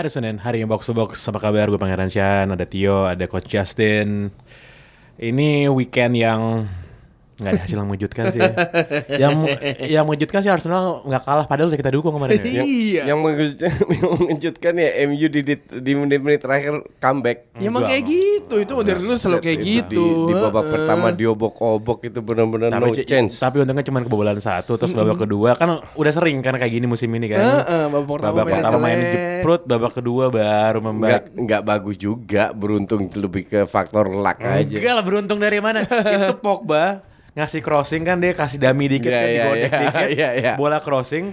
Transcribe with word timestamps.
Hari 0.00 0.08
Senin, 0.08 0.40
hari 0.40 0.64
yang 0.64 0.72
box 0.72 0.88
to 0.88 0.96
box. 0.96 1.20
Apa 1.28 1.36
kabar? 1.36 1.68
Gue 1.68 1.76
Pangeran 1.76 2.08
Chan, 2.08 2.48
ada 2.48 2.64
Tio, 2.64 3.04
ada 3.04 3.20
Coach 3.28 3.52
Justin. 3.52 4.32
Ini 5.20 5.68
weekend 5.68 6.16
yang 6.16 6.64
nggak 7.40 7.52
ada 7.56 7.62
hasil 7.64 7.76
yang 7.80 7.88
mengejutkan 7.88 8.24
sih. 8.30 8.40
yang 9.16 9.34
yang 9.88 10.04
mengejutkan 10.04 10.40
sih 10.44 10.52
Arsenal 10.52 11.00
nggak 11.08 11.22
kalah 11.24 11.46
padahal 11.48 11.72
udah 11.72 11.80
kita 11.80 11.90
dukung 11.90 12.14
kemarin. 12.14 12.38
Ya. 12.44 12.62
Iya. 12.62 13.02
Yang 13.08 13.18
mengejutkan, 13.24 13.70
yang 13.96 14.10
mengejutkan 14.20 14.72
ya 14.76 14.88
MU 15.08 15.26
di 15.26 15.40
di, 15.40 15.54
di 15.58 15.92
menit-menit 15.96 16.40
terakhir 16.44 16.74
comeback. 17.00 17.38
Ya 17.56 17.72
emang 17.72 17.88
kayak 17.88 18.02
gitu. 18.04 18.54
Itu 18.60 18.72
dari 18.84 19.00
dulu 19.00 19.14
selalu 19.16 19.38
Set 19.40 19.46
kayak 19.48 19.58
itu. 19.58 19.68
gitu. 19.80 20.04
Di, 20.04 20.30
di 20.30 20.34
babak 20.36 20.62
Heeh. 20.62 20.72
pertama 20.76 21.06
diobok-obok 21.16 21.98
itu 22.06 22.18
benar-benar 22.20 22.68
no 22.76 22.92
chance. 23.00 23.40
tapi 23.40 23.62
untungnya 23.62 23.84
cuma 23.86 24.04
kebobolan 24.04 24.36
satu, 24.38 24.76
terus 24.76 24.92
babak 24.92 25.24
kedua 25.24 25.56
kan 25.56 25.80
udah 25.96 26.12
sering 26.12 26.44
kan 26.44 26.56
kayak 26.60 26.72
gini 26.72 26.86
musim 26.86 27.08
ini 27.16 27.32
kan. 27.32 27.40
Heeh, 27.40 27.82
babak 27.88 28.08
pertama 28.20 28.34
babak 28.42 28.54
pertama 28.60 28.78
main 28.82 29.00
jeprut, 29.00 29.62
babak 29.64 29.92
kedua 29.96 30.24
baru 30.28 30.80
membaik. 30.84 31.32
nggak 31.32 31.62
bagus 31.64 31.96
juga, 31.96 32.52
beruntung 32.52 33.08
itu 33.08 33.18
lebih 33.20 33.42
ke 33.48 33.60
faktor 33.64 34.10
luck 34.10 34.38
aja. 34.42 34.76
Enggak 34.76 34.94
lah 35.00 35.04
beruntung 35.04 35.38
dari 35.40 35.58
mana? 35.62 35.84
itu 36.14 36.36
Pogba 36.40 37.09
ngasih 37.30 37.60
crossing 37.60 38.02
kan 38.02 38.18
dia 38.18 38.32
kasih 38.32 38.58
dummy 38.58 38.86
dikit 38.86 39.06
Iya, 39.06 39.16
kan 39.16 39.26
iya, 39.26 39.30
digodek 39.30 39.60
iya, 39.60 39.78
dikit. 39.82 40.08
iya, 40.12 40.28
iya. 40.34 40.52
Bola 40.54 40.78
crossing. 40.78 41.30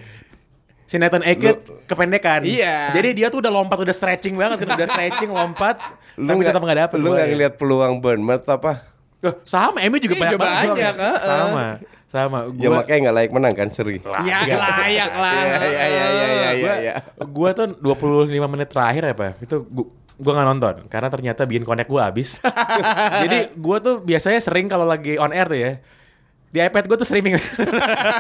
Si 0.88 0.96
Nathan 0.96 1.20
Ake 1.20 1.60
kependekan. 1.84 2.48
Iya. 2.48 2.96
Jadi 2.96 3.10
dia 3.18 3.28
tuh 3.28 3.44
udah 3.44 3.52
lompat 3.52 3.76
udah 3.76 3.92
stretching 3.92 4.40
banget 4.40 4.64
kan 4.64 4.78
udah 4.78 4.88
stretching 4.88 5.30
lompat 5.30 5.76
Lu 6.16 6.26
tapi 6.26 6.42
tetap 6.42 6.62
nggak 6.62 6.80
dapet 6.88 6.98
Lu 6.98 7.04
nggak 7.04 7.12
bolanya. 7.12 7.28
ngeliat 7.30 7.54
peluang 7.60 7.94
Bournemouth 8.00 8.48
apa? 8.48 8.72
Loh, 9.20 9.34
sama 9.44 9.82
Emi 9.82 9.98
juga 9.98 10.16
banyak 10.16 10.34
juga 10.34 10.46
banget. 10.46 10.70
banyak. 10.72 10.96
Sama. 11.20 11.66
Sama. 12.08 12.40
Ya 12.56 12.68
Gua 12.72 12.78
makanya 12.80 13.00
nggak 13.04 13.16
layak 13.20 13.32
menang 13.36 13.54
kan 13.54 13.68
seri. 13.68 14.00
Ya 14.24 14.38
layak 14.48 15.12
lah. 15.12 15.34
Iya, 15.36 15.58
iya, 15.60 15.68
iya, 15.68 16.06
iya, 16.08 16.28
iya, 16.32 16.50
gua, 17.20 17.52
iya. 17.52 17.54
tuh 17.54 17.68
25 17.76 18.32
menit 18.48 18.70
terakhir 18.72 19.04
ya 19.04 19.14
Pak 19.14 19.44
Itu 19.44 19.68
gua, 19.68 19.92
gua 20.18 20.34
gak 20.38 20.48
nonton 20.50 20.76
Karena 20.90 21.08
ternyata 21.14 21.46
bikin 21.46 21.64
connect 21.64 21.90
gua 21.90 22.10
habis 22.10 22.42
Jadi 23.24 23.54
gua 23.58 23.78
tuh 23.82 24.02
biasanya 24.02 24.42
sering 24.42 24.68
kalau 24.68 24.84
lagi 24.84 25.16
on 25.22 25.32
air 25.32 25.48
tuh 25.48 25.60
ya 25.60 25.72
Di 26.52 26.60
iPad 26.62 26.86
gua 26.90 26.98
tuh 26.98 27.08
streaming 27.08 27.38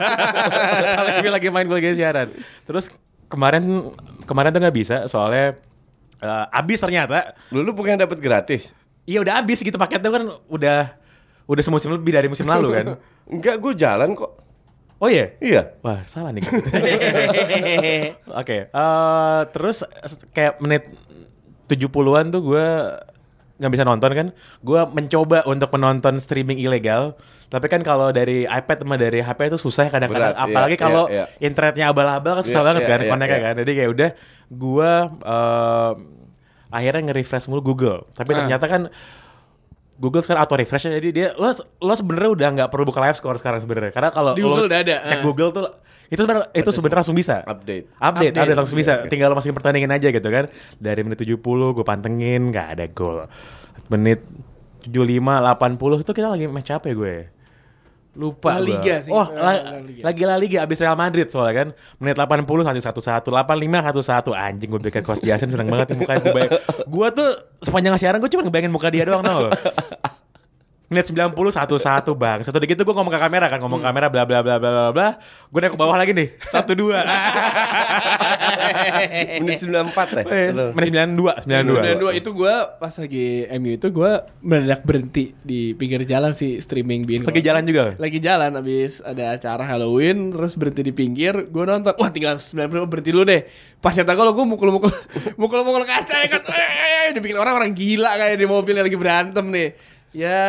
Kalau 0.98 1.10
Emi 1.18 1.30
lagi 1.30 1.48
main 1.50 1.68
lagi 1.68 1.98
siaran 1.98 2.32
Terus 2.64 2.94
kemarin 3.28 3.92
Kemarin 4.24 4.50
tuh 4.54 4.62
gak 4.62 4.78
bisa 4.78 5.10
soalnya 5.10 5.58
eh, 6.22 6.46
Habis 6.54 6.80
ternyata 6.82 7.34
Lu, 7.50 7.66
lu 7.66 7.74
bukan 7.74 7.98
dapat 7.98 8.22
gratis? 8.22 8.72
Iya 9.08 9.24
udah 9.24 9.40
habis 9.40 9.64
gitu 9.64 9.76
paketnya 9.76 10.12
kan 10.12 10.24
udah 10.52 10.80
Udah 11.48 11.64
semusim 11.64 11.96
lebih 11.96 12.12
dari 12.12 12.28
musim 12.28 12.46
lalu 12.46 12.70
kan 12.72 12.88
Enggak, 13.28 13.60
gue 13.60 13.74
jalan 13.76 14.16
kok. 14.16 14.32
Oh 14.98 15.12
iya? 15.12 15.36
Iya. 15.44 15.78
Wah, 15.84 16.02
salah 16.08 16.32
nih. 16.34 16.48
Oke, 18.34 18.72
eh, 18.72 19.42
terus 19.54 19.84
kayak 20.32 20.58
menit 20.64 20.88
70-an 21.68 22.26
tuh 22.32 22.42
gue 22.44 22.66
nggak 23.58 23.72
bisa 23.74 23.84
nonton 23.84 24.12
kan. 24.14 24.28
Gue 24.62 24.82
mencoba 24.94 25.42
untuk 25.50 25.70
menonton 25.74 26.22
streaming 26.22 26.62
ilegal. 26.62 27.18
Tapi 27.50 27.66
kan 27.72 27.82
kalau 27.82 28.12
dari 28.12 28.46
iPad 28.46 28.78
sama 28.86 28.96
dari 29.00 29.24
HP 29.24 29.40
itu 29.50 29.58
susah 29.58 29.88
ya 29.88 29.92
kadang-kadang. 29.92 30.36
Berat, 30.36 30.38
iya, 30.38 30.46
Apalagi 30.46 30.76
kalau 30.78 31.04
iya, 31.10 31.26
iya. 31.26 31.26
internetnya 31.42 31.86
abal-abal 31.90 32.32
kan 32.40 32.44
susah 32.46 32.62
Iya, 32.62 32.68
banget 32.70 32.82
iya, 32.84 32.90
kan 32.92 33.00
iya, 33.00 33.10
connect-nya 33.10 33.40
iya. 33.40 33.46
kan. 33.48 33.54
Jadi 33.64 33.72
kayak 33.74 33.90
udah 33.96 34.10
gue 34.52 34.92
eh, 35.26 35.92
akhirnya 36.68 37.02
nge-refresh 37.10 37.46
mulu 37.50 37.62
Google. 37.64 38.00
Tapi 38.14 38.32
Ah. 38.36 38.38
ternyata 38.44 38.66
kan 38.68 38.82
Google 39.98 40.22
sekarang 40.22 40.46
auto 40.46 40.54
refresh 40.54 40.94
jadi 40.94 41.10
dia 41.10 41.28
lo 41.34 41.50
lo 41.82 41.94
sebenarnya 41.98 42.32
udah 42.38 42.48
nggak 42.54 42.70
perlu 42.70 42.86
buka 42.86 43.02
live 43.02 43.18
score 43.18 43.38
sekarang 43.42 43.66
sebenarnya. 43.66 43.90
Karena 43.90 44.10
kalau 44.14 44.38
Di 44.38 44.46
Google 44.46 44.70
udah 44.70 44.80
ada, 44.86 44.96
cek 45.10 45.20
ah. 45.20 45.24
Google 45.26 45.50
tuh 45.50 45.64
itu 46.08 46.22
sebenarnya 46.22 46.48
itu 46.54 46.70
sebenarnya 46.70 47.00
langsung 47.02 47.18
bisa. 47.18 47.36
Update. 47.42 47.86
update 47.98 48.32
update, 48.32 48.34
Update, 48.38 48.58
langsung 48.62 48.78
bisa. 48.78 48.94
tinggal 49.10 49.34
lo 49.34 49.36
masukin 49.36 49.58
pertandingan 49.58 49.92
aja 49.98 50.08
gitu 50.14 50.30
kan. 50.30 50.46
Dari 50.78 51.02
menit 51.02 51.18
70 51.20 51.42
gue 51.42 51.86
pantengin 51.86 52.42
nggak 52.54 52.68
ada 52.78 52.86
gol. 52.94 53.26
Menit 53.90 54.22
75 54.86 54.94
80 54.96 56.04
itu 56.06 56.12
kita 56.14 56.28
lagi 56.32 56.46
match 56.48 56.72
apa 56.72 56.86
ya 56.88 56.96
gue 56.96 57.16
lupa 58.18 58.50
La 58.50 58.58
gua. 58.58 58.66
Liga 58.66 58.96
sih. 59.00 59.12
oh 59.12 59.30
La- 59.30 59.54
la- 59.54 59.80
Liga. 59.80 60.02
lagi 60.04 60.22
La 60.24 60.36
Liga 60.36 60.58
abis 60.60 60.78
Real 60.78 60.94
Madrid 60.94 61.30
soalnya 61.30 61.54
kan 61.56 61.68
menit 61.98 62.18
80 62.18 62.44
satu 62.66 62.82
satu 62.82 63.00
satu 63.00 63.30
85 63.30 63.88
satu 63.88 64.02
satu 64.02 64.32
anjing 64.34 64.68
gue 64.68 64.82
pikir 64.84 65.02
Coach 65.02 65.22
Jason 65.22 65.48
seneng 65.48 65.70
banget 65.70 65.94
nih 65.94 65.98
mukanya 65.98 66.20
gue 66.20 66.34
bayang 66.34 66.52
gue 66.84 67.08
tuh 67.14 67.30
sepanjang 67.60 67.94
siaran 67.96 68.18
gue 68.18 68.28
cuma 68.28 68.42
ngebayangin 68.42 68.74
muka 68.74 68.90
dia 68.90 69.06
doang 69.06 69.22
tau 69.22 69.54
Menit 70.88 71.04
90 71.12 71.36
satu 71.52 71.76
satu 71.76 72.16
bang. 72.16 72.40
Satu 72.42 72.64
dikit 72.64 72.80
tuh 72.80 72.88
gue 72.88 72.96
ngomong 72.96 73.12
ke 73.12 73.20
kamera 73.20 73.52
kan, 73.52 73.60
ngomong 73.60 73.84
ke 73.84 73.88
kamera 73.88 74.08
bla 74.08 74.24
bla 74.24 74.40
bla 74.40 74.56
bla 74.56 74.72
bla 74.72 74.92
bla. 74.92 75.10
Gue 75.52 75.60
naik 75.60 75.76
ke 75.76 75.80
bawah 75.80 76.00
lagi 76.00 76.16
nih. 76.16 76.32
Satu 76.48 76.72
dua. 76.74 77.04
Menit 79.38 79.60
94 79.60 80.16
ya? 80.16 80.24
Eh, 80.26 80.50
Lu. 80.52 80.66
Menit 80.72 80.90
92, 80.96 81.44
92. 81.44 82.08
92 82.08 82.20
itu 82.20 82.30
gue 82.32 82.54
pas 82.78 82.94
lagi 82.94 83.28
MU 83.58 83.72
itu 83.74 83.88
gue 83.90 84.12
mendadak 84.40 84.82
berhenti 84.84 85.36
di 85.38 85.76
pinggir 85.76 86.04
jalan 86.04 86.32
sih 86.32 86.60
streaming 86.60 87.04
bikin 87.04 87.28
Lagi 87.28 87.42
jalan 87.44 87.64
juga. 87.64 87.84
lagi 87.98 88.20
jalan 88.20 88.52
habis 88.56 89.04
ada 89.04 89.36
acara 89.36 89.64
Halloween 89.66 90.32
terus 90.32 90.56
berhenti 90.56 90.82
di 90.82 90.94
pinggir 90.94 91.48
gue 91.48 91.64
nonton 91.64 91.94
wah 91.94 92.10
tinggal 92.10 92.38
90 92.38 92.88
berhenti 92.88 93.12
dulu 93.12 93.26
deh 93.26 93.42
pas 93.78 93.92
nyata 93.92 94.14
kalau 94.14 94.32
gue 94.34 94.46
mukul 94.46 94.70
mukul 94.76 94.92
mukul 95.36 95.60
mukul 95.64 95.84
kaca 95.84 96.16
ya 96.16 96.28
kan 96.30 96.42
eh 96.48 97.12
dibikin 97.12 97.36
orang 97.36 97.58
orang 97.58 97.72
gila 97.74 98.12
kayak 98.16 98.38
di 98.38 98.48
mobil 98.48 98.74
yang 98.74 98.86
lagi 98.86 98.98
berantem 98.98 99.46
nih 99.48 99.70
ya 100.18 100.42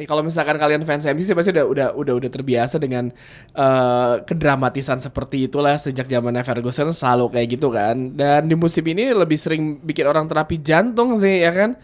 eh, 0.00 0.06
kalau 0.08 0.24
misalkan 0.24 0.56
kalian 0.56 0.88
fans 0.88 1.04
MU 1.12 1.20
sih 1.20 1.36
pasti 1.36 1.52
udah 1.52 1.68
udah 1.68 1.88
udah 1.92 2.14
udah 2.24 2.30
terbiasa 2.32 2.80
dengan 2.80 3.12
eh, 3.52 4.14
kedramatisan 4.24 4.96
seperti 4.96 5.44
itulah 5.44 5.76
sejak 5.76 6.08
zaman 6.08 6.40
Ferguson 6.40 6.96
selalu 6.96 7.36
kayak 7.36 7.48
gitu 7.60 7.68
kan. 7.68 8.16
Dan 8.16 8.48
di 8.48 8.56
musim 8.56 8.84
ini 8.88 9.12
lebih 9.12 9.36
sering 9.36 9.76
bikin 9.84 10.08
orang 10.08 10.24
terapi 10.24 10.56
jantung 10.64 11.20
sih 11.20 11.44
ya 11.44 11.52
kan? 11.52 11.76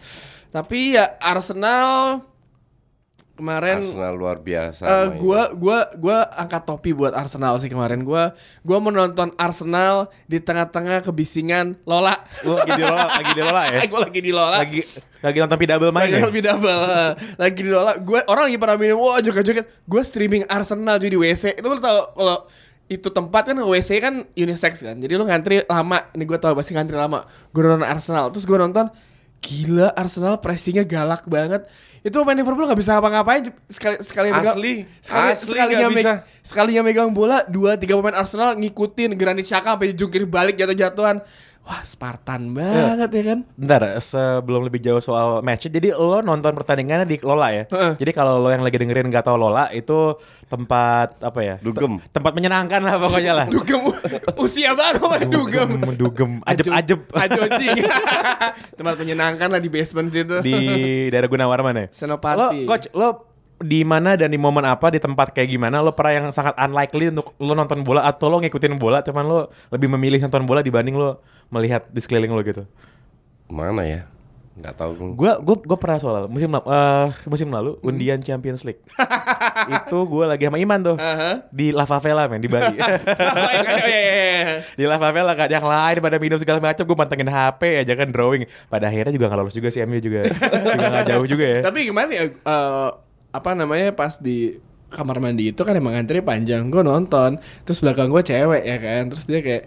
Tapi 0.49 0.97
ya 0.97 1.19
Arsenal 1.21 2.23
kemarin 3.35 3.83
Arsenal 3.83 4.13
luar 4.15 4.39
biasa. 4.39 4.83
Eh, 4.83 4.89
mainnya. 4.89 5.19
gua 5.19 5.41
gua 5.53 5.77
gua 5.99 6.17
angkat 6.33 6.63
topi 6.63 6.95
buat 6.95 7.11
Arsenal 7.11 7.59
sih 7.59 7.67
kemarin. 7.67 8.01
Gua 8.01 8.31
gua 8.63 8.77
menonton 8.79 9.35
Arsenal 9.35 10.07
di 10.25 10.39
tengah-tengah 10.39 11.03
kebisingan 11.03 11.75
Lola. 11.83 12.15
Lu 12.47 12.55
lagi 12.55 12.71
di 12.73 12.83
Lola, 12.83 13.05
lagi 13.11 13.31
di 13.35 13.41
Lola 13.43 13.61
ya. 13.67 13.79
gua 13.91 13.99
lagi 14.07 14.19
di 14.23 14.31
Lola. 14.31 14.57
Lagi 14.63 14.81
lagi 15.19 15.37
nonton 15.43 15.57
Pidabel 15.59 15.91
main 15.91 16.07
lagi 16.07 16.15
ya. 16.15 16.25
lebih 16.31 16.41
double. 16.47 16.79
eh. 16.87 17.11
lagi 17.35 17.59
di 17.61 17.71
Lola. 17.71 17.93
Gua 17.99 18.19
orang 18.31 18.43
lagi 18.47 18.57
pada 18.57 18.73
minum 18.79 19.03
wah 19.03 19.19
joget-joget. 19.19 19.67
Gua 19.83 20.01
streaming 20.01 20.47
Arsenal 20.47 20.95
jadi 20.97 21.15
WC. 21.19 21.59
Lu 21.59 21.75
tau 21.77 22.15
kalau 22.15 22.47
itu 22.85 23.09
tempat 23.09 23.51
kan 23.51 23.57
WC 23.59 23.89
kan 23.99 24.23
unisex 24.31 24.79
kan. 24.79 24.95
Jadi 24.95 25.11
lu 25.17 25.27
ngantri 25.27 25.67
lama. 25.67 26.07
Ini 26.15 26.23
gua 26.23 26.39
tau 26.39 26.55
pasti 26.55 26.71
ngantri 26.71 26.95
lama. 26.95 27.27
Gua 27.51 27.75
nonton 27.75 27.89
Arsenal. 27.89 28.31
Terus 28.31 28.47
gua 28.47 28.63
nonton 28.63 28.87
Gila 29.45 29.93
Arsenal 29.93 30.37
pressingnya 30.37 30.81
galak 30.81 31.23
banget 31.25 31.69
Itu 32.01 32.19
pemain 32.19 32.33
Liverpool 32.33 32.65
gak 32.65 32.75
bisa 32.75 32.97
apa-ngapain 32.97 33.45
Sekali 33.65 34.01
sekali 34.01 34.29
megang- 34.29 34.57
Asli, 34.57 34.73
sekali, 34.99 35.29
asli 35.31 35.45
sekalinya, 35.47 35.77
nggak 35.79 35.91
bisa. 35.93 36.13
sekalinya 36.41 36.81
megang 36.81 37.11
bola 37.11 37.45
Dua 37.45 37.77
tiga 37.77 37.93
pemain 37.93 38.15
Arsenal 38.15 38.53
ngikutin 38.55 39.13
Granit 39.13 39.45
Xhaka 39.45 39.77
sampai 39.77 39.93
jungkir 39.93 40.25
balik 40.25 40.55
jatuh-jatuhan 40.55 41.21
Wah 41.65 41.81
Spartan 41.81 42.53
banget 42.53 43.09
ya 43.09 43.23
kan 43.33 43.39
Bentar, 43.57 43.97
sebelum 43.97 44.69
lebih 44.69 44.85
jauh 44.85 45.01
soal 45.01 45.41
match, 45.41 45.65
jadi 45.65 45.97
lo 45.97 46.21
nonton 46.21 46.53
pertandingannya 46.53 47.09
di 47.09 47.17
Lola 47.25 47.49
ya. 47.49 47.65
Heeh. 47.65 47.97
Jadi 47.97 48.11
kalau 48.13 48.37
lo 48.37 48.53
yang 48.53 48.61
lagi 48.61 48.77
dengerin 48.77 49.09
nggak 49.09 49.25
tahu 49.25 49.33
Lola 49.33 49.73
itu 49.73 50.13
tempat 50.45 51.17
apa 51.25 51.39
ya? 51.41 51.55
Dugem. 51.57 51.97
Te- 51.97 52.21
tempat 52.21 52.37
menyenangkan 52.37 52.85
lah 52.85 53.01
pokoknya 53.01 53.33
lah. 53.33 53.47
Dugem 53.49 53.81
Usia 54.37 54.77
baru 54.77 55.09
main 55.09 55.25
dugem 55.25 55.69
Dugem, 55.97 56.31
ajeb-ajeb 56.45 56.99
Ajojing 57.09 57.77
Tempat 58.77 58.95
menyenangkan 59.01 59.49
lah 59.49 59.57
di 59.57 59.69
basement 59.73 60.09
situ 60.13 60.45
di 60.45 60.57
daerah 61.09 61.25
Gunawarman 61.25 61.73
ya. 61.73 61.85
Senopati. 61.89 62.61
Lo, 62.61 62.69
coach, 62.69 62.87
lo 62.93 63.09
di 63.55 63.87
mana 63.87 64.19
dan 64.19 64.27
di 64.27 64.35
momen 64.35 64.67
apa 64.67 64.91
di 64.91 64.99
tempat 64.99 65.31
kayak 65.31 65.47
gimana 65.47 65.79
lo 65.79 65.95
pernah 65.95 66.11
yang 66.11 66.27
sangat 66.35 66.59
unlikely 66.59 67.07
untuk 67.07 67.31
lo 67.39 67.55
nonton 67.55 67.87
bola 67.87 68.03
atau 68.03 68.27
lo 68.27 68.43
ngikutin 68.43 68.75
bola 68.75 68.99
cuman 68.99 69.23
lo 69.23 69.39
lebih 69.71 69.87
memilih 69.95 70.19
nonton 70.27 70.43
bola 70.43 70.59
dibanding 70.59 70.95
lo 70.99 71.23
melihat 71.47 71.87
di 71.87 71.99
sekeliling 72.03 72.35
lo 72.35 72.41
gitu. 72.43 72.63
Mana 73.47 73.85
ya? 73.85 74.09
Nggak 74.55 74.75
tahu 74.79 74.91
gue. 74.95 75.31
Gue 75.43 75.55
gue 75.67 75.77
pernah 75.79 75.99
soal 75.99 76.31
musim 76.31 76.47
eh, 76.47 77.07
musim 77.27 77.47
lalu 77.51 77.75
undian 77.83 78.19
Champions 78.23 78.63
League. 78.63 78.79
itu 79.65 79.97
gue 80.07 80.25
lagi 80.27 80.47
sama 80.47 80.55
Iman 80.59 80.79
tuh 80.79 80.95
di 81.51 81.75
La 81.75 81.83
Favela 81.83 82.27
men 82.31 82.39
di 82.39 82.47
Bali. 82.47 82.75
Oh, 83.35 83.51
iya, 83.51 83.99
iya, 83.99 84.01
iya, 84.15 84.55
di 84.79 84.83
La 84.87 84.95
Favela 84.95 85.35
gak 85.35 85.51
ada 85.51 85.55
yang 85.59 85.67
lain 85.67 85.97
pada 85.99 86.17
minum 86.19 86.39
segala 86.39 86.63
macam 86.63 86.83
gue 86.87 86.97
pantengin 86.97 87.27
HP 87.27 87.83
aja 87.83 87.93
kan 87.99 88.07
drawing. 88.07 88.47
Pada 88.71 88.87
akhirnya 88.87 89.11
juga 89.11 89.27
gak 89.27 89.39
lolos 89.43 89.55
juga 89.55 89.67
sih 89.71 89.83
MU 89.83 89.99
juga. 89.99 90.23
juga 90.31 90.87
gak 91.03 91.07
jauh 91.11 91.25
juga 91.27 91.45
ya. 91.45 91.59
Tapi 91.67 91.79
gimana 91.91 92.11
ya 92.15 92.25
eh, 92.31 92.89
apa 93.35 93.51
namanya 93.51 93.91
pas 93.91 94.15
di 94.15 94.55
kamar 94.87 95.19
mandi 95.19 95.51
itu 95.51 95.61
kan 95.67 95.75
emang 95.75 95.91
antri 95.97 96.23
panjang 96.23 96.71
gue 96.71 96.83
nonton. 96.85 97.35
Terus 97.67 97.83
belakang 97.83 98.07
gue 98.07 98.23
cewek 98.23 98.63
ya 98.63 98.77
kan? 98.79 99.01
Terus 99.11 99.25
dia 99.27 99.39
kayak 99.43 99.63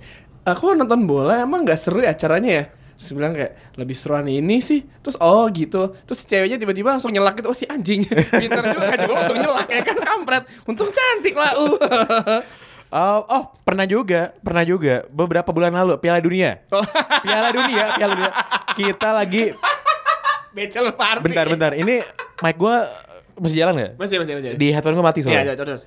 aku 0.48 0.72
nonton 0.72 1.04
bola 1.04 1.44
emang 1.44 1.68
nggak 1.68 1.76
seru 1.76 2.00
ya 2.00 2.16
acaranya 2.16 2.50
ya? 2.50 2.64
Terus 2.98 3.14
bilang 3.14 3.32
kayak 3.36 3.78
lebih 3.78 3.94
seruan 3.94 4.26
ini 4.26 4.58
sih. 4.64 4.82
Terus 5.04 5.20
oh 5.20 5.44
gitu. 5.52 5.92
Terus 6.08 6.20
ceweknya 6.24 6.56
tiba-tiba 6.56 6.96
langsung 6.96 7.12
nyelak 7.12 7.38
gitu 7.38 7.48
oh 7.52 7.56
si 7.56 7.68
anjing. 7.68 8.08
Pinter 8.42 8.64
juga 8.72 8.86
aja 8.88 9.06
langsung 9.06 9.38
nyelak 9.38 9.68
ya 9.68 9.82
kan? 9.84 9.96
Kampret. 10.00 10.44
Untung 10.64 10.90
cantik 10.90 11.36
lah 11.36 11.52
uh. 11.54 11.76
Oh, 12.88 13.20
oh, 13.28 13.44
pernah 13.68 13.84
juga, 13.84 14.32
pernah 14.40 14.64
juga. 14.64 15.04
Beberapa 15.12 15.52
bulan 15.52 15.76
lalu 15.76 16.00
Piala 16.00 16.24
Dunia. 16.24 16.64
Oh. 16.72 16.80
Piala 17.24 17.52
Dunia, 17.52 17.84
Piala 18.00 18.12
Dunia. 18.16 18.32
Kita 18.72 19.12
lagi 19.12 19.52
Bachelor 20.56 20.96
party 20.96 21.22
bentar 21.22 21.46
bentar. 21.46 21.72
Ini 21.76 22.00
mic 22.40 22.56
gua 22.56 22.88
masih 23.38 23.56
jalan 23.62 23.74
nggak? 23.74 23.92
masih 23.96 24.16
masih 24.20 24.34
masih 24.38 24.50
Di 24.58 24.66
headphone 24.74 24.94
gua 24.98 25.06
mati 25.08 25.20
Iya, 25.22 25.26
soalnya. 25.26 25.44
iya, 25.48 25.54
terus 25.56 25.82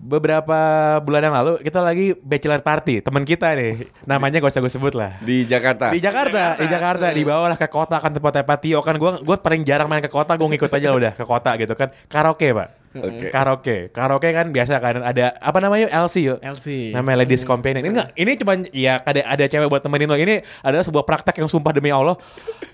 Beberapa 0.00 0.56
bulan 1.04 1.28
yang 1.28 1.36
lalu 1.36 1.60
kita 1.60 1.84
lagi 1.84 2.16
bachelor 2.16 2.64
party 2.64 3.04
teman 3.04 3.20
kita 3.20 3.52
nih. 3.52 3.84
Namanya 4.08 4.40
gak 4.40 4.48
usah 4.48 4.64
gue 4.64 4.72
sebut 4.72 4.96
lah. 4.96 5.20
Di 5.20 5.44
Jakarta. 5.44 5.92
Di 5.92 6.00
Jakarta, 6.00 6.56
di 6.56 6.66
Jakarta, 6.72 7.12
di 7.12 7.20
bawah 7.20 7.52
lah 7.52 7.58
ke 7.60 7.68
kota 7.68 8.00
kan 8.00 8.08
tempat-tempat 8.08 8.58
Tio 8.64 8.80
kan 8.80 8.96
gue 8.96 9.20
gue 9.20 9.36
paling 9.36 9.60
jarang 9.60 9.92
main 9.92 10.00
ke 10.00 10.08
kota 10.08 10.40
gue 10.40 10.48
ngikut 10.56 10.72
aja 10.72 10.88
udah 10.96 11.12
ke 11.12 11.24
kota 11.28 11.52
gitu 11.60 11.76
kan 11.76 11.92
karaoke 12.08 12.48
pak 12.48 12.79
Oke. 12.90 13.30
karaoke. 13.30 13.76
Karaoke 13.94 14.28
kan 14.34 14.50
biasa 14.50 14.82
kan 14.82 14.98
ada 15.06 15.38
apa 15.38 15.58
namanya 15.62 15.86
LC 15.94 16.26
yuk 16.26 16.38
LC. 16.42 16.90
namanya 16.90 17.22
ladies 17.22 17.46
companion. 17.46 17.86
Ini 17.86 17.90
enggak 17.94 18.08
ini 18.18 18.30
cuma 18.34 18.52
ya 18.74 18.98
ada 18.98 19.20
ada 19.22 19.44
cewek 19.46 19.70
buat 19.70 19.82
temenin 19.82 20.10
lo. 20.10 20.18
Ini 20.18 20.42
adalah 20.66 20.82
sebuah 20.82 21.06
praktek 21.06 21.38
yang 21.38 21.46
sumpah 21.46 21.70
demi 21.70 21.94
Allah. 21.94 22.18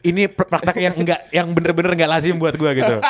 Ini 0.01 0.33
pr- 0.33 0.49
praktek 0.49 0.77
yang 0.81 0.95
enggak 0.97 1.21
yang 1.29 1.53
bener-bener 1.53 1.93
enggak 1.93 2.11
lazim 2.11 2.41
buat 2.41 2.57
gue 2.57 2.71
gitu. 2.81 2.97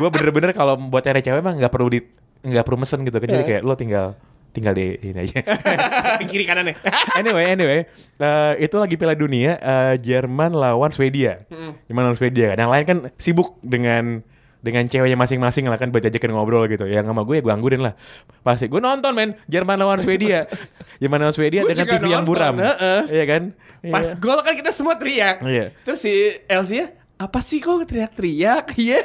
Gue 0.00 0.08
bener-bener 0.08 0.50
kalau 0.56 0.76
buat 0.76 1.04
cari 1.04 1.20
cewek 1.24 1.40
mah 1.40 1.54
nggak 1.56 1.72
perlu 1.72 1.88
di 1.88 2.00
nggak 2.42 2.64
perlu 2.64 2.78
mesen 2.80 3.06
gitu. 3.08 3.16
Jadi 3.16 3.44
kayak 3.44 3.62
lo 3.64 3.72
tinggal 3.72 4.16
tinggal 4.52 4.76
di 4.76 5.00
ini 5.00 5.16
aja. 5.16 5.40
Kiri 6.28 6.44
kanan 6.44 6.68
ya. 6.68 6.76
Anyway, 7.20 7.44
anyway, 7.48 7.78
eh, 8.20 8.52
itu 8.60 8.76
lagi 8.76 9.00
Piala 9.00 9.16
Dunia 9.16 9.56
eh, 9.56 9.94
Jerman 10.00 10.52
lawan 10.52 10.92
Swedia. 10.92 11.44
Jerman 11.88 12.12
lawan 12.12 12.18
Swedia 12.20 12.52
kan. 12.52 12.58
Yang 12.60 12.70
lain 12.70 12.84
kan 12.84 12.98
sibuk 13.16 13.56
dengan 13.64 14.20
dengan 14.62 14.86
ceweknya 14.86 15.18
masing-masing 15.18 15.66
lah 15.66 15.74
kan 15.74 15.90
buat 15.90 16.00
ajakin 16.00 16.30
ngobrol 16.30 16.64
gitu. 16.66 16.86
Yang 16.86 17.10
sama 17.10 17.26
gue 17.26 17.34
ya 17.36 17.42
gue 17.42 17.52
anggurin 17.52 17.82
lah. 17.82 17.98
Pasti 18.40 18.70
gue 18.70 18.78
nonton 18.78 19.10
men 19.10 19.34
Jerman 19.44 19.76
lawan 19.76 19.98
Swedia. 19.98 20.46
Jerman 21.02 21.18
lawan 21.20 21.34
Swedia 21.34 21.66
dengan 21.66 21.82
TV 21.82 22.02
yang 22.06 22.22
nonton, 22.22 22.30
buram. 22.30 22.54
heeh. 22.56 23.00
Iya 23.10 23.24
kan? 23.26 23.42
Pas 23.90 24.06
Iya. 24.08 24.16
gol 24.16 24.38
kan 24.40 24.54
kita 24.54 24.70
semua 24.70 24.94
teriak. 24.94 25.42
Iya. 25.42 25.74
Terus 25.82 25.98
si 25.98 26.14
Elsie 26.46 26.78
ya, 26.78 26.86
apa 27.18 27.38
sih 27.38 27.58
kok 27.58 27.82
teriak-teriak? 27.84 28.70
Iya. 28.78 28.98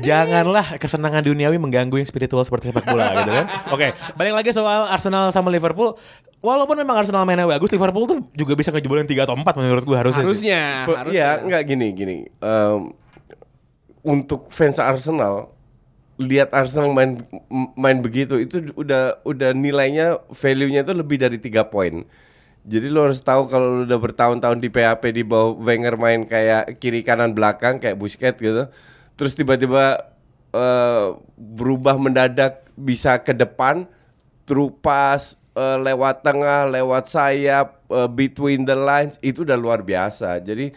Janganlah 0.00 0.78
kesenangan 0.78 1.20
duniawi 1.20 1.58
mengganggu 1.58 1.94
yang 1.94 2.06
spiritual 2.06 2.40
seperti 2.42 2.70
sepak 2.70 2.86
bola 2.86 3.12
gitu 3.12 3.28
kan. 3.28 3.46
Oke, 3.70 3.86
balik 4.14 4.32
lagi 4.32 4.50
soal 4.50 4.86
Arsenal 4.86 5.28
sama 5.28 5.50
Liverpool. 5.50 5.98
Walaupun 6.38 6.74
memang 6.74 6.98
Arsenal 6.98 7.22
mainnya 7.22 7.44
bagus, 7.44 7.70
Liverpool 7.70 8.02
tuh 8.02 8.18
juga 8.32 8.54
bisa 8.54 8.70
ngejebolin 8.70 9.06
3 9.06 9.26
atau 9.26 9.34
4 9.34 9.46
menurut 9.54 9.84
gue 9.84 9.94
harusnya. 9.94 10.22
Harusnya, 10.22 10.62
harusnya. 10.86 11.12
Iya, 11.12 11.28
enggak 11.38 11.62
gini 11.64 11.86
gini. 11.92 12.16
Em, 12.26 12.90
untuk 14.02 14.50
fans 14.50 14.82
Arsenal 14.82 15.50
lihat 16.20 16.52
Arsenal 16.52 16.92
main 16.92 17.18
main 17.74 17.98
begitu 17.98 18.36
itu 18.38 18.70
udah 18.76 19.22
udah 19.24 19.50
nilainya 19.56 20.20
value-nya 20.30 20.84
itu 20.84 20.92
lebih 20.94 21.16
dari 21.18 21.38
tiga 21.40 21.66
poin. 21.66 22.04
Jadi 22.62 22.86
lo 22.94 23.10
harus 23.10 23.18
tahu 23.18 23.50
kalau 23.50 23.82
lo 23.82 23.82
udah 23.88 23.98
bertahun-tahun 23.98 24.62
di 24.62 24.70
PHP 24.70 25.02
di 25.10 25.24
bawah 25.26 25.58
Wenger 25.58 25.98
main 25.98 26.22
kayak 26.22 26.78
kiri 26.78 27.02
kanan 27.02 27.34
belakang 27.34 27.82
kayak 27.82 27.98
Busquets 27.98 28.38
gitu. 28.38 28.70
Terus 29.18 29.32
tiba-tiba 29.34 30.14
eh, 30.54 31.06
berubah 31.34 31.98
mendadak 31.98 32.62
bisa 32.78 33.18
ke 33.18 33.34
depan 33.34 33.90
through 34.46 34.70
pass 34.78 35.34
eh, 35.58 35.78
lewat 35.82 36.22
tengah, 36.22 36.70
lewat 36.70 37.10
sayap, 37.10 37.82
eh, 37.90 38.10
between 38.12 38.62
the 38.62 38.78
lines 38.78 39.18
itu 39.26 39.42
udah 39.42 39.58
luar 39.58 39.82
biasa. 39.82 40.38
Jadi 40.38 40.70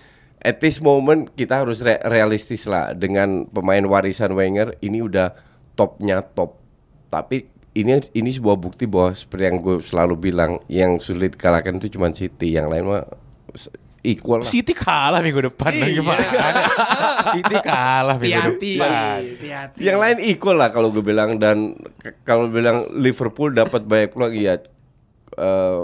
at 0.46 0.62
this 0.62 0.78
moment 0.78 1.34
kita 1.34 1.66
harus 1.66 1.82
re- 1.82 2.02
realistis 2.06 2.70
lah 2.70 2.94
dengan 2.94 3.50
pemain 3.50 3.82
warisan 3.82 4.30
Wenger 4.32 4.78
ini 4.80 5.02
udah 5.02 5.34
topnya 5.74 6.22
top. 6.22 6.62
Tapi 7.10 7.50
ini 7.74 7.92
ini 8.14 8.30
sebuah 8.30 8.56
bukti 8.56 8.86
bahwa 8.86 9.12
seperti 9.12 9.44
yang 9.44 9.58
gue 9.58 9.82
selalu 9.82 10.16
bilang 10.22 10.62
yang 10.70 11.02
sulit 11.02 11.34
kalahkan 11.34 11.76
itu 11.76 11.92
cuma 11.92 12.14
City, 12.14 12.54
yang 12.54 12.70
lain 12.70 12.86
mah 12.86 13.04
equal 14.00 14.40
lah. 14.40 14.48
City 14.48 14.72
kalah 14.72 15.20
minggu 15.20 15.50
depan 15.50 15.74
Iya. 15.74 15.98
gimana? 15.98 16.24
City 17.34 17.56
kalah 17.60 18.16
minggu 18.16 18.38
Hati-hati, 18.38 18.72
depan. 18.78 19.20
Yang 19.76 19.98
lain 19.98 20.18
equal 20.24 20.56
lah 20.56 20.70
kalau 20.70 20.94
gue 20.94 21.02
bilang 21.02 21.36
dan 21.36 21.74
kalau 22.22 22.46
bilang 22.48 22.86
Liverpool 22.94 23.50
dapat 23.50 23.82
banyak 23.84 24.14
peluang 24.14 24.38
ya 24.38 24.62
eh, 25.36 25.82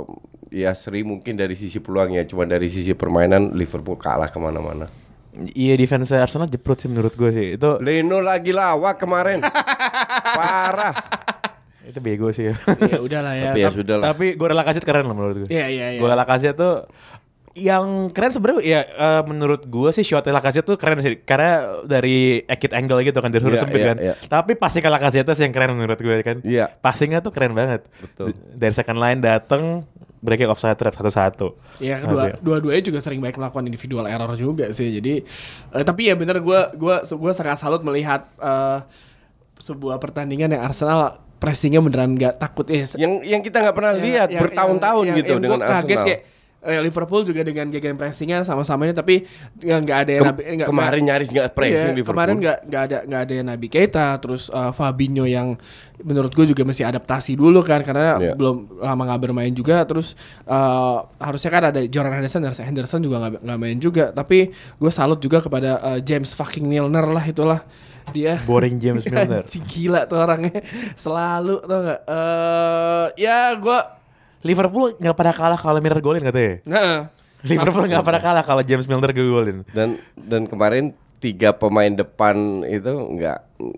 ya 0.52 0.72
seri 0.72 1.02
mungkin 1.02 1.34
dari 1.34 1.56
sisi 1.56 1.80
peluang 1.80 2.12
ya 2.12 2.24
cuma 2.24 2.44
dari 2.44 2.68
sisi 2.68 2.92
permainan 2.92 3.52
Liverpool 3.52 3.96
kalah 3.96 4.28
ke 4.28 4.36
mana-mana. 4.36 4.92
Iya 5.32 5.74
defense 5.74 6.12
Arsenal 6.12 6.46
jeprut 6.46 6.76
sih 6.78 6.92
menurut 6.92 7.16
gue 7.16 7.32
sih. 7.32 7.56
Itu 7.56 7.80
Leno 7.80 8.20
lagi 8.20 8.52
lawak 8.52 9.00
kemarin, 9.00 9.40
parah. 10.38 10.92
itu 11.82 11.98
bego 11.98 12.30
sih. 12.30 12.52
ya 12.52 13.00
udahlah 13.00 13.34
ya. 13.34 13.52
Tapi 13.52 13.60
ya 13.60 13.70
sudah 13.72 13.96
lah. 13.98 14.06
Tapi 14.12 14.36
gue 14.36 14.48
Lacazette 14.50 14.84
keren 14.84 15.04
lah 15.04 15.16
menurut 15.16 15.36
gue. 15.40 15.50
Iya, 15.50 15.68
iya, 15.68 15.86
iya. 15.96 16.00
Gue 16.00 16.08
Lacazette 16.08 16.54
tuh 16.54 16.84
yang 17.52 18.08
keren 18.12 18.32
sebenarnya 18.32 18.60
ya 18.62 18.80
eh, 18.86 19.24
menurut 19.24 19.66
gue 19.66 19.90
sih 19.92 20.04
shotnya 20.04 20.32
Lacazette 20.32 20.64
tuh 20.66 20.76
keren 20.76 21.00
sih 21.00 21.20
karena 21.20 21.84
dari 21.84 22.40
akit 22.44 22.72
angle 22.72 23.00
gitu 23.02 23.20
kan 23.20 23.28
dari 23.28 23.40
sudut 23.40 23.56
Iya, 23.56 23.64
sempit 23.66 23.80
iya, 23.80 23.88
kan. 23.88 23.98
iya. 24.00 24.14
Tapi 24.20 24.56
passing 24.56 24.80
ke 24.80 24.90
Lacazette 24.90 25.32
sih 25.32 25.44
yang 25.44 25.52
keren 25.52 25.72
menurut 25.74 25.96
gue 25.96 26.16
kan. 26.22 26.38
Iya. 26.44 26.68
Passingnya 26.70 27.20
tuh 27.20 27.32
keren 27.32 27.52
banget. 27.52 27.88
Betul. 28.00 28.32
D- 28.32 28.40
Dari 28.56 28.74
second 28.76 29.00
line 29.00 29.20
dateng 29.20 29.84
breaking 30.22 30.48
offside 30.48 30.78
trap 30.78 30.94
satu-satu. 30.94 31.58
Ya 31.82 31.98
kedua 31.98 32.38
dua-duanya 32.40 32.82
juga 32.86 33.02
sering 33.02 33.20
baik 33.20 33.42
melakukan 33.42 33.66
individual 33.66 34.06
error 34.06 34.32
juga 34.38 34.70
sih. 34.70 35.02
Jadi 35.02 35.26
eh, 35.74 35.84
tapi 35.84 36.08
ya 36.08 36.16
bener 36.16 36.40
gue 36.40 36.60
gua 36.78 37.02
gua 37.04 37.32
sangat 37.34 37.58
salut 37.58 37.82
melihat 37.82 38.30
eh, 38.38 38.80
sebuah 39.58 39.98
pertandingan 39.98 40.54
yang 40.54 40.62
Arsenal 40.62 41.22
pressingnya 41.42 41.82
beneran 41.82 42.14
nggak 42.14 42.38
takut 42.38 42.70
ya. 42.70 42.86
Yang 42.96 43.14
yang 43.26 43.42
kita 43.42 43.66
nggak 43.66 43.76
pernah 43.76 43.94
Yang- 43.98 44.06
lihat 44.06 44.28
bertahun-tahun 44.46 45.04
gitu 45.18 45.34
yang 45.34 45.42
dengan 45.42 45.60
gua 45.60 45.70
kaget 45.82 45.82
Arsenal. 45.98 46.06
kayak 46.06 46.22
Liverpool 46.62 47.22
juga 47.24 47.42
dengan 47.42 47.66
gegen 47.68 47.96
pressingnya 47.96 48.42
sama-sama 48.42 48.86
ini 48.86 48.94
tapi 48.94 49.26
nggak 49.58 49.98
ada 50.00 50.12
yang 50.12 50.22
Kem- 50.22 50.30
nabi- 50.32 50.46
nggak- 50.56 50.70
kemarin 50.70 51.02
nyaris 51.04 51.28
nggak 51.28 51.48
pressing 51.52 51.90
Iya, 51.90 51.96
Liverpool. 51.96 52.14
Kemarin 52.14 52.36
nggak 52.38 52.58
nggak 52.64 52.82
ada 52.84 52.98
nggak 53.04 53.22
ada 53.22 53.34
yang 53.34 53.48
Nabi 53.48 53.68
Keita 53.68 54.08
terus 54.16 54.44
eh, 54.48 54.72
Fabinho 54.72 55.26
yang 55.26 55.58
menurut 56.00 56.30
gue 56.32 56.46
juga 56.48 56.62
masih 56.62 56.82
adaptasi 56.84 57.34
dulu 57.34 57.62
kan 57.62 57.82
karena 57.82 58.18
Iya. 58.20 58.34
belum 58.34 58.78
lama 58.78 59.02
nggak 59.04 59.22
bermain 59.24 59.50
juga 59.52 59.82
terus 59.84 60.14
eh, 60.44 60.98
harusnya 61.18 61.50
kan 61.50 61.64
ada 61.68 61.82
Jordan 61.82 62.14
Henderson 62.16 62.42
Henderson- 62.42 62.68
Henderson 62.68 63.02
juga 63.02 63.18
nggak 63.20 63.42
nggak 63.42 63.60
main 63.60 63.78
juga 63.78 64.06
tapi 64.12 64.50
gue 64.52 64.92
salut 64.92 65.18
juga 65.18 65.40
kepada 65.40 65.70
eh, 65.90 66.00
James 66.02 66.30
fucking 66.32 66.64
Milner 66.64 67.06
lah 67.06 67.22
itulah 67.24 67.66
dia 68.10 68.38
Boring 68.42 68.78
James 68.78 69.02
Milner. 69.08 69.46
si 69.46 69.58
gila 69.60 70.06
tuh 70.06 70.18
orangnya 70.20 70.62
selalu 70.94 71.58
tau 71.60 71.80
nggak 71.82 72.02
eh 72.04 73.06
ya 73.18 73.54
gue 73.56 73.80
Liverpool 74.42 74.96
nggak 74.96 75.14
pernah 75.14 75.34
kalah 75.34 75.56
kalau 75.56 75.78
Milner 75.78 76.00
golin 76.00 76.24
katanya. 76.24 76.56
Heeh. 76.64 77.00
Liverpool 77.44 77.86
nggak 77.86 78.02
pernah 78.02 78.22
kalah 78.22 78.44
kalau 78.44 78.62
James 78.62 78.86
Milner 78.86 79.12
golin. 79.12 79.66
dan 79.72 79.98
dan 80.16 80.46
kemarin 80.46 80.94
tiga 81.18 81.54
pemain 81.54 81.90
depan 81.90 82.34
itu 82.66 82.90
nggak 82.90 83.38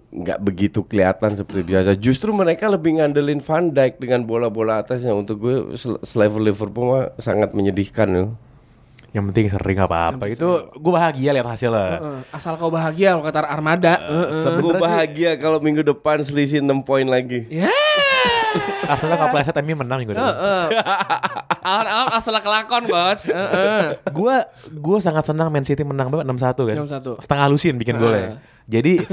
nggak 0.09 0.39
begitu 0.39 0.79
kelihatan 0.81 1.35
seperti 1.35 1.61
biasa. 1.65 1.91
Justru 1.93 2.31
mereka 2.31 2.71
lebih 2.71 2.99
ngandelin 2.99 3.39
Van 3.39 3.67
Dijk 3.67 3.99
dengan 3.99 4.23
bola-bola 4.23 4.79
atasnya. 4.79 5.11
Untuk 5.11 5.39
gue 5.39 5.55
sel- 5.75 5.99
selevel 5.99 6.39
Liverpool 6.41 6.87
mah 6.89 7.05
sangat 7.19 7.51
menyedihkan 7.51 8.07
ya. 8.09 8.25
Yang 9.13 9.23
penting 9.29 9.45
sering 9.47 9.77
apa-apa. 9.77 10.25
Itu 10.25 10.71
gue 10.73 10.91
bahagia 10.91 11.35
lihat 11.35 11.45
hasilnya. 11.45 11.87
Heeh. 11.93 12.19
asal 12.31 12.55
kau 12.55 12.71
bahagia 12.71 13.13
kalau 13.13 13.23
kata 13.27 13.39
Armada 13.43 13.93
Heeh. 13.99 14.31
Gue 14.31 14.39
Sebenarnya 14.39 14.71
sih 14.73 14.87
bahagia 14.87 15.31
kalau 15.35 15.59
minggu 15.59 15.83
depan 15.83 16.23
selisih 16.23 16.63
6 16.63 16.79
poin 16.81 17.05
lagi. 17.05 17.43
ya 17.51 17.67
Arsenal 18.87 19.15
kalau 19.15 19.31
pleset 19.31 19.55
MU 19.63 19.75
menang 19.79 19.97
minggu 20.03 20.13
depan. 20.13 20.35
Awan-awan 21.63 22.09
asal 22.13 22.35
kelakon 22.43 22.83
coach. 22.87 23.31
Heeh. 23.31 23.97
Gue 24.11 24.35
gue 24.69 24.97
sangat 24.99 25.27
senang 25.27 25.47
Man 25.49 25.63
City 25.63 25.81
menang 25.87 26.11
banget 26.11 26.27
6-1 26.27 26.69
kan. 26.69 26.75
6-1. 27.19 27.23
Setengah 27.23 27.45
lusin 27.47 27.75
bikin 27.79 27.95
golnya. 27.97 28.37
Jadi 28.67 29.03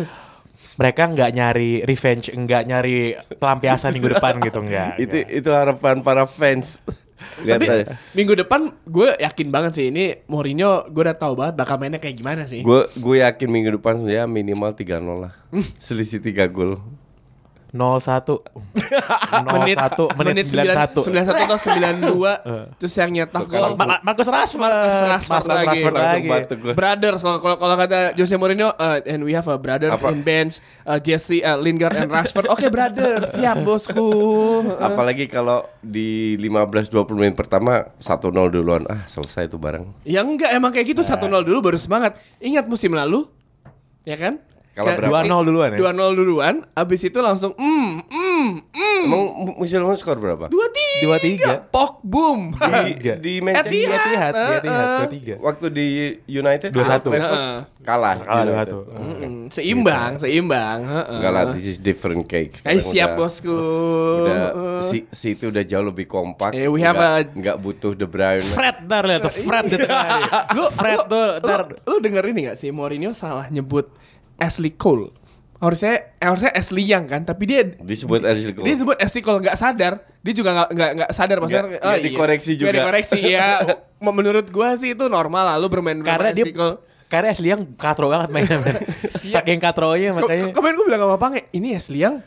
mereka 0.81 1.03
nggak 1.13 1.31
nyari 1.37 1.73
revenge, 1.85 2.33
nggak 2.33 2.63
nyari 2.65 3.13
pelampiasan 3.37 3.93
minggu 3.93 4.17
depan 4.17 4.41
gitu 4.41 4.65
nggak. 4.65 4.97
itu 5.05 5.17
nggak. 5.21 5.39
itu 5.39 5.49
harapan 5.53 5.97
para 6.01 6.25
fans. 6.25 6.81
Lihat 7.45 7.61
Tapi 7.61 7.67
aja. 7.69 7.85
minggu 8.17 8.33
depan 8.33 8.73
gue 8.89 9.13
yakin 9.21 9.49
banget 9.53 9.73
sih 9.77 9.93
ini 9.93 10.25
Mourinho 10.25 10.89
gue 10.89 11.05
udah 11.05 11.17
tahu 11.17 11.37
banget 11.37 11.55
bakal 11.61 11.77
mainnya 11.77 12.01
kayak 12.01 12.17
gimana 12.17 12.49
sih. 12.49 12.65
Gue 12.65 12.89
gue 12.97 13.17
yakin 13.21 13.49
minggu 13.49 13.77
depan 13.77 14.01
ya 14.09 14.25
minimal 14.25 14.73
3-0 14.73 15.05
lah. 15.21 15.33
Hmm. 15.53 15.65
Selisih 15.77 16.25
3 16.25 16.49
gol. 16.49 16.81
0-1 17.71 18.43
menit 19.55 19.79
0-1 19.79 20.19
menit 20.19 20.47
91 20.51 21.07
91 21.07 21.47
atau 21.47 21.59
92 21.59 22.11
terus 22.83 22.95
yang 22.95 23.11
nyetak 23.11 23.47
gol 23.47 23.79
Ma- 23.79 23.99
Ma- 23.99 24.03
Marcus 24.03 24.27
Rashford 24.27 24.71
Marcus 24.71 25.47
Rashford 25.47 25.95
lagi. 25.95 26.29
Brothers 26.75 27.21
kalau 27.23 27.39
kalau 27.39 27.57
kalau 27.57 27.75
kata 27.79 28.19
Jose 28.19 28.35
Mourinho 28.35 28.75
uh, 28.75 28.99
and 29.07 29.23
we 29.23 29.31
have 29.31 29.47
a 29.47 29.57
brothers 29.57 29.95
Apa? 29.95 30.11
in 30.11 30.21
bench 30.21 30.59
uh, 30.83 30.99
Jesse 30.99 31.41
uh, 31.41 31.55
Lingard 31.55 31.95
and 31.95 32.11
Rashford. 32.11 32.51
Oke 32.51 32.67
brothers, 32.69 33.31
siap 33.33 33.63
bosku. 33.63 34.11
Apalagi 34.87 35.31
kalau 35.31 35.63
di 35.79 36.35
15-20 36.37 37.15
menit 37.15 37.35
pertama 37.39 37.87
1-0 37.99 38.31
duluan. 38.51 38.83
Ah, 38.91 39.07
selesai 39.07 39.47
tuh 39.47 39.61
bareng. 39.61 39.87
Ya 40.03 40.21
enggak 40.21 40.51
emang 40.51 40.75
kayak 40.75 40.91
gitu 40.91 41.03
1-0 41.07 41.23
dulu 41.47 41.59
baru 41.63 41.79
semangat. 41.79 42.19
Ingat 42.43 42.67
musim 42.67 42.91
lalu 42.91 43.27
ya 44.03 44.17
kan? 44.19 44.43
Kalau 44.81 44.97
berapa? 44.97 45.21
2-0 45.23 45.47
duluan 45.47 45.69
ya 45.71 45.79
2-0 45.79 46.19
duluan, 46.19 46.55
abis 46.73 47.01
itu 47.03 47.19
langsung 47.19 47.53
mm, 47.53 47.89
mm, 48.07 48.47
mm. 48.71 49.03
Emang 49.03 49.23
mu- 49.35 49.57
musim 49.57 49.79
lalu 49.79 49.95
skor 49.95 50.17
berapa? 50.17 50.47
Dua 50.47 50.67
tiga, 51.17 51.61
2-3. 51.63 51.71
pok 51.71 52.01
boom. 52.01 52.53
Di, 52.53 52.69
Tiga. 52.93 53.13
di 53.17 53.21
Di 53.21 53.35
Manchester 53.39 53.97
Etihad. 53.97 54.33
Etihad 54.35 54.63
Uh-uh. 54.63 55.39
2-3 55.39 55.41
waktu 55.41 55.67
di 55.71 55.87
United 56.27 56.69
2-1. 56.69 56.77
Trafford, 56.77 57.13
Heeh. 57.17 57.57
kalah. 57.81 58.17
Kalah 58.19 58.45
United. 58.47 58.75
2-1 58.75 59.01
Mm-mm, 59.01 59.35
seimbang, 59.49 60.13
seimbang. 60.17 60.79
heeh. 60.83 61.15
Enggak 61.15 61.31
lah, 61.31 61.45
this 61.51 61.67
is 61.67 61.79
different 61.79 62.25
cake. 62.25 62.61
Eh 62.63 62.79
siap 62.79 63.15
udah- 63.15 63.19
bosku. 63.19 63.59
Udah 64.21 64.39
si, 64.83 65.09
si 65.09 65.33
itu 65.33 65.49
udah 65.49 65.63
jauh 65.63 65.85
lebih 65.85 66.05
kompak. 66.05 66.53
Eh, 66.53 66.67
we 66.67 66.81
have 66.81 66.95
nggak, 66.95 67.13
a- 67.17 67.33
nggak 67.33 67.57
butuh 67.59 67.93
De 67.93 68.05
Bruyne. 68.05 68.43
Fred 68.43 68.77
ntar 68.83 69.03
lihat 69.03 69.21
tuh 69.23 69.35
Fred 69.35 69.65
di 69.67 69.77
tengah 69.79 70.21
lu 70.51 70.65
Fred 70.71 70.99
tuh 71.07 71.41
lu 71.87 71.97
denger 71.99 72.25
ini 72.27 72.41
gak 72.45 72.57
sih 72.57 72.71
Mourinho 72.71 73.13
salah 73.13 73.47
nyebut 73.49 73.89
Ashley 74.41 74.73
Cole 74.73 75.13
harusnya 75.57 76.17
eh, 76.17 76.25
harusnya 76.25 76.51
Ashley 76.51 76.83
Young 76.83 77.05
kan 77.05 77.21
tapi 77.23 77.45
dia 77.45 77.61
Disebut 77.77 78.25
Ashley 78.25 78.51
Cole. 78.51 78.65
dia 78.65 78.75
sebut 78.75 78.97
Ashley 78.97 79.21
Cole 79.21 79.39
nggak 79.39 79.55
sadar 79.55 79.93
dia 80.19 80.33
juga 80.33 80.51
nggak 80.51 80.69
nggak 80.73 80.91
nggak 80.97 81.11
sadar 81.13 81.37
maksudnya 81.39 81.65
Nggak- 81.69 81.83
nggak 81.85 82.01
dikoreksi 82.03 82.51
juga. 82.55 82.65
nggak 82.65 82.77
dikoreksi 82.81 83.19
ya 83.23 83.49
menurut 84.03 84.47
gua 84.49 84.75
sih 84.75 84.93
itu 84.93 85.05
normal 85.07 85.45
lah 85.45 85.57
lu 85.57 85.69
bermain 85.69 86.01
Karena 86.01 86.33
dia 86.33 86.43
Ashley 86.43 86.57
Cole 86.57 86.77
Karena 87.07 87.29
Ashley 87.29 87.51
yang 87.51 87.63
katro 87.75 88.09
banget 88.09 88.31
mainnya 88.31 88.57
men. 88.59 88.81
Saking 89.13 89.59
katronya 89.59 90.15
makanya 90.15 90.49
kemarin 90.49 90.75
gue 90.75 90.87
bilang 90.87 91.03
sama 91.03 91.19
Pange 91.19 91.41
ini 91.51 91.75
Ashley 91.75 92.01
Young 92.01 92.25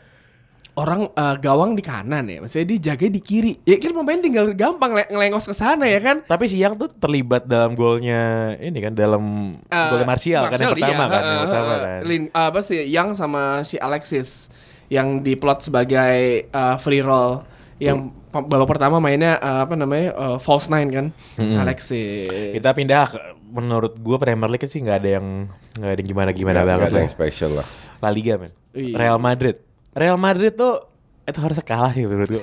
orang 0.74 1.06
eh, 1.08 1.36
gawang 1.38 1.72
di 1.72 1.80
kanan 1.80 2.26
ya 2.26 2.38
maksudnya 2.38 2.66
dia 2.68 2.90
jaga 2.90 3.06
di 3.06 3.20
kiri 3.20 3.52
ya 3.62 3.76
kan 3.76 3.92
pemain 3.92 4.18
tinggal 4.18 4.50
gampang 4.52 4.90
le- 4.92 5.06
ngelengos 5.06 5.44
ke 5.44 5.54
sana 5.54 5.84
ya 5.84 5.98
kan 5.98 6.22
Tapi 6.22 6.44
si 6.44 6.58
Yang 6.58 6.74
tuh 6.76 6.90
terlibat 6.92 7.44
dalam 7.44 7.72
golnya 7.72 8.22
ini 8.56 8.78
kan 8.80 8.90
dalam 8.90 9.22
Eh, 9.62 9.88
golnya 9.88 10.02
Martial, 10.04 10.42
kan 10.44 10.56
yang 10.56 10.72
pertama 10.72 10.90
iya. 10.98 11.06
kan, 11.06 11.20
yang 11.20 11.30
Heeh, 11.30 11.42
pertama 11.44 11.68
heeh. 11.68 11.80
kan. 11.80 12.00
Lin- 12.04 12.32
apa 12.32 12.58
sih 12.60 12.80
yang 12.84 13.08
sama 13.12 13.42
si 13.62 13.76
Alexis 13.76 14.50
yang 14.86 15.20
diplot 15.20 15.62
sebagai 15.62 16.16
uh, 16.50 16.76
free 16.76 17.00
roll 17.00 17.40
yang 17.76 17.98
pa- 18.28 18.42
babak 18.42 18.68
pertama 18.68 18.98
mainnya 18.98 19.34
uh, 19.36 19.62
apa 19.62 19.74
namanya 19.74 20.10
uh, 20.12 20.36
false 20.36 20.66
nine 20.66 20.86
kan 20.88 21.06
Alexis 21.38 22.52
Kita 22.52 22.70
pindah 22.70 23.04
ke, 23.08 23.18
menurut 23.46 23.94
gua 23.96 24.16
Premier 24.16 24.46
League 24.48 24.64
sih 24.64 24.78
nggak 24.78 24.98
ada 24.98 25.10
yang 25.12 25.26
nggak 25.72 25.88
ada 25.88 25.98
yang 25.98 26.08
gimana 26.08 26.30
gimana 26.30 26.54
Nggak- 26.56 26.66
banget 26.66 26.78
nggak 26.78 26.88
ada 26.88 26.96
lah. 26.96 27.02
yang 27.02 27.12
special 27.12 27.50
lah. 27.54 27.66
La 27.96 28.10
Liga 28.10 28.34
men. 28.36 28.52
Iya. 28.70 28.94
Real 28.96 29.18
Madrid. 29.18 29.56
Real 29.94 30.18
Madrid 30.18 30.52
tuh 30.54 30.90
itu 31.24 31.38
harus 31.40 31.56
kalah 31.64 31.94
sih 31.94 32.04
menurut 32.04 32.36
gua. 32.36 32.42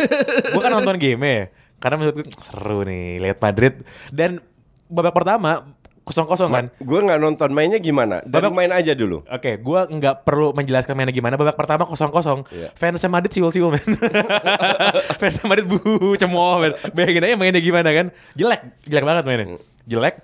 gua 0.55 0.61
kan 0.65 0.71
nonton 0.73 0.97
game 0.97 1.21
ya. 1.21 1.43
Karena 1.77 1.95
menurut 2.01 2.15
gua 2.17 2.25
seru 2.41 2.81
nih 2.87 3.21
lihat 3.21 3.37
Madrid 3.43 3.83
dan 4.09 4.41
babak 4.89 5.13
pertama 5.13 5.75
kosong-kosong 6.01 6.49
kan. 6.49 6.65
Gue 6.81 6.99
nggak 6.99 7.19
nonton 7.21 7.49
mainnya 7.53 7.77
gimana. 7.77 8.25
Dari 8.25 8.49
Babak- 8.49 8.57
main 8.57 8.71
aja 8.73 8.91
dulu. 8.97 9.21
Oke, 9.29 9.61
gua 9.61 9.85
nggak 9.85 10.25
perlu 10.25 10.51
menjelaskan 10.51 10.97
mainnya 10.97 11.13
gimana. 11.13 11.37
Babak 11.37 11.55
pertama 11.55 11.85
kosong-kosong. 11.85 12.49
Iya. 12.49 12.69
Fans 12.73 13.05
Madrid 13.05 13.31
siul-siul 13.31 13.69
men. 13.69 13.85
Fans 15.21 15.37
Madrid 15.45 15.69
bu 15.69 15.79
cemooh 16.17 16.57
men. 16.57 16.73
Bayangin 16.97 17.23
aja 17.29 17.35
mainnya 17.37 17.61
gimana 17.61 17.89
kan. 17.93 18.05
Jelek, 18.33 18.61
jelek 18.89 19.05
banget 19.05 19.23
mainnya. 19.29 19.45
Hmm. 19.55 19.61
Jelek. 19.85 20.15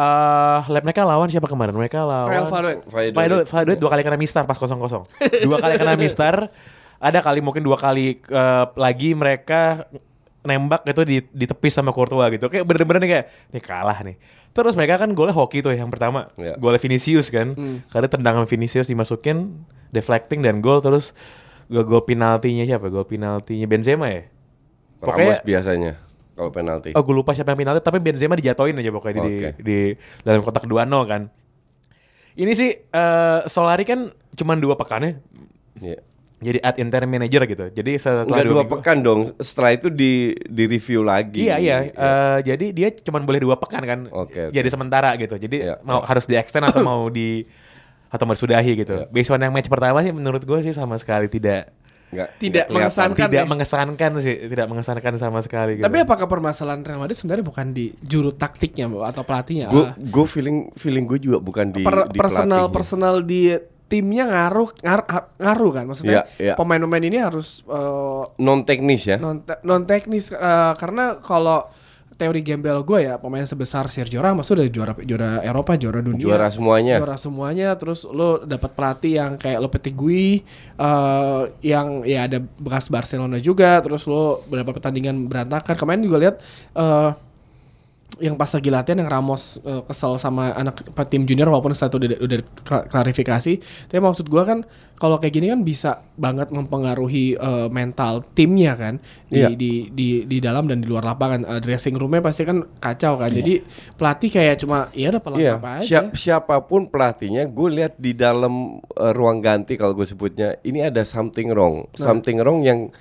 Eh, 0.00 0.60
lab 0.66 0.82
mereka 0.82 1.04
lawan 1.04 1.28
siapa 1.28 1.44
kemarin? 1.44 1.76
Mereka 1.76 1.98
lawan 2.00 2.32
Real 3.12 3.30
Valladolid. 3.44 3.78
Dua 3.78 3.90
kali 3.90 4.02
kena 4.02 4.16
mistar 4.16 4.44
pas 4.44 4.56
kosong-kosong. 4.56 5.04
Dua 5.44 5.56
kali 5.58 5.76
kena 5.76 5.94
mistar. 5.94 6.48
Ada 6.96 7.20
kali 7.20 7.40
mungkin 7.40 7.60
dua 7.60 7.76
kali 7.76 8.16
eh, 8.18 8.64
lagi 8.74 9.12
mereka 9.12 9.84
nembak 10.40 10.88
itu 10.88 11.02
di, 11.04 11.16
ditepis 11.36 11.76
sama 11.76 11.92
Courtois 11.92 12.32
gitu. 12.32 12.48
Kayak 12.48 12.64
bener-bener 12.64 13.00
nih 13.00 13.10
kayak 13.10 13.26
nih 13.52 13.62
kalah 13.62 13.98
nih. 14.00 14.16
Terus 14.50 14.72
mereka 14.72 14.96
kan 14.96 15.12
golnya 15.12 15.36
hoki 15.36 15.60
tuh 15.60 15.76
yang 15.76 15.92
pertama. 15.92 16.32
Iya. 16.40 16.56
Golnya 16.56 16.80
Vinicius 16.80 17.28
kan. 17.28 17.52
Karena 17.92 18.08
tendangan 18.08 18.48
Vinicius 18.48 18.88
dimasukin 18.88 19.52
deflecting 19.92 20.40
dan 20.40 20.64
gol 20.64 20.80
terus 20.80 21.12
gol, 21.68 21.84
gol 21.84 22.02
penaltinya 22.04 22.64
siapa? 22.64 22.88
Gol 22.88 23.04
penaltinya 23.04 23.68
Benzema 23.68 24.08
ya? 24.08 24.24
Pokoknya- 25.00 25.36
Ramos 25.36 25.44
biasanya 25.44 25.92
kalau 26.40 26.48
penalti. 26.50 26.90
Oh 26.90 27.02
gue 27.02 27.12
lupa 27.12 27.30
siapa 27.30 27.52
yang 27.52 27.60
penalti 27.60 27.80
tapi 27.80 28.00
Benzema 28.00 28.32
dijatuhin 28.32 28.72
aja 28.74 28.88
pokoknya 28.88 29.20
di, 29.20 29.34
Oke. 29.36 29.50
di 29.58 29.78
dalam 30.20 30.40
kotak 30.40 30.64
2-0 30.64 30.80
kan. 31.04 31.28
Ini 32.32 32.52
sih 32.52 32.70
eh, 32.72 33.40
Solari 33.44 33.84
kan 33.84 34.08
cuma 34.32 34.54
dua 34.54 34.74
pekan 34.74 35.02
ya. 35.02 35.12
Iya. 35.76 35.98
Jadi 36.40 36.56
ad 36.58 36.76
interim 36.78 37.04
manager 37.06 37.44
gitu. 37.44 37.64
Jadi 37.70 37.92
setelah 37.94 38.24
Enggak 38.24 38.46
dua 38.46 38.54
minggu- 38.56 38.72
pekan 38.72 38.98
dong. 38.98 39.20
Setelah 39.36 39.70
itu 39.70 39.92
di 39.92 40.12
di 40.40 40.64
review 40.64 41.04
lagi. 41.04 41.44
Iya 41.44 41.56
iya. 41.60 41.78
Eh, 41.84 42.38
jadi 42.46 42.66
dia 42.72 42.88
cuma 42.96 43.20
boleh 43.20 43.38
dua 43.38 43.60
pekan 43.60 43.84
kan. 43.84 44.00
Oke, 44.08 44.48
oke. 44.48 44.54
Jadi 44.54 44.68
sementara 44.68 45.12
gitu. 45.14 45.36
Jadi 45.36 45.68
Iya. 45.68 45.76
mau 45.82 46.00
harus 46.00 46.24
di 46.24 46.34
extend 46.34 46.64
atau 46.64 46.80
mau 46.80 47.12
di 47.12 47.44
atau 48.08 48.24
mau 48.24 48.32
disudahi 48.32 48.72
gitu. 48.74 48.94
Iya. 48.96 49.12
Based 49.12 49.28
on 49.28 49.38
yang 49.38 49.52
match 49.52 49.68
pertama 49.68 50.00
sih 50.00 50.10
menurut 50.10 50.40
gue 50.40 50.58
sih 50.62 50.72
sama 50.72 50.96
sekali 50.96 51.28
tidak 51.28 51.76
Nggak, 52.10 52.28
Tidak 52.36 52.64
nggak 52.64 52.74
mengesankan. 52.76 53.22
tidak 53.24 53.38
ya. 53.38 53.46
mengesankan 53.46 54.10
sih, 54.18 54.36
tidak 54.46 54.66
mengesankan 54.66 55.12
sama 55.14 55.38
sekali 55.40 55.72
gitu. 55.74 55.84
tapi 55.84 55.96
apakah 56.00 56.26
permasalahan 56.26 56.80
Real 56.80 56.98
Madrid 56.98 57.14
sebenarnya 57.14 57.44
bukan 57.44 57.66
di 57.70 57.94
juru 58.00 58.30
taktiknya 58.32 58.90
atau 59.06 59.22
pelatihnya 59.22 59.66
Gue 59.68 59.84
Ah, 59.84 59.94
gue 59.94 60.24
feeling 60.24 60.74
feeling 60.74 61.04
gue 61.04 61.18
juga 61.20 61.38
bukan 61.38 61.70
di, 61.70 61.80
per- 61.80 62.08
di 62.08 62.18
personal 62.18 62.66
pelatihnya. 62.66 62.74
personal 62.74 63.14
di 63.22 63.42
timnya 63.86 64.24
ngaruh 64.24 64.68
ngar- 64.80 65.06
ngaruh 65.36 65.70
kan 65.72 65.84
maksudnya 65.84 66.12
Iya, 66.12 66.22
iya. 66.40 66.54
pemain-pemain 66.54 67.04
ini 67.04 67.18
harus 67.18 67.62
eh, 67.64 68.22
non 68.36 68.62
teknis 68.62 69.02
ya. 69.04 69.16
non 69.16 69.38
non 69.60 69.82
teknis 69.84 70.30
eh, 70.30 70.38
karena 70.76 71.14
kalau 71.16 71.70
teori 72.20 72.44
gembel 72.44 72.84
gue 72.84 73.08
ya 73.08 73.16
pemain 73.16 73.48
sebesar 73.48 73.88
Sergio 73.88 74.20
Ramos 74.20 74.44
udah 74.52 74.68
juara 74.68 74.92
juara 75.00 75.40
Eropa 75.40 75.80
juara 75.80 76.04
dunia 76.04 76.20
Juara 76.20 76.52
semuanya. 76.52 77.00
juara 77.00 77.16
semuanya 77.16 77.68
terus 77.80 78.04
lo 78.04 78.44
dapat 78.44 78.76
pelatih 78.76 79.12
yang 79.16 79.32
kayak 79.40 79.56
Lopetegui 79.64 80.44
eh 80.76 81.42
yang 81.64 82.04
ya 82.04 82.28
ada 82.28 82.44
bekas 82.60 82.92
Barcelona 82.92 83.40
juga 83.40 83.80
terus 83.80 84.04
lo 84.04 84.44
beberapa 84.44 84.76
pertandingan 84.76 85.24
berantakan 85.24 85.72
kemarin 85.80 86.04
juga 86.04 86.16
lihat 86.20 86.36
eh 86.76 87.10
yang 88.18 88.34
pas 88.34 88.50
lagi 88.50 88.68
latihan 88.68 88.98
yang 88.98 89.08
Ramos 89.08 89.62
eh, 89.62 89.80
kesel 89.84 90.18
sama 90.18 90.50
anak 90.52 90.82
tim 91.06 91.22
junior 91.22 91.46
walaupun 91.46 91.72
satu 91.72 91.96
udah, 91.96 92.18
udah 92.18 92.38
kla- 92.60 92.84
klarifikasi. 92.84 93.52
Tapi 93.86 93.96
maksud 93.96 94.26
gua 94.26 94.42
kan 94.42 94.66
kalau 94.94 95.16
kayak 95.16 95.32
gini 95.32 95.48
kan 95.48 95.62
bisa 95.62 95.90
banget 96.14 96.50
mempengaruhi 96.50 97.32
eh, 97.32 97.68
mental 97.68 98.20
timnya 98.30 98.74
kan 98.74 98.98
di, 99.24 99.40
Iya. 99.40 99.48
di 99.54 99.72
di 99.88 100.08
di 100.26 100.36
dalam 100.36 100.66
dan 100.66 100.82
di 100.82 100.90
luar 100.90 101.06
lapangan. 101.06 101.46
Eh, 101.46 101.60
dressing 101.60 101.94
roomnya 101.94 102.20
pasti 102.20 102.42
kan 102.42 102.60
kacau 102.76 103.16
kan. 103.16 103.30
Jadi 103.30 103.62
pelatih 103.94 104.28
kayak 104.28 104.56
cuma 104.58 104.90
ya 104.90 105.08
udah 105.08 105.22
pelengkap 105.22 105.60
Iya, 105.62 105.72
aja. 105.78 105.84
Siap, 105.86 106.04
siapa 106.12 106.56
pun 106.62 106.90
pelatihnya, 106.90 107.46
gue 107.46 107.68
lihat 107.72 107.94
di 107.96 108.12
dalam 108.12 108.76
uh, 108.82 109.12
ruang 109.14 109.38
ganti 109.38 109.74
kalau 109.74 109.94
gue 109.94 110.04
sebutnya, 110.04 110.58
ini 110.60 110.82
ada 110.82 111.00
something 111.02 111.48
wrong, 111.48 111.86
Nah. 111.86 111.96
something 111.96 112.36
wrong 112.36 112.60
yang 112.60 112.92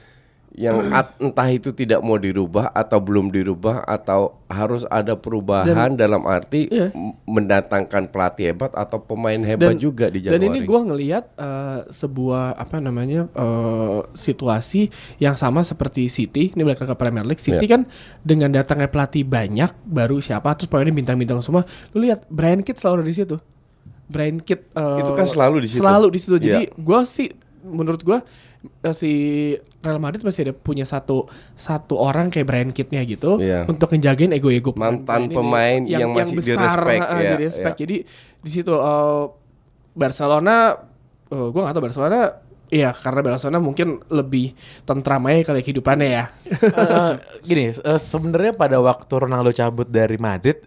yang 0.60 0.92
at- 0.92 1.16
entah 1.18 1.48
itu 1.48 1.72
tidak 1.72 2.04
mau 2.04 2.16
dirubah 2.16 2.68
atau 2.70 3.00
belum 3.00 3.32
dirubah 3.32 3.80
atau 3.82 4.44
harus 4.46 4.84
ada 4.86 5.16
perubahan 5.16 5.96
dalam 5.96 6.28
arti 6.28 6.68
Iya. 6.68 6.92
mendatangkan 7.24 8.12
pelatih 8.12 8.52
hebat 8.52 8.74
atau 8.74 9.00
pemain 9.00 9.40
hebat 9.40 9.78
juga 9.78 10.08
di 10.08 10.20
dan 10.20 10.36
Januari. 10.36 10.52
ini 10.52 10.68
gua 10.68 10.84
ngelihat 10.84 11.24
eh, 11.32 11.80
sebuah 11.88 12.54
apa 12.54 12.78
namanya 12.78 13.32
eh, 13.32 14.00
situasi 14.12 14.92
yang 15.18 15.34
sama 15.34 15.64
seperti 15.64 16.10
City 16.10 16.52
ini 16.52 16.62
balik 16.62 16.84
ke 16.84 16.92
Premier 16.94 17.24
League 17.24 17.40
City 17.40 17.64
Iya. 17.64 17.72
kan 17.72 17.82
dengan 18.20 18.52
datangnya 18.52 18.90
pelatih 18.90 19.24
banyak 19.24 19.72
baru 19.86 20.20
siapa 20.20 20.52
terus 20.54 20.68
pemainnya 20.68 20.92
bintang-bintang 20.92 21.40
semua 21.40 21.64
lu 21.94 22.04
lihat 22.04 22.28
Brian 22.28 22.60
Kidd 22.60 22.76
selalu 22.76 23.00
ada 23.00 23.08
di 23.08 23.16
situ 23.16 23.36
Brian 24.06 24.38
Kidd 24.38 24.60
eh, 24.70 25.00
Itu 25.00 25.14
kan 25.14 25.24
selalu 25.24 25.64
di 25.64 25.68
situ. 25.68 25.80
selalu 25.80 26.08
di 26.10 26.20
situ 26.20 26.36
jadi 26.38 26.68
Iya. 26.68 26.76
gua 26.76 27.08
sih 27.08 27.32
menurut 27.62 28.02
gua 28.02 28.20
eh, 28.20 28.28
si 28.92 29.14
Real 29.80 30.00
Madrid 30.04 30.20
masih 30.20 30.52
ada 30.52 30.54
punya 30.56 30.84
satu 30.84 31.32
satu 31.56 31.96
orang 31.96 32.28
kayak 32.28 32.48
Brian 32.48 32.72
Kidd-nya 32.76 33.08
gitu 33.08 33.40
Iya. 33.40 33.64
untuk 33.72 33.88
ngejagain 33.96 34.36
ego-ego 34.36 34.76
Mantan 34.76 35.32
ini 35.32 35.36
pemain 35.36 35.80
yang 35.88 36.12
masih 36.12 36.44
direspek, 36.44 37.00
eh, 37.00 37.20
iya, 37.24 37.30
direspek. 37.36 37.74
iya. 37.74 37.80
Jadi 37.80 37.96
di 38.44 38.50
situ 38.52 38.74
eh, 38.76 39.24
Barcelona, 39.96 40.76
eh, 41.32 41.48
gue 41.50 41.62
gak 41.64 41.74
tahu 41.76 41.86
Barcelona 41.88 42.22
Iya, 42.70 42.94
karena 42.94 43.26
Barcelona 43.26 43.58
mungkin 43.58 43.98
lebih 44.14 44.54
tentram 44.86 45.26
aja 45.26 45.50
kali 45.50 45.66
kehidupannya 45.66 46.06
ya. 46.22 46.30
Eh, 46.54 47.12
gini, 47.42 47.74
eh, 47.74 47.98
sebenarnya 47.98 48.54
pada 48.54 48.78
waktu 48.78 49.10
Ronaldo 49.10 49.50
cabut 49.50 49.90
dari 49.90 50.22
Madrid, 50.22 50.62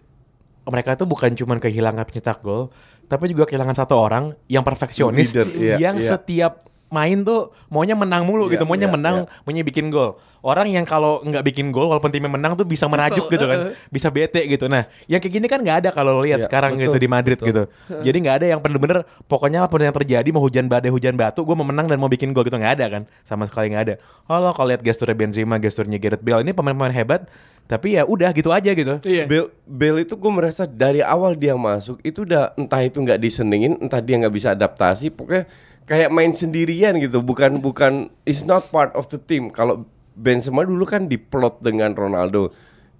mereka 0.67 0.99
itu 0.99 1.07
bukan 1.07 1.31
cuma 1.31 1.55
kehilangan 1.63 2.03
pencetak 2.03 2.43
gol, 2.43 2.75
tapi 3.07 3.31
juga 3.31 3.47
kehilangan 3.47 3.79
satu 3.79 3.95
orang 3.95 4.35
yang 4.51 4.67
perfeksionis, 4.67 5.31
Leader, 5.31 5.47
iya, 5.55 5.75
yang 5.79 5.95
iya. 5.95 6.07
setiap 6.11 6.67
main 6.93 7.25
tuh 7.25 7.49
maunya 7.73 7.97
menang 7.97 8.21
mulu 8.21 8.45
Iya, 8.45 8.61
gitu, 8.61 8.63
maunya 8.69 8.85
iya, 8.85 8.93
menang, 8.93 9.15
iya. 9.25 9.41
maunya 9.41 9.63
bikin 9.65 9.89
gol. 9.89 10.21
Orang 10.43 10.69
yang 10.69 10.85
kalau 10.85 11.23
nggak 11.23 11.41
bikin 11.41 11.71
gol, 11.73 11.89
walaupun 11.89 12.11
timnya 12.13 12.29
menang 12.29 12.53
tuh 12.53 12.67
bisa 12.67 12.85
merajuk 12.85 13.25
Kesel, 13.25 13.33
gitu 13.33 13.45
kan, 13.49 13.59
bisa 13.89 14.07
bete 14.13 14.43
gitu. 14.45 14.69
Nah, 14.69 14.85
yang 15.09 15.17
kayak 15.23 15.33
gini 15.39 15.47
kan 15.49 15.57
nggak 15.63 15.77
ada 15.81 15.89
kalau 15.89 16.21
lihat 16.21 16.43
Iya, 16.43 16.47
sekarang 16.51 16.77
betul, 16.77 16.85
gitu 16.93 16.97
di 17.01 17.07
Madrid 17.09 17.37
betul. 17.39 17.47
gitu. 17.49 17.63
Jadi 18.03 18.17
nggak 18.21 18.35
ada 18.43 18.45
yang 18.53 18.59
bener-bener 18.61 19.07
pokoknya 19.25 19.65
apa 19.65 19.71
pun 19.73 19.81
yang 19.81 19.95
terjadi 19.95 20.29
mau 20.29 20.43
hujan 20.43 20.69
badai 20.69 20.93
hujan 20.93 21.17
batu, 21.17 21.41
gue 21.41 21.55
mau 21.57 21.65
menang 21.65 21.89
dan 21.89 21.97
mau 21.97 22.11
bikin 22.11 22.29
gol 22.35 22.45
gitu 22.45 22.59
nggak 22.59 22.77
ada 22.77 22.85
kan, 22.99 23.01
sama 23.25 23.49
sekali 23.49 23.73
nggak 23.73 23.83
ada. 23.89 23.95
Halo 24.29 24.53
kalau 24.53 24.69
lihat 24.69 24.85
gesturnya 24.85 25.17
Benzema, 25.17 25.57
gesturnya 25.57 25.97
Gareth 25.97 26.21
Bale 26.21 26.43
ini 26.45 26.51
pemain-pemain 26.51 26.91
hebat, 26.93 27.25
tapi 27.65 27.95
ya 27.95 28.03
udah 28.03 28.29
gitu 28.35 28.51
aja 28.51 28.75
gitu. 28.75 28.99
Iya. 29.01 29.23
Bale, 29.25 29.47
Bale 29.63 29.99
itu 30.03 30.13
gue 30.19 30.31
merasa 30.31 30.67
dari 30.67 30.99
awal 30.99 31.39
dia 31.39 31.55
masuk 31.55 32.03
itu 32.03 32.27
udah 32.27 32.51
entah 32.59 32.83
itu 32.83 32.99
nggak 32.99 33.17
disenengin, 33.17 33.79
entah 33.79 34.03
dia 34.03 34.19
nggak 34.19 34.33
bisa 34.35 34.51
adaptasi, 34.51 35.07
pokoknya 35.07 35.47
kayak 35.83 36.09
main 36.11 36.31
sendirian 36.31 36.95
gitu, 36.99 37.19
bukan 37.19 37.59
bukan 37.59 38.07
is 38.23 38.43
not 38.47 38.67
part 38.71 38.91
of 38.95 39.07
the 39.11 39.19
team. 39.19 39.51
Kalau 39.51 39.87
Benzema 40.13 40.61
dulu 40.61 40.85
kan 40.85 41.09
diplot 41.09 41.59
dengan 41.59 41.97
Ronaldo, 41.97 42.53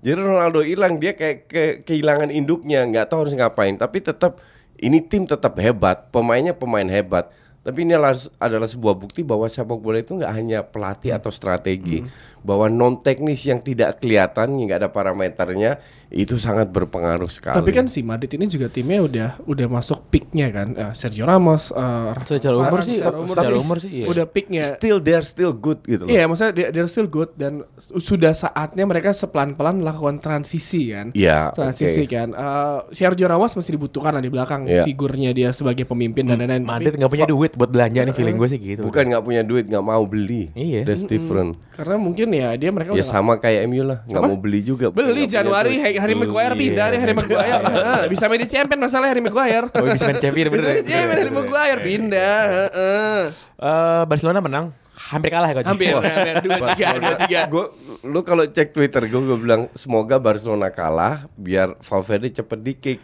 jadi 0.04 0.20
Ronaldo 0.20 0.66
hilang 0.66 1.00
dia 1.00 1.16
kayak 1.16 1.38
ke- 1.48 1.78
kehilangan 1.88 2.28
induknya, 2.28 2.84
nggak 2.84 3.08
tahu 3.08 3.24
harus 3.24 3.36
ngapain. 3.40 3.80
Tapi 3.80 4.04
tetap 4.04 4.44
ini 4.82 5.00
tim 5.00 5.24
tetap 5.24 5.56
hebat, 5.64 6.12
pemainnya 6.12 6.52
pemain 6.52 6.84
hebat. 6.90 7.32
Tapi 7.64 7.88
ini 7.88 7.96
adalah, 7.96 8.68
sebuah 8.68 9.00
bukti 9.00 9.24
bahwa 9.24 9.48
sepak 9.48 9.80
bola 9.80 10.04
itu 10.04 10.20
nggak 10.20 10.34
hanya 10.36 10.60
pelatih 10.68 11.16
atau 11.16 11.32
strategi, 11.32 12.04
bahwa 12.44 12.68
non 12.68 13.00
teknis 13.00 13.42
yang 13.44 13.60
tidak 13.60 14.04
kelihatan, 14.04 14.60
yang 14.60 14.68
nggak 14.68 14.80
ada 14.84 14.92
parameternya 14.92 15.80
itu 16.14 16.38
sangat 16.38 16.70
berpengaruh 16.70 17.26
sekali. 17.26 17.58
Tapi 17.58 17.72
kan 17.74 17.90
si 17.90 18.06
Madrid 18.06 18.30
ini 18.38 18.46
juga 18.46 18.70
timnya 18.70 19.02
udah 19.02 19.30
udah 19.50 19.66
masuk 19.66 20.14
peaknya 20.14 20.54
kan. 20.54 20.78
Eh, 20.78 20.94
Sergio 20.94 21.26
Ramos, 21.26 21.74
eh, 21.74 22.12
Secara 22.22 22.54
umur 22.54 22.86
sih, 22.86 23.02
secara 23.02 23.18
umur 23.18 23.34
secara 23.34 23.56
umur 23.58 23.78
sih 23.82 23.90
iya. 23.90 24.06
udah 24.06 24.26
peaknya. 24.30 24.62
still 24.78 25.02
they're 25.02 25.26
still 25.26 25.50
good 25.50 25.82
gitu 25.82 26.06
loh. 26.06 26.14
Iya, 26.14 26.30
maksudnya 26.30 26.54
dia 26.54 26.68
they're 26.70 26.92
still 26.92 27.10
good 27.10 27.34
dan 27.34 27.66
sudah 27.80 28.38
saatnya 28.38 28.86
mereka 28.86 29.10
sepelan-pelan 29.10 29.82
melakukan 29.82 30.22
transisi 30.22 30.94
kan. 30.94 31.10
Iya, 31.18 31.50
Transisi 31.58 32.06
oke. 32.06 32.14
kan. 32.14 32.30
Eh, 32.30 32.80
Sergio 32.94 33.26
Ramos 33.26 33.58
masih 33.58 33.74
dibutuhkan 33.74 34.14
lah 34.14 34.22
di 34.22 34.30
belakang 34.30 34.70
Iya. 34.70 34.86
figurnya 34.86 35.34
dia 35.34 35.50
sebagai 35.50 35.90
pemimpin 35.90 36.30
dan 36.30 36.38
lain-lain. 36.38 36.62
Tapi- 36.62 36.74
Madrid 36.78 36.94
nggak 37.02 37.10
punya 37.10 37.26
duit 37.26 37.52
buat 37.58 37.72
belanja 37.74 38.00
nih 38.06 38.14
feeling 38.14 38.38
gue 38.38 38.50
sih 38.54 38.60
gitu. 38.62 38.82
Bukan 38.86 39.04
nggak 39.10 39.24
punya 39.26 39.42
duit, 39.42 39.66
nggak 39.66 39.82
mau 39.82 40.06
beli. 40.06 40.54
Iya. 40.54 40.86
That's 40.86 41.10
different. 41.10 41.58
karena 41.74 41.98
mungkin 41.98 42.30
ya 42.34 42.50
dia 42.58 42.70
mereka 42.74 42.92
Ya 42.92 43.00
udah 43.00 43.08
sama 43.08 43.38
kayak 43.38 43.70
MU 43.70 43.86
lah, 43.86 44.02
nggak 44.10 44.22
mau 44.26 44.38
beli 44.38 44.66
juga. 44.66 44.90
beli 44.90 45.30
punya 45.30 45.40
Januari 45.40 45.78
hari, 45.78 45.96
hari 46.02 46.14
Maguire 46.18 46.56
pindah 46.58 46.86
deh 46.90 47.00
hari 47.00 47.14
Maguire. 47.14 47.62
Heeh, 47.62 48.02
bisa 48.10 48.26
main 48.26 48.42
di 48.42 48.50
champion 48.50 48.80
masalah 48.82 49.08
hari 49.14 49.22
Maguire. 49.22 49.68
Oh, 49.72 49.86
bisa 49.86 50.06
main 50.10 50.20
champion, 50.20 50.48
bener. 50.50 50.60
bisa 50.60 50.70
main 50.70 50.80
di 50.82 50.90
champion 50.90 51.18
hari 51.22 51.32
Maguire 51.32 51.80
pindah 51.86 52.42
heeh. 52.50 53.22
Eh, 53.64 54.04
Barcelona 54.10 54.40
menang, 54.44 54.66
hampir 55.14 55.30
kalah 55.32 55.50
ya 55.54 55.64
hampir 55.64 55.96
hampir. 55.96 56.36
Dua 56.44 56.58
tiga 56.74 56.88
dua 57.00 57.16
tiga 57.24 57.40
Gue, 57.48 57.66
lu 58.04 58.20
kalau 58.26 58.44
cek 58.44 58.76
Twitter 58.76 59.08
gue, 59.08 59.22
gue 59.24 59.38
bilang 59.40 59.72
semoga 59.78 60.20
Barcelona 60.20 60.68
kalah 60.74 61.30
biar 61.40 61.78
Valverde 61.80 62.28
cepet 62.34 62.60
di 62.60 62.74
kick. 62.76 63.00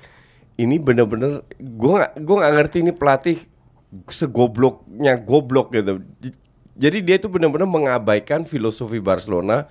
Ini 0.60 0.76
bener-bener 0.84 1.48
gue 1.56 1.92
nggak 1.96 2.20
gue 2.20 2.36
nggak 2.36 2.54
ngerti 2.60 2.78
ini 2.84 2.92
pelatih 2.92 3.38
segobloknya 4.10 5.18
goblok 5.18 5.74
gitu. 5.74 6.04
Jadi 6.80 7.04
dia 7.04 7.20
itu 7.20 7.28
benar-benar 7.28 7.68
mengabaikan 7.68 8.48
filosofi 8.48 9.04
Barcelona 9.04 9.68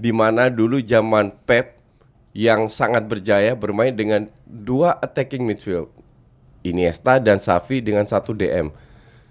di 0.00 0.16
mana 0.16 0.48
dulu 0.48 0.80
zaman 0.80 1.36
Pep 1.44 1.76
yang 2.32 2.72
sangat 2.72 3.04
berjaya 3.04 3.52
bermain 3.52 3.92
dengan 3.92 4.32
dua 4.48 4.96
attacking 5.04 5.44
midfield. 5.44 5.92
Iniesta 6.64 7.20
dan 7.20 7.36
Xavi 7.36 7.84
dengan 7.84 8.08
satu 8.08 8.32
DM. 8.32 8.72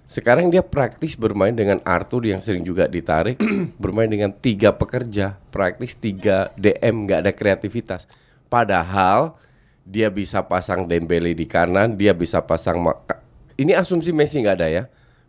Sekarang 0.07 0.47
dia 0.47 0.63
praktis 0.63 1.19
bermain 1.19 1.51
dengan 1.51 1.83
Arthur 1.83 2.23
yang 2.23 2.39
sering 2.39 2.63
juga 2.63 2.87
ditarik, 2.87 3.35
bermain 3.83 4.07
dengan 4.07 4.31
tiga 4.31 4.71
pekerja, 4.71 5.35
praktis 5.51 5.99
tiga 5.99 6.53
DM, 6.55 7.03
nggak 7.03 7.19
ada 7.27 7.31
kreativitas. 7.35 8.07
Padahal 8.47 9.35
dia 9.83 10.07
bisa 10.07 10.39
pasang 10.47 10.87
Dembele 10.87 11.35
di 11.35 11.43
kanan, 11.43 11.99
dia 11.99 12.15
bisa 12.15 12.39
pasang 12.39 12.79
Ma- 12.79 13.03
ini 13.59 13.75
asumsi 13.75 14.15
Messi 14.15 14.39
nggak 14.39 14.57
ada 14.63 14.67
ya, 14.71 14.83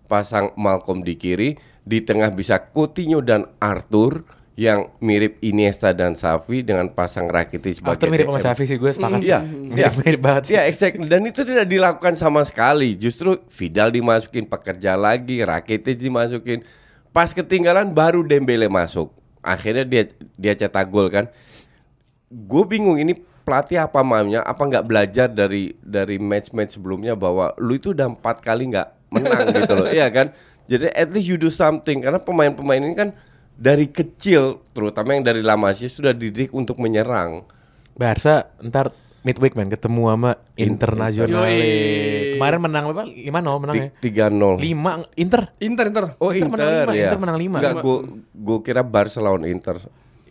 pasang 0.07 0.55
Malcolm 0.55 1.03
di 1.03 1.18
kiri, 1.18 1.59
di 1.88 2.05
tengah 2.05 2.29
bisa 2.29 2.61
Coutinho 2.61 3.24
dan 3.24 3.48
Arthur 3.57 4.29
yang 4.59 4.90
mirip 4.98 5.38
Iniesta 5.38 5.94
dan 5.94 6.18
Xavi 6.18 6.66
dengan 6.66 6.90
pasang 6.90 7.31
Rakitic 7.31 7.79
sebagai 7.79 7.94
Arthur 7.94 8.11
mirip 8.11 8.27
sama 8.27 8.37
DM. 8.37 8.44
Xavi 8.44 8.64
sih 8.66 8.77
gue 8.77 8.90
sepakat. 8.90 9.20
Iya, 9.22 9.38
mirip, 9.46 9.94
mirip 10.03 10.20
banget. 10.20 10.42
sih. 10.44 10.53
Iya, 10.59 10.62
exactly. 10.66 11.07
Dan 11.07 11.22
itu 11.31 11.40
tidak 11.46 11.66
dilakukan 11.70 12.18
sama 12.18 12.42
sekali. 12.42 12.98
Justru 12.98 13.38
Vidal 13.55 13.94
dimasukin 13.94 14.51
pekerja 14.51 14.98
lagi, 14.98 15.46
Rakitic 15.46 15.96
dimasukin. 16.03 16.66
Pas 17.14 17.31
ketinggalan 17.31 17.94
baru 17.94 18.27
Dembele 18.27 18.66
masuk. 18.66 19.14
Akhirnya 19.46 19.87
dia 19.87 20.11
dia 20.35 20.59
cetak 20.59 20.90
gol 20.90 21.07
kan. 21.07 21.31
Gue 22.29 22.66
bingung 22.66 22.98
ini 22.98 23.14
pelatih 23.46 23.79
apa 23.79 24.03
maunya? 24.03 24.42
Apa 24.42 24.66
nggak 24.66 24.85
belajar 24.85 25.31
dari 25.31 25.72
dari 25.81 26.18
match-match 26.18 26.77
sebelumnya 26.77 27.14
bahwa 27.14 27.55
lu 27.62 27.79
itu 27.79 27.94
udah 27.94 28.11
empat 28.11 28.42
kali 28.42 28.74
nggak 28.74 28.88
menang 29.14 29.55
gitu 29.55 29.72
loh, 29.72 29.88
iya 29.96 30.11
kan? 30.12 30.35
Jadi 30.68 30.92
at 30.92 31.09
least 31.09 31.33
you 31.33 31.40
do 31.40 31.48
something 31.48 32.04
karena 32.04 32.20
pemain-pemain 32.20 32.81
ini 32.85 32.92
kan 32.92 33.16
dari 33.59 33.88
kecil, 33.90 34.62
terutama 34.70 35.16
yang 35.16 35.24
dari 35.24 35.40
La 35.42 35.59
Masia 35.59 35.88
sudah 35.90 36.14
dididik 36.14 36.54
untuk 36.54 36.78
menyerang. 36.78 37.42
Barca 37.98 38.52
ntar 38.62 38.94
midweek 39.26 39.59
man 39.59 39.66
ketemu 39.66 40.02
sama 40.14 40.31
Internasional. 40.54 41.42
Kemarin 42.38 42.61
menang 42.62 42.85
berapa? 42.87 43.04
5-0 43.09 43.62
menang 43.64 43.74
ya. 43.74 43.88
Tiga 43.98 44.24
nol. 44.31 44.62
5 44.62 45.18
Inter. 45.18 45.42
Inter 45.59 45.85
Inter 45.90 46.04
Oh 46.22 46.31
Inter 46.31 46.46
Inter, 46.46 46.54
menang 46.54 46.70
lima, 46.70 46.92
ya. 46.94 47.02
Inter 47.11 47.18
menang 47.18 47.38
lima. 47.40 47.57
Enggak, 47.59 47.74
gue 47.83 47.96
gue 48.31 48.59
kira 48.62 48.83
Barca 48.87 49.18
lawan 49.18 49.42
Inter. 49.50 49.83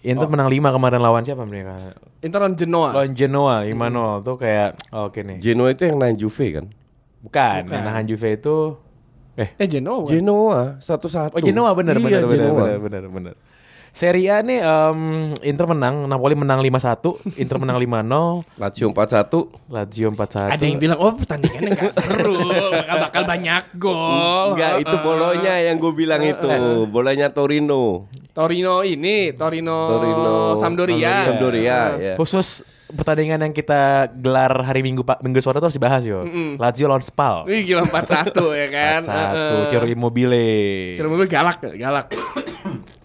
Inter 0.06 0.28
menang 0.32 0.48
5 0.48 0.76
kemarin 0.80 1.00
lawan 1.04 1.22
siapa 1.28 1.44
mereka? 1.44 1.98
Inter 2.24 2.40
lawan 2.40 2.56
Genoa 2.56 2.90
Lawan 2.96 3.12
Genoa 3.12 3.56
5-0 3.68 4.24
tuh 4.24 4.36
kayak 4.40 4.70
oh, 4.96 5.12
oke 5.12 5.20
nih. 5.20 5.38
Genoa 5.44 5.68
itu 5.76 5.82
yang 5.84 5.98
nahan 6.00 6.16
Juve 6.16 6.48
kan? 6.56 6.66
Bukan, 7.20 7.60
Bukan. 7.68 7.74
yang 7.76 7.84
nahan 7.84 8.06
Juve 8.08 8.30
itu 8.40 8.56
eh 9.38 9.50
eh 9.54 9.68
Genoa 9.70 9.98
bukan? 10.02 10.14
Genoa 10.18 10.60
satu-satu. 10.82 11.38
Oh 11.38 11.42
Genoa 11.42 11.70
bener 11.78 11.96
iya, 12.02 12.06
bener 12.06 12.22
bener, 12.26 12.50
Genoa. 12.50 12.58
bener 12.58 12.80
bener 12.82 13.04
bener. 13.08 13.36
Serie 13.98 14.30
A 14.30 14.46
nih 14.46 14.62
em, 14.62 15.00
Inter 15.42 15.66
menang, 15.66 16.06
Napoli 16.06 16.38
menang 16.38 16.62
5-1, 16.62 17.34
Inter 17.42 17.58
menang 17.58 17.82
5-0, 17.82 18.46
Lazio 18.62 18.94
4-1. 18.94 19.74
Lazio 19.74 20.08
4-1. 20.14 20.54
ada 20.54 20.64
yang 20.70 20.78
bilang 20.78 21.00
oh 21.02 21.18
pertandingannya 21.18 21.72
nggak 21.74 21.94
seru 21.98 22.38
bakal 22.78 22.98
bakal 23.02 23.24
banyak 23.26 23.64
gol 23.82 24.54
Enggak, 24.54 24.86
itu 24.86 24.96
bolonya 25.02 25.54
yang 25.66 25.82
gue 25.82 25.94
bilang 25.98 26.22
itu. 26.22 26.50
Bolanya 26.86 27.34
Torino. 27.34 28.06
Torino 28.38 28.86
ini 28.86 29.34
Torino, 29.34 29.90
Torino 29.90 30.54
Sampdoria 30.62 31.26
Sampdoria, 31.26 31.80
ya. 31.98 32.14
Khusus 32.14 32.62
pertandingan 32.94 33.42
yang 33.42 33.50
kita 33.50 34.14
gelar 34.14 34.62
hari 34.62 34.86
Minggu 34.86 35.02
Pak 35.02 35.26
Minggu 35.26 35.42
sore 35.42 35.58
tuh 35.58 35.74
harus 35.74 35.78
dibahas 35.82 36.06
yo. 36.06 36.22
Lazio 36.62 36.86
lawan 36.86 37.02
Spal. 37.02 37.50
Wih 37.50 37.66
gila 37.66 37.90
4-1 37.90 38.38
ya 38.54 38.68
kan 38.78 39.02
4-1 39.66 39.74
Ciro 39.74 39.86
Immobile. 39.90 40.46
Ciro 41.02 41.10
mobil 41.10 41.26
galak 41.26 41.66
galak 41.66 42.14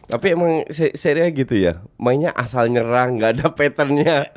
Tapi 0.04 0.36
emang 0.36 0.68
se 0.68 0.92
seri 0.92 1.24
A 1.24 1.32
gitu 1.32 1.56
ya. 1.56 1.80
Mainnya 1.96 2.36
asal 2.36 2.68
nyerang, 2.68 3.16
nggak 3.16 3.32
ada 3.40 3.46
patternnya. 3.48 4.28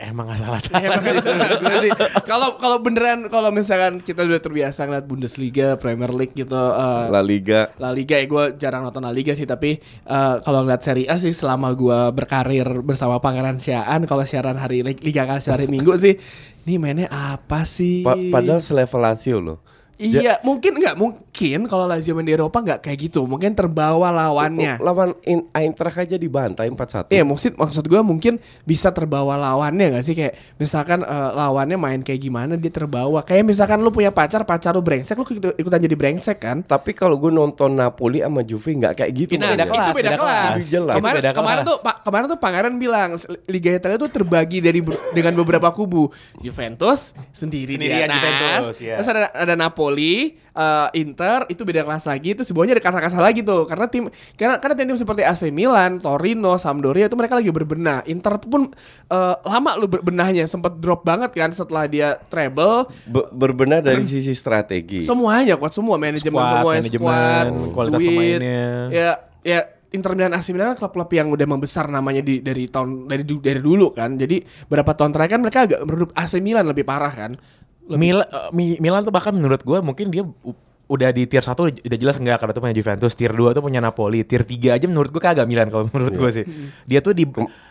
Emang 0.00 0.24
gak 0.26 0.40
salah 0.40 0.56
Ya, 0.56 0.64
salah. 0.64 0.96
makanya 0.96 1.20
itu 1.20 1.30
menurut 1.30 1.60
gue 1.60 1.76
sih. 1.82 1.92
Kalau 2.24 2.48
kalau 2.56 2.80
beneran 2.80 3.28
kalau 3.28 3.52
misalkan 3.52 4.00
kita 4.00 4.24
udah 4.24 4.40
terbiasa 4.40 4.82
ngeliat 4.82 5.04
Bundesliga, 5.04 5.76
Premier 5.76 6.08
League 6.10 6.32
gitu, 6.32 6.56
eh, 6.56 7.04
La 7.06 7.20
Liga. 7.20 7.68
La 7.76 7.92
Liga 7.92 8.16
ya 8.16 8.24
gue 8.24 8.44
jarang 8.56 8.82
nonton 8.82 9.00
La 9.00 9.12
Liga 9.12 9.32
sih 9.32 9.44
tapi 9.44 9.76
eh, 9.78 10.34
kalau 10.40 10.64
ngeliat 10.64 10.80
Serie 10.80 11.04
A 11.04 11.16
sih 11.16 11.30
selama 11.30 11.70
gue 11.72 12.00
berkarir 12.10 12.64
bersama 12.80 13.20
Pangeran 13.20 13.60
Siaan 13.60 14.04
kalau 14.04 14.24
siaran 14.24 14.56
hari 14.56 14.80
Liga 14.80 15.28
kasih 15.28 15.52
hari 15.52 15.68
Minggu 15.68 15.92
sih 15.94 16.16
ini 16.62 16.76
mainnya 16.76 17.08
apa 17.08 17.62
sih? 17.62 18.00
Pa- 18.00 18.16
padahal 18.16 18.58
selevel 18.58 19.00
Lazio 19.00 19.38
loh. 19.38 19.58
Iya 20.00 20.34
mungkin 20.40 20.72
nggak 20.74 20.96
mungkin 20.96 21.60
kalau 21.64 21.84
Lazio 21.84 22.12
main 22.12 22.24
di 22.24 22.32
Eropa 22.32 22.58
nggak 22.58 22.80
kayak 22.80 22.98
gitu 23.02 23.22
mungkin 23.22 23.52
terbawa 23.52 24.08
lawannya. 24.08 24.80
Lawan 24.80 25.12
in 25.22 25.44
Eintracht 25.50 26.00
aja 26.00 26.16
dibantai 26.16 26.66
4-1. 26.66 27.10
Iya 27.10 27.22
maksud 27.22 27.52
maksud 27.54 27.84
gue 27.84 28.00
mungkin 28.00 28.36
bisa 28.62 28.88
terbawa 28.88 29.36
lawannya 29.36 29.92
gak 29.92 30.02
sih 30.02 30.14
kayak 30.14 30.32
misalkan 30.56 31.00
eh, 31.00 31.30
lawannya 31.30 31.76
main 31.76 32.00
kayak 32.00 32.16
gimana 32.18 32.54
dia 32.54 32.70
terbawa 32.70 33.20
kayak 33.20 33.44
misalkan 33.44 33.78
lu 33.78 33.90
punya 33.90 34.08
pacar 34.08 34.42
pacar 34.42 34.72
lu 34.72 34.80
brengsek 34.80 35.12
lu 35.12 35.24
ikut- 35.24 35.54
ikutan 35.54 35.80
jadi 35.80 35.92
brengsek 35.94 36.38
kan 36.38 36.62
Tapi 36.62 36.92
kalau 36.92 37.16
gue 37.16 37.28
nonton 37.28 37.74
Napoli 37.74 38.20
sama 38.20 38.40
Juve 38.40 38.72
nggak 38.74 38.94
kayak 38.96 39.12
gitu. 39.12 39.32
Nah, 39.36 39.52
beda 39.52 39.66
kelas, 39.66 39.80
itu 39.82 39.90
beda, 39.90 39.96
beda 40.00 40.10
kelas. 40.16 40.30
kelas. 40.30 40.54
Itu 40.54 40.64
jelas. 40.70 40.94
Kemarin, 40.96 41.18
beda 41.18 41.30
kemarin 41.32 41.58
kelas. 41.58 41.68
tuh 41.68 41.78
Pak 41.80 41.96
kemarin 42.00 42.24
tuh 42.26 42.38
Pangeran 42.38 42.74
bilang 42.76 43.10
Liga 43.46 43.70
Italia 43.72 43.96
tuh 43.96 44.08
terbagi 44.08 44.58
dari 44.58 44.80
dengan 45.10 45.32
beberapa 45.34 45.68
kubu. 45.68 46.08
Juventus 46.38 47.10
sendiri 47.30 47.74
Sendirian 47.74 48.06
di 48.06 48.14
atas. 48.14 48.22
Juventus, 48.62 48.76
ya. 48.78 48.94
Terus 48.96 49.08
ada 49.08 49.20
ada 49.30 49.54
Napoli 49.54 49.89
Napoli, 49.90 50.38
eh, 50.38 50.88
Inter 51.02 51.50
itu 51.50 51.66
beda 51.66 51.82
kelas 51.82 52.06
lagi, 52.06 52.38
itu 52.38 52.46
sebawahnya 52.46 52.78
ada 52.78 52.84
kasa-kasa 52.84 53.18
lagi 53.18 53.42
tuh. 53.42 53.66
Karena 53.66 53.90
tim 53.90 54.06
karena 54.38 54.62
karena 54.62 54.74
tim-tim 54.78 54.98
seperti 55.02 55.26
AC 55.26 55.50
Milan, 55.50 55.98
Torino, 55.98 56.54
Sampdoria 56.54 57.10
itu 57.10 57.18
mereka 57.18 57.34
lagi 57.34 57.50
berbenah. 57.50 58.06
Inter 58.06 58.38
pun 58.38 58.70
eh, 59.10 59.34
lama 59.42 59.70
lu 59.74 59.90
berbenahnya, 59.90 60.46
sempat 60.46 60.78
drop 60.78 61.02
banget 61.02 61.34
kan 61.34 61.50
setelah 61.50 61.90
dia 61.90 62.14
treble. 62.30 62.86
Be- 63.10 63.30
berbenah 63.34 63.82
dari 63.82 64.06
sisi 64.06 64.30
strategi. 64.32 65.02
Semuanya 65.02 65.58
kuat 65.58 65.74
semua 65.74 65.98
manajemen 65.98 66.38
Squad, 66.38 66.54
semua 66.54 66.72
manajemen, 66.78 67.44
squad, 67.50 67.74
kualitas 67.74 67.98
duit. 67.98 68.10
pemainnya. 68.14 68.70
Ya 68.94 69.10
ya 69.42 69.60
Inter 69.90 70.14
Milan 70.14 70.30
AC 70.38 70.54
Milan 70.54 70.78
klub-klub 70.78 71.10
yang 71.10 71.34
udah 71.34 71.46
membesar 71.50 71.90
namanya 71.90 72.22
di 72.22 72.38
dari 72.38 72.70
tahun 72.70 73.10
dari 73.10 73.26
dari 73.26 73.58
dulu 73.58 73.90
kan. 73.90 74.14
Jadi 74.14 74.38
beberapa 74.70 74.94
tahun 74.94 75.10
terakhir 75.10 75.32
kan 75.34 75.42
mereka 75.42 75.58
agak 75.66 75.80
meredup 75.82 76.10
AC 76.14 76.38
Milan 76.38 76.70
lebih 76.70 76.86
parah 76.86 77.10
kan. 77.10 77.34
Mil- 77.92 78.22
eh, 78.22 78.48
Mi- 78.50 78.78
Milan 78.78 79.02
tuh 79.02 79.10
bahkan 79.10 79.30
menurut 79.30 79.60
gue 79.60 79.78
mungkin 79.80 80.08
dia 80.08 80.22
udah 80.86 81.10
di 81.10 81.22
tier 81.24 81.38
1 81.38 81.54
udah 81.86 81.98
jelas 81.98 82.18
enggak 82.18 82.36
karena 82.36 82.50
tuh 82.50 82.60
punya 82.60 82.74
Juventus, 82.74 83.14
tier 83.14 83.30
2 83.30 83.54
tuh 83.54 83.62
punya 83.62 83.78
Napoli, 83.78 84.22
tier 84.22 84.42
3 84.42 84.74
aja 84.74 84.86
menurut 84.86 85.08
gue 85.08 85.18
kagak 85.18 85.46
Milan 85.46 85.70
kalau 85.70 85.86
menurut 85.86 86.10
gue 86.12 86.30
sih. 86.32 86.44
Dia 86.82 86.98
tuh 86.98 87.14
di 87.14 87.22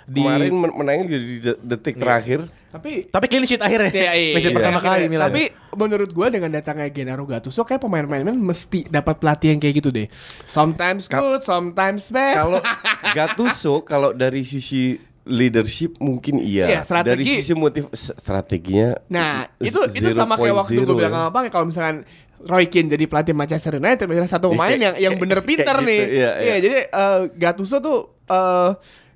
di 0.08 0.24
Kemarin 0.24 0.50
men- 0.50 0.72
menangnya 0.74 1.06
di 1.12 1.38
de- 1.38 1.60
detik 1.60 2.00
terakhir. 2.00 2.48
Tapi 2.70 3.12
tapi 3.12 3.26
clean 3.28 3.44
sheet 3.44 3.60
akhirnya. 3.60 3.92
Iya, 3.92 4.12
iya, 4.14 4.32
clean 4.32 4.40
sheet 4.40 4.48
iya. 4.48 4.56
pertama 4.56 4.78
Akhirnya. 4.78 4.96
kali 4.96 5.12
Milan. 5.12 5.26
Tapi 5.28 5.44
menurut 5.76 6.10
gue 6.10 6.28
dengan 6.30 6.50
datangnya 6.50 6.88
Gennaro 6.88 7.26
Gattuso 7.26 7.62
kayak 7.62 7.82
pemain-pemain 7.82 8.24
Milan 8.24 8.40
mesti 8.40 8.88
dapat 8.88 9.20
pelatih 9.20 9.52
yang 9.52 9.60
kayak 9.60 9.76
gitu 9.76 9.90
deh. 9.92 10.08
Sometimes 10.48 11.12
good, 11.12 11.44
sometimes 11.44 12.08
bad. 12.10 12.40
Kalau 12.40 12.60
Gattuso 13.18 13.84
kalau 13.84 14.16
dari 14.16 14.42
sisi 14.42 14.96
leadership 15.26 15.98
mungkin 15.98 16.40
iya. 16.40 16.66
Iya, 16.70 16.82
strategi. 16.84 17.12
Dari 17.12 17.24
sisi 17.42 17.54
motif 17.54 17.84
strateginya 17.94 18.96
Nah, 19.08 19.48
itu 19.60 19.80
itu 19.92 20.10
sama 20.12 20.36
kayak 20.36 20.56
waktu 20.66 20.80
gue 20.80 20.88
0.0 20.88 20.96
bilang 20.96 21.14
ya. 21.14 21.20
sama 21.20 21.30
Bang 21.30 21.46
kalau 21.48 21.66
misalkan 21.68 21.98
Roy 22.40 22.66
Keane 22.66 22.88
jadi 22.88 23.04
pelatih 23.04 23.36
Manchester 23.36 23.76
United 23.76 24.08
misalnya 24.08 24.32
satu 24.32 24.48
pemain 24.50 24.72
Iya, 24.72 24.96
yang 24.96 24.96
yang 24.96 25.14
bener 25.20 25.44
pinter 25.44 25.76
gitu, 25.76 25.88
nih. 25.88 26.02
iya, 26.08 26.32
iya. 26.40 26.56
jadi 26.58 26.78
eh, 26.88 27.20
Gattuso 27.36 27.78
tuh 27.80 27.98
eh, 28.26 28.72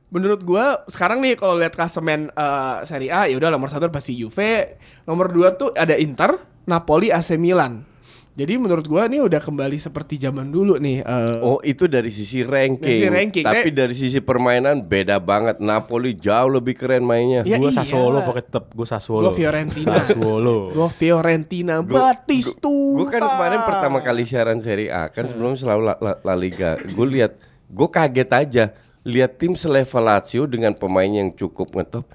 menurut 0.10 0.44
gua 0.44 0.84
sekarang 0.86 1.24
nih 1.24 1.34
kalau 1.34 1.56
lihat 1.56 1.72
klasemen 1.72 2.28
eh, 2.30 2.76
Serie 2.84 3.10
A 3.10 3.26
ya 3.26 3.40
udah 3.40 3.48
nomor 3.48 3.72
satu 3.72 3.88
pasti 3.88 4.12
Juve, 4.14 4.76
nomor 5.04 5.32
dua 5.32 5.56
tuh 5.56 5.72
ada 5.72 5.96
Inter, 5.96 6.36
Napoli, 6.64 7.10
AC 7.10 7.40
Milan. 7.40 7.88
Jadi 8.34 8.58
menurut 8.58 8.82
gua 8.84 9.06
nih 9.06 9.22
udah 9.22 9.38
kembali 9.38 9.78
seperti 9.78 10.18
zaman 10.18 10.50
dulu 10.50 10.76
nih. 10.76 11.00
eh, 11.00 11.38
Oh 11.40 11.62
itu 11.62 11.86
dari 11.86 12.10
sisi 12.10 12.42
ranking, 12.42 12.82
Dari 12.82 12.98
sisi 13.00 13.08
ranking, 13.08 13.44
tapi 13.44 13.58
kayak- 13.64 13.78
dari 13.78 13.94
sisi 13.94 14.20
permainan 14.20 14.82
beda 14.82 15.18
banget. 15.18 15.58
Napoli 15.60 16.18
jauh 16.18 16.50
lebih 16.50 16.74
keren 16.74 17.02
mainnya. 17.02 17.42
Ya 17.44 17.56
gue 17.56 17.70
iyalah. 17.70 17.86
Sassuolo 17.86 18.18
pokoknya 18.20 18.46
tetap 18.50 18.66
gue 18.68 18.88
Sassuolo. 18.88 19.24
Gua 19.24 19.34
Fiorentina. 19.36 19.94
Sassuolo. 19.96 20.58
Gue 20.72 20.90
Fiorentina, 20.92 21.76
Batistuta. 21.80 22.98
Gue 22.98 23.08
kan 23.08 23.22
kemarin 23.22 23.60
pertama 23.62 23.98
kali 24.00 24.24
siaran 24.24 24.58
Serie 24.58 24.90
A 24.90 25.08
kan 25.08 25.26
sebelum 25.26 25.54
selalu 25.54 25.82
La, 25.84 25.96
La- 25.98 26.20
La 26.24 26.34
Liga. 26.34 26.82
Gue 26.90 27.06
lihat, 27.08 27.38
gue 27.68 27.88
kaget 27.88 28.30
aja 28.32 28.66
lihat 29.04 29.36
tim 29.36 29.54
selevel 29.54 30.02
Lazio 30.02 30.48
dengan 30.48 30.74
pemain 30.74 31.06
yang 31.06 31.30
cukup 31.30 31.70
ngetop. 31.72 32.10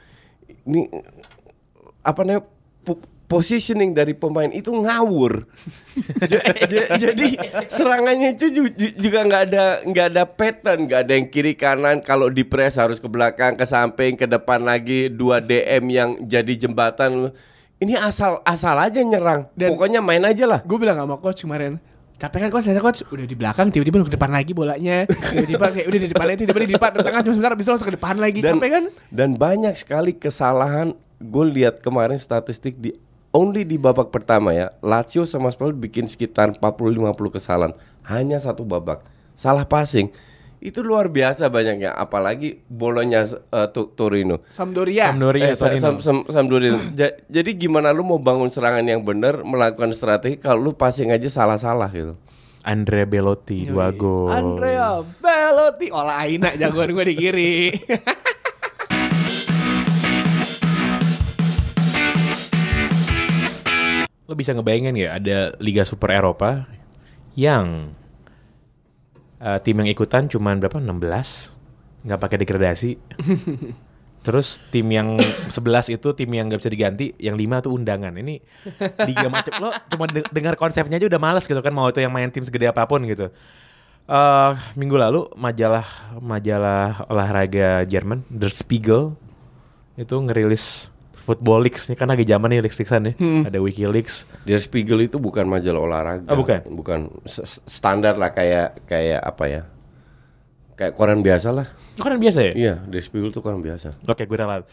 Ini 0.64 0.90
apa 2.00 2.20
namanya 2.22 2.42
positioning 3.29 3.93
dari 3.93 4.12
pemain 4.12 4.49
itu 4.49 4.73
ngawur. 4.73 5.45
Jadi 6.99 7.37
serangannya 7.69 8.33
itu 8.33 8.49
ju- 8.51 8.73
ju- 8.73 8.97
juga 8.99 9.23
nggak 9.23 9.43
ada 9.47 9.64
nggak 9.85 10.07
ada 10.09 10.25
pattern, 10.25 10.88
nggak 10.88 11.01
ada 11.05 11.12
yang 11.12 11.27
kiri 11.27 11.53
kanan. 11.53 12.01
Kalau 12.01 12.27
di 12.27 12.43
press 12.43 12.75
harus 12.75 12.97
ke 12.97 13.07
belakang, 13.07 13.55
ke 13.55 13.62
samping, 13.62 14.17
ke 14.17 14.25
depan 14.25 14.61
lagi 14.61 15.07
dua 15.07 15.38
DM 15.38 15.85
yang 15.87 16.11
jadi 16.21 16.53
jembatan. 16.59 17.31
Ini 17.79 17.95
asal 17.95 18.43
asal 18.43 18.75
aja 18.75 18.99
nyerang. 18.99 19.47
Dan- 19.53 19.71
Pokoknya 19.71 20.01
main 20.01 20.25
aja 20.25 20.45
lah. 20.45 20.61
gue 20.61 20.75
bilang 20.75 20.97
sama 20.97 21.17
coach 21.17 21.45
kemarin 21.45 21.79
capek 22.19 22.43
kan 22.43 22.51
coach 22.51 22.67
saya 22.67 22.83
coach 22.83 23.07
udah 23.07 23.23
di 23.23 23.38
belakang 23.38 23.71
tiba-tiba 23.71 24.03
udah 24.03 24.11
ke 24.11 24.17
depan 24.19 24.35
lagi 24.35 24.51
bolanya 24.51 25.07
tiba-tiba 25.07 25.71
kayak 25.71 25.87
udah 25.87 26.01
di 26.03 26.09
depan 26.11 26.25
lagi 26.27 26.38
tiba-tiba 26.43 26.67
di 26.67 26.75
depan 26.75 26.91
di 26.91 26.99
tengah 26.99 27.21
cuma 27.23 27.31
sebentar 27.33 27.55
bisa 27.55 27.69
langsung 27.71 27.87
ke 27.87 27.95
depan 27.95 28.14
lagi 28.19 28.38
dan 28.43 28.59
capek 28.59 28.71
kan 28.75 28.85
dan 29.07 29.29
banyak 29.38 29.75
sekali 29.79 30.11
kesalahan 30.11 30.91
gue 31.17 31.45
lihat 31.49 31.79
kemarin 31.79 32.19
statistik 32.19 32.75
di 32.75 32.91
only 33.31 33.62
di 33.62 33.77
babak 33.77 34.09
pertama 34.09 34.51
ya 34.51 34.73
Lazio 34.79 35.23
sama 35.23 35.49
Spal 35.49 35.73
bikin 35.73 36.05
sekitar 36.05 36.55
40-50 36.55 36.99
kesalahan. 37.31 37.73
Hanya 38.03 38.37
satu 38.37 38.62
babak. 38.62 39.05
Salah 39.35 39.62
passing. 39.62 40.09
Itu 40.59 40.83
luar 40.83 41.07
biasa 41.07 41.47
banyaknya 41.47 41.93
apalagi 41.93 42.59
bolonya 42.67 43.23
eh, 43.49 43.69
Tu- 43.69 43.95
Torino. 43.95 44.43
Sampdoria. 44.49 45.12
Sampdoria 45.12 45.45
Eh, 45.45 45.55
Torino. 45.55 45.79
Sam- 45.79 46.01
Sam- 46.01 46.27
Sampdoria. 46.27 46.75
Ja- 46.93 47.14
jadi 47.29 47.51
gimana 47.55 47.91
lu 47.91 48.03
mau 48.03 48.19
bangun 48.19 48.51
serangan 48.51 48.83
yang 48.83 49.01
benar 49.01 49.41
melakukan 49.41 49.93
strategi 49.93 50.35
kalau 50.37 50.59
lu 50.61 50.73
passing 50.73 51.09
aja 51.09 51.29
salah-salah 51.29 51.87
gitu. 51.91 52.19
Andre 52.59 53.07
Belotti 53.07 53.64
dua 53.64 53.95
gol. 53.95 54.29
Andrea 54.29 54.99
Belotti. 55.01 55.88
Olah 55.88 56.21
Aina 56.21 56.51
jagoan 56.53 56.91
gue 56.91 57.05
di 57.07 57.14
kiri 57.14 57.53
Lo 64.29 64.37
bisa 64.37 64.53
ngebayangin 64.53 64.93
ya 64.93 65.17
ada 65.17 65.57
Liga 65.57 65.88
Super 65.88 66.12
Eropa 66.12 66.69
yang 67.33 67.97
eh, 69.41 69.59
tim 69.64 69.81
yang 69.81 69.88
ikutan 69.88 70.29
cuman 70.29 70.61
berapa 70.61 70.77
16 70.77 72.05
nggak 72.05 72.21
pakai 72.21 72.38
degradasi. 72.45 72.91
Terus 74.27 74.61
tim 74.69 74.85
yang 74.93 75.17
11 75.17 75.95
itu 75.95 76.09
tim 76.12 76.29
yang 76.29 76.53
nggak 76.53 76.61
bisa 76.61 76.69
diganti, 76.69 77.17
yang 77.17 77.38
5 77.38 77.64
tuh 77.64 77.73
undangan. 77.73 78.12
Ini 78.12 78.37
liga 79.09 79.33
macam 79.33 79.53
lo 79.64 79.71
cuma 79.88 80.05
de- 80.11 80.29
dengar 80.29 80.59
konsepnya 80.61 81.01
aja 81.01 81.09
udah 81.09 81.23
males 81.23 81.49
gitu 81.49 81.57
kan 81.64 81.73
mau 81.73 81.88
itu 81.88 82.05
yang 82.05 82.12
main 82.12 82.29
tim 82.29 82.45
segede 82.45 82.69
apa 82.69 82.85
pun 82.85 83.01
gitu. 83.09 83.33
eh 84.09 84.53
minggu 84.73 84.97
lalu 84.97 85.29
majalah 85.37 85.85
majalah 86.17 87.05
olahraga 87.12 87.85
Jerman 87.85 88.25
Der 88.33 88.49
Spiegel 88.49 89.12
itu 90.01 90.17
ngerilis 90.17 90.88
Football 91.29 91.61
Leaks 91.69 91.93
ini 91.93 91.97
kan 92.01 92.09
lagi 92.09 92.25
zaman 92.25 92.49
nih 92.49 92.64
leaks 92.64 92.81
leaksan 92.81 93.05
ya. 93.05 93.12
Ada 93.45 93.61
WikiLeaks. 93.61 94.49
Der 94.49 94.57
Spiegel 94.57 95.05
itu 95.05 95.21
bukan 95.21 95.45
majalah 95.45 95.85
olahraga. 95.85 96.25
Oh, 96.33 96.41
bukan? 96.41 96.64
Bukan 96.73 97.01
standar 97.69 98.17
lah 98.17 98.33
kayak 98.33 98.88
kayak 98.88 99.21
apa 99.21 99.45
ya? 99.45 99.62
Kayak 100.73 100.97
koran 100.97 101.21
biasa 101.21 101.53
lah. 101.53 101.69
Itu 101.93 102.01
kan 102.01 102.17
biasa 102.17 102.41
ya? 102.49 102.53
Iya, 102.57 102.75
Der 102.88 103.05
Spiegel 103.05 103.29
itu 103.29 103.45
koran 103.45 103.61
biasa. 103.61 104.01
Oke, 104.09 104.25
gue 104.25 104.38
ralat. 104.41 104.64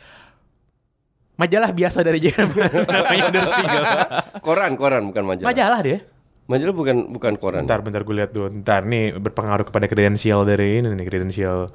Majalah 1.35 1.75
biasa 1.75 1.99
dari 2.07 2.23
Jerman 2.23 2.71
namanya 2.87 3.27
Der 3.35 3.43
Spiegel. 3.43 3.83
Koran, 4.39 4.71
koran 4.79 5.03
bukan 5.11 5.23
majalah. 5.27 5.51
Majalah 5.51 5.79
deh. 5.83 5.99
Majalah 6.47 6.71
bukan 6.77 6.95
bukan 7.11 7.33
koran. 7.35 7.67
Bentar, 7.67 7.83
bentar 7.83 8.01
gue 8.07 8.15
lihat 8.15 8.31
dulu. 8.31 8.47
Bentar, 8.47 8.87
nih 8.87 9.19
berpengaruh 9.19 9.67
kepada 9.67 9.91
kredensial 9.91 10.47
dari 10.47 10.79
ini 10.79 10.87
nih, 10.87 11.03
kredensial 11.03 11.67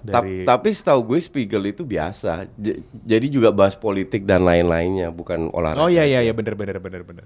Ta- 0.00 0.20
dari 0.20 0.42
tapi 0.42 0.68
setahu 0.70 1.00
gue 1.04 1.18
Spiegel 1.18 1.64
itu 1.66 1.82
biasa. 1.82 2.46
J- 2.54 2.78
jadi 3.04 3.26
juga 3.26 3.50
bahas 3.50 3.74
politik 3.74 4.22
dan 4.22 4.42
lain-lainnya, 4.42 5.10
bukan 5.10 5.50
olahraga. 5.50 5.78
Oh 5.78 5.88
iya 5.88 6.02
iya 6.02 6.20
iya 6.20 6.32
bener 6.32 6.54
bener 6.54 6.78
bener 6.78 7.02
bener. 7.02 7.24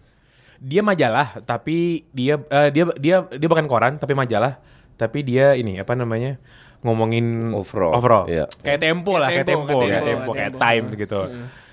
Dia 0.56 0.80
majalah 0.80 1.42
tapi 1.42 2.06
dia 2.11 2.38
eh, 2.38 2.68
dia 2.70 2.85
dia 2.96 3.16
dia 3.26 3.48
bukan 3.48 3.66
koran 3.66 3.96
tapi 3.96 4.12
majalah 4.12 4.62
tapi 4.94 5.20
dia 5.20 5.52
ini 5.52 5.76
apa 5.76 5.92
namanya 5.92 6.38
ngomongin 6.80 7.50
Overall, 7.50 7.94
overall. 7.94 8.24
iya. 8.26 8.46
Kayak 8.58 8.80
tempo 8.80 9.14
lah 9.14 9.30
kayak 9.30 9.46
Tempo, 9.46 9.66
tempo 9.66 9.78
kayak 9.80 9.90
kayak 9.90 10.02
Tempo, 10.02 10.11
tempo 10.18 10.30
kayak 10.32 10.50
Tempo. 10.50 10.62
time 10.62 10.85
gitu. 10.96 11.20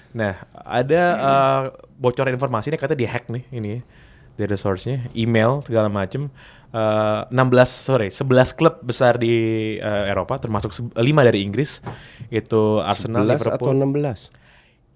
Nah 0.09 0.33
ada 0.53 1.01
eh, 1.15 1.61
bocoran 1.95 2.33
informasi 2.33 2.69
ini 2.69 2.77
katanya 2.77 2.99
dihack 2.99 3.25
nih 3.29 3.43
ini 3.51 3.73
dari 4.33 4.55
source-nya 4.55 5.09
email 5.13 5.61
segala 5.61 5.85
macem. 5.87 6.29
Eh, 6.69 7.21
16 7.33 7.65
sorry 7.65 8.13
11 8.13 8.53
klub 8.53 8.77
besar 8.85 9.17
di 9.17 9.33
eh, 9.81 10.05
Eropa 10.05 10.37
termasuk 10.37 10.69
5 10.69 11.01
dari 11.01 11.41
Inggris 11.41 11.81
itu 12.29 12.77
Arsenal 12.77 13.25
11 13.25 13.33
Liverpool 13.41 13.73
atau 13.73 13.89
16? 13.89 14.29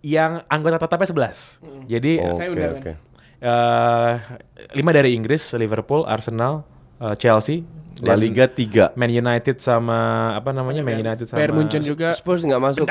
yang 0.03 0.43
anggota 0.51 0.77
tetapnya 0.83 1.31
11. 1.31 1.89
Jadi 1.89 2.11
Oke, 2.21 2.35
Saya 2.37 2.47
undangan. 2.53 2.77
oke. 2.77 2.93
eh 3.43 4.13
lima 4.77 4.91
dari 4.93 5.15
Inggris, 5.17 5.49
Liverpool, 5.57 6.05
Arsenal, 6.05 6.61
eh, 7.01 7.15
Chelsea, 7.17 7.65
La 8.03 8.13
dan 8.13 8.19
Liga 8.19 8.45
3. 8.51 8.99
Man 8.99 9.09
United 9.09 9.57
sama 9.63 10.31
apa 10.35 10.51
namanya 10.51 10.83
Man 10.83 10.99
United 10.99 11.23
sama 11.23 11.39
Bayern 11.39 11.55
Munchen 11.55 11.79
juga 11.79 12.11
Spurs 12.11 12.43
nggak 12.43 12.59
masuk 12.59 12.83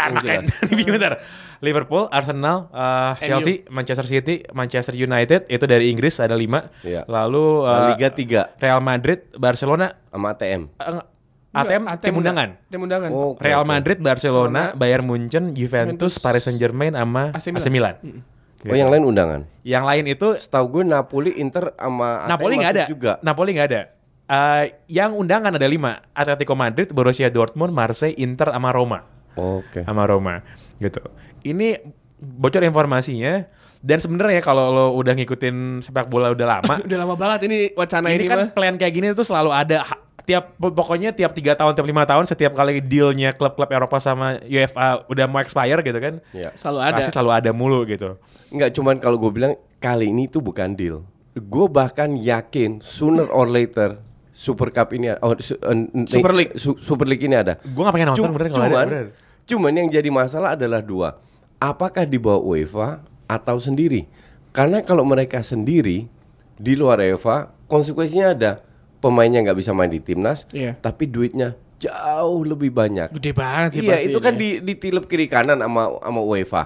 Bentar. 0.73 1.21
Liverpool, 1.67 2.09
Arsenal, 2.09 2.73
eh, 2.73 3.13
Chelsea, 3.23 3.63
Manchester 3.69 4.09
City, 4.09 4.43
Manchester 4.57 4.97
United 4.97 5.47
itu 5.53 5.65
dari 5.69 5.93
Inggris 5.93 6.17
ada 6.19 6.33
lima. 6.33 6.73
Iya. 6.81 7.05
Lalu 7.05 7.45
La 7.63 7.77
eh, 7.77 7.83
Liga 7.95 8.09
3 8.11 8.59
Real 8.59 8.81
Madrid, 8.81 9.21
Barcelona, 9.37 9.93
sama 10.09 10.33
ATM. 10.33 10.73
eh, 10.81 11.05
ATM, 11.53 11.83
tim 12.01 12.15
undangan. 12.17 12.49
tim 12.73 12.81
undangan 12.81 13.11
Oh, 13.13 13.37
oke, 13.37 13.45
Real. 13.45 13.63
Madrid, 13.69 14.01
Barcelona, 14.01 14.73
Bayern 14.73 15.05
Munchen, 15.05 15.53
Juventus, 15.53 16.17
Juventus, 16.17 16.25
Paris 16.25 16.49
Saint 16.49 16.57
Germain, 16.57 16.97
sama 16.97 17.37
AC 17.37 17.53
AC 17.53 17.69
Milan. 17.69 18.01
Milan. 18.01 18.25
Oh, 18.63 18.79
yang 18.79 18.91
lain 18.95 19.03
undangan. 19.03 19.41
Yang 19.67 19.85
lain 19.85 20.05
itu 20.07 20.29
Setahu 20.39 20.67
gue 20.81 20.83
Napoli, 20.87 21.35
Inter 21.37 21.75
sama 21.75 22.25
ATM 22.25 22.31
Napoli 22.31 22.55
nggak 22.57 22.73
ada. 22.73 22.85
juga. 22.87 23.13
Napoli 23.21 23.51
nggak 23.59 23.69
ada. 23.69 23.83
Eh, 24.29 24.65
yang 24.89 25.13
undangan 25.13 25.59
ada 25.59 25.67
lima. 25.67 26.01
Atletico 26.15 26.55
Madrid, 26.55 26.89
Borussia 26.95 27.29
Dortmund, 27.29 27.75
Marseille, 27.75 28.17
Inter, 28.17 28.49
sama 28.55 28.71
Roma. 28.71 29.03
Oke. 29.35 29.83
Sama 29.83 30.05
Roma, 30.05 30.41
gitu. 30.79 31.01
Ini 31.43 31.81
bocor 32.23 32.63
informasinya 32.63 33.45
dan 33.83 33.99
sebenarnya 33.99 34.39
kalau 34.47 34.71
lo 34.71 34.87
udah 34.95 35.11
ngikutin 35.19 35.83
sepak 35.83 36.07
bola 36.07 36.31
udah 36.31 36.47
lama 36.47 36.75
Udah 36.87 36.99
lama 37.03 37.19
banget 37.19 37.51
ini 37.51 37.59
wacana 37.75 38.15
ini 38.15 38.23
ini, 38.23 38.31
kan 38.31 38.39
mah. 38.47 38.49
plan 38.55 38.79
kayak 38.79 38.95
gini 38.95 39.07
tuh 39.11 39.27
selalu 39.27 39.51
ada 39.51 39.83
tiap 40.23 40.55
pokoknya 40.55 41.11
tiap 41.11 41.35
tiga 41.35 41.59
tahun 41.59 41.75
tiap 41.75 41.83
lima 41.83 42.07
tahun 42.07 42.23
setiap 42.31 42.55
kali 42.55 42.79
dealnya 42.79 43.35
klub-klub 43.35 43.67
Eropa 43.75 43.99
sama 43.99 44.39
UEFA 44.47 45.03
udah 45.11 45.27
mau 45.27 45.43
expire 45.43 45.83
gitu 45.83 45.99
kan 45.99 46.23
Ya. 46.31 46.55
Selalu 46.55 46.79
ada. 46.79 46.95
pasti 46.95 47.11
selalu 47.11 47.31
ada 47.35 47.51
mulu 47.51 47.83
gitu 47.91 48.15
Enggak 48.55 48.71
cuman 48.71 49.03
kalau 49.03 49.19
gue 49.19 49.31
bilang 49.35 49.59
kali 49.83 50.15
ini 50.15 50.31
tuh 50.31 50.39
bukan 50.39 50.79
deal. 50.79 51.03
Gue 51.35 51.67
bahkan 51.67 52.15
yakin 52.15 52.79
sooner 52.79 53.27
or 53.35 53.51
later 53.51 53.99
Super 54.33 54.69
Cup 54.69 54.91
ini 54.91 55.13
oh, 55.15 55.37
su- 55.37 55.57
eh, 55.57 55.77
Super 56.07 56.33
League. 56.33 56.57
Su- 56.57 56.81
Super 56.81 57.05
League 57.05 57.21
ini 57.21 57.37
ada. 57.37 57.61
gue 57.61 57.79
gak 57.79 57.93
pengen 57.93 58.09
nonton 58.11 58.25
Cu- 58.25 58.35
bener 58.35 58.49
kalau 58.49 58.65
ada 58.65 58.73
cuman, 58.73 58.87
bener. 58.89 59.07
cuman 59.45 59.73
yang 59.75 59.89
jadi 59.89 60.09
masalah 60.09 60.57
adalah 60.57 60.81
dua. 60.81 61.21
Apakah 61.59 62.03
di 62.03 62.17
bawah 62.17 62.41
UEFA 62.43 62.99
atau 63.25 63.57
sendiri? 63.57 64.09
Karena 64.51 64.81
kalau 64.81 65.05
mereka 65.05 65.41
sendiri 65.41 66.09
di 66.55 66.73
luar 66.73 66.99
UEFA, 66.99 67.53
konsekuensinya 67.65 68.33
ada 68.33 68.53
pemainnya 68.99 69.43
nggak 69.43 69.57
bisa 69.57 69.71
main 69.71 69.89
di 69.89 69.99
timnas, 69.99 70.45
Iya. 70.49 70.77
tapi 70.77 71.07
duitnya 71.07 71.53
jauh 71.77 72.43
lebih 72.43 72.71
banyak. 72.71 73.11
Gede 73.13 73.33
banget 73.33 73.71
sih 73.75 73.83
Iya, 73.83 73.95
pasti 73.97 74.07
itu 74.09 74.19
kan 74.19 74.35
ini. 74.35 74.41
di 74.41 74.49
ditilep 74.65 75.05
kiri 75.07 75.27
kanan 75.27 75.59
sama 75.59 75.99
sama 75.99 76.21
UEFA. 76.23 76.63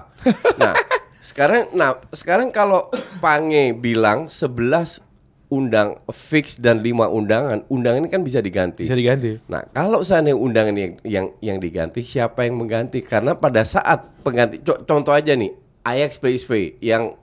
nah, 0.55 0.73
sekarang 1.27 1.73
nah 1.73 1.97
sekarang 2.09 2.49
kalau 2.49 2.87
Pange 3.17 3.73
bilang 3.73 4.29
11 4.29 5.01
undang 5.47 5.95
fix 6.09 6.59
dan 6.59 6.79
5 6.79 7.07
undangan, 7.07 7.63
undangan 7.67 8.03
ini 8.03 8.09
kan 8.09 8.19
bisa 8.19 8.39
diganti. 8.39 8.83
bisa 8.83 8.93
diganti 8.93 9.39
Nah, 9.47 9.63
kalau 9.69 10.03
seandainya 10.03 10.35
undangan 10.35 10.75
yang 10.75 10.93
yang 11.01 11.25
yang 11.39 11.57
diganti, 11.57 12.03
siapa 12.03 12.43
yang 12.43 12.59
mengganti? 12.59 12.99
Karena 12.99 13.31
pada 13.31 13.63
saat 13.63 14.11
pengganti 14.21 14.59
co- 14.59 14.83
contoh 14.83 15.15
aja 15.15 15.31
nih, 15.31 15.55
Ajax 15.81 16.19
PSV 16.19 16.51
yang 16.79 17.15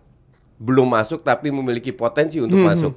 belum 0.57 0.89
masuk 0.89 1.21
tapi 1.21 1.53
memiliki 1.53 1.93
potensi 1.93 2.41
untuk 2.41 2.57
Hmm. 2.57 2.71
masuk. 2.71 2.93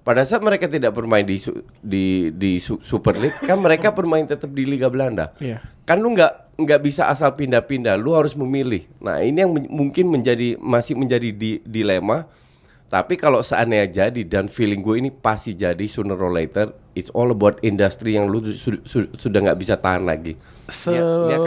Pada 0.00 0.24
saat 0.24 0.40
mereka 0.40 0.64
tidak 0.64 0.96
bermain 0.96 1.22
di 1.22 1.36
su- 1.36 1.60
di 1.76 2.32
di 2.32 2.56
su- 2.56 2.80
Super 2.80 3.20
League, 3.20 3.36
kan 3.44 3.60
mereka 3.60 3.92
bermain 3.92 4.24
tetap 4.24 4.48
di 4.48 4.64
Liga 4.64 4.88
Belanda. 4.88 5.36
Iya. 5.36 5.60
Kan 5.84 6.00
lu 6.00 6.16
nggak 6.16 6.56
nggak 6.56 6.80
bisa 6.80 7.04
asal 7.04 7.36
pindah-pindah, 7.36 8.00
lu 8.00 8.16
harus 8.16 8.32
memilih. 8.32 8.88
Nah, 8.96 9.20
ini 9.20 9.44
yang 9.44 9.52
mungkin 9.52 10.08
menjadi 10.08 10.56
masih 10.56 10.96
menjadi 10.96 11.28
di- 11.30 11.60
dilema. 11.60 12.24
Tapi 12.90 13.14
kalau 13.14 13.38
seandainya 13.38 13.86
jadi 13.86 14.26
dan 14.26 14.50
feeling 14.50 14.82
gue 14.82 14.98
ini 14.98 15.14
pasti 15.14 15.54
jadi 15.54 15.86
sooner 15.86 16.18
or 16.18 16.34
later, 16.34 16.74
it's 16.92 17.06
all 17.14 17.30
about 17.30 17.62
industri 17.62 18.18
yang 18.18 18.26
lu 18.26 18.42
su- 18.50 18.82
su- 18.82 19.10
sudah 19.14 19.38
nggak 19.46 19.58
bisa 19.62 19.78
tahan 19.78 20.02
lagi. 20.02 20.34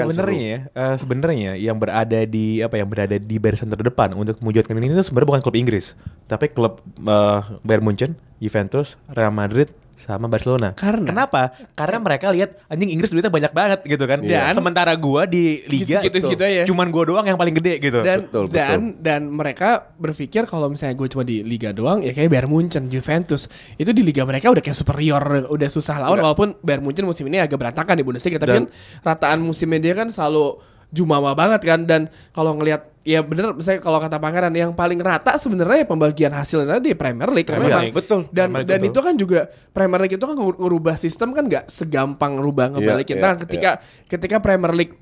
Sebenarnya 0.07 0.39
ya 0.39 0.59
eh, 0.71 0.95
sebenarnya 0.95 1.51
yang 1.55 1.75
berada 1.75 2.19
di 2.23 2.63
apa 2.63 2.79
yang 2.79 2.87
berada 2.87 3.15
di 3.19 3.35
barisan 3.39 3.67
terdepan 3.67 4.15
untuk 4.15 4.39
mewujudkan 4.39 4.75
ini 4.75 4.91
itu 4.91 5.03
sebenarnya 5.03 5.29
bukan 5.35 5.43
klub 5.43 5.55
Inggris 5.55 5.95
tapi 6.27 6.51
klub 6.51 6.79
eh, 6.83 7.39
Bayern 7.63 7.83
Munchen, 7.83 8.11
Juventus, 8.39 8.99
Real 9.11 9.31
Madrid 9.31 9.71
sama 9.93 10.25
Barcelona. 10.25 10.73
Karena? 10.73 11.05
kenapa? 11.05 11.53
Karena 11.73 11.97
mereka 12.01 12.33
lihat 12.33 12.59
anjing 12.65 12.89
Inggris 12.89 13.09
duitnya 13.09 13.29
banyak 13.29 13.53
banget 13.53 13.79
gitu 13.85 14.03
kan. 14.03 14.19
Iya. 14.19 14.49
Dan- 14.49 14.55
Sementara 14.55 14.93
gua 14.93 15.23
di 15.23 15.61
liga 15.65 16.01
Segitu-segitu 16.01 16.43
aja. 16.43 16.63
cuman 16.65 16.87
gua 16.89 17.03
doang 17.05 17.25
yang 17.25 17.37
paling 17.37 17.53
gede 17.53 17.77
gitu. 17.79 17.99
dan 18.01 18.25
Betul, 18.25 18.49
betul. 18.49 18.57
dan 18.57 18.79
dan 18.99 19.21
mereka 19.29 19.69
berpikir 19.95 20.43
kalau 20.43 20.67
misalnya 20.67 20.95
gue 20.95 21.07
cuma 21.07 21.21
di 21.21 21.39
liga 21.41 21.69
doang 21.69 22.01
ya 22.01 22.11
kayak 22.11 22.27
Bayern 22.27 22.49
Munchen, 22.49 22.89
Juventus 22.89 23.45
itu 23.75 23.89
di 23.89 24.01
liga 24.01 24.23
mereka 24.23 24.49
udah 24.49 24.59
kayak 24.59 24.75
superior, 24.75 25.23
udah 25.47 25.69
susah 25.69 26.01
lawan 26.01 26.19
walaupun 26.19 26.57
Bayern 26.59 26.81
Munchen 26.81 27.03
musim 27.03 27.25
ini 27.25 27.37
agak 27.37 27.55
berantakan 27.55 27.95
di 27.95 28.03
Bundesliga 28.03 28.37
tapi 28.37 28.51
Dan- 28.51 28.67
kan 28.67 28.73
rataan 29.05 29.39
musimnya 29.39 29.79
dia 29.79 29.93
kan 29.93 30.09
selalu 30.09 30.57
jumawa 30.93 31.33
banget 31.33 31.61
kan 31.65 31.81
dan 31.89 32.01
kalau 32.29 32.53
ngelihat 32.53 32.93
ya 33.03 33.19
bener 33.19 33.51
misalnya 33.51 33.81
kalau 33.83 33.99
kata 33.99 34.17
Pangeran 34.21 34.53
yang 34.55 34.71
paling 34.71 35.01
rata 35.01 35.35
sebenarnya 35.35 35.83
pembagian 35.83 36.31
hasilnya 36.31 36.79
di 36.79 36.95
Premier 36.95 37.27
League 37.33 37.49
karena 37.49 37.65
Premier 37.67 37.73
memang 37.75 37.85
League, 37.89 37.97
betul. 37.99 38.19
dan 38.31 38.47
Premier 38.47 38.55
League, 38.61 38.69
dan 38.69 38.79
betul. 38.79 38.89
itu 38.93 38.99
kan 39.01 39.13
juga 39.19 39.39
Premier 39.75 39.99
League 40.05 40.15
itu 40.15 40.25
kan 40.25 40.35
ngerubah 40.39 40.95
sistem 40.95 41.29
kan 41.35 41.43
nggak 41.49 41.65
segampang 41.67 42.39
rubah 42.39 42.71
ngebalikin 42.77 43.19
iya, 43.19 43.23
nah 43.25 43.33
ketika 43.35 43.71
ketika 44.07 44.39
Premier 44.39 44.71
League 44.71 44.95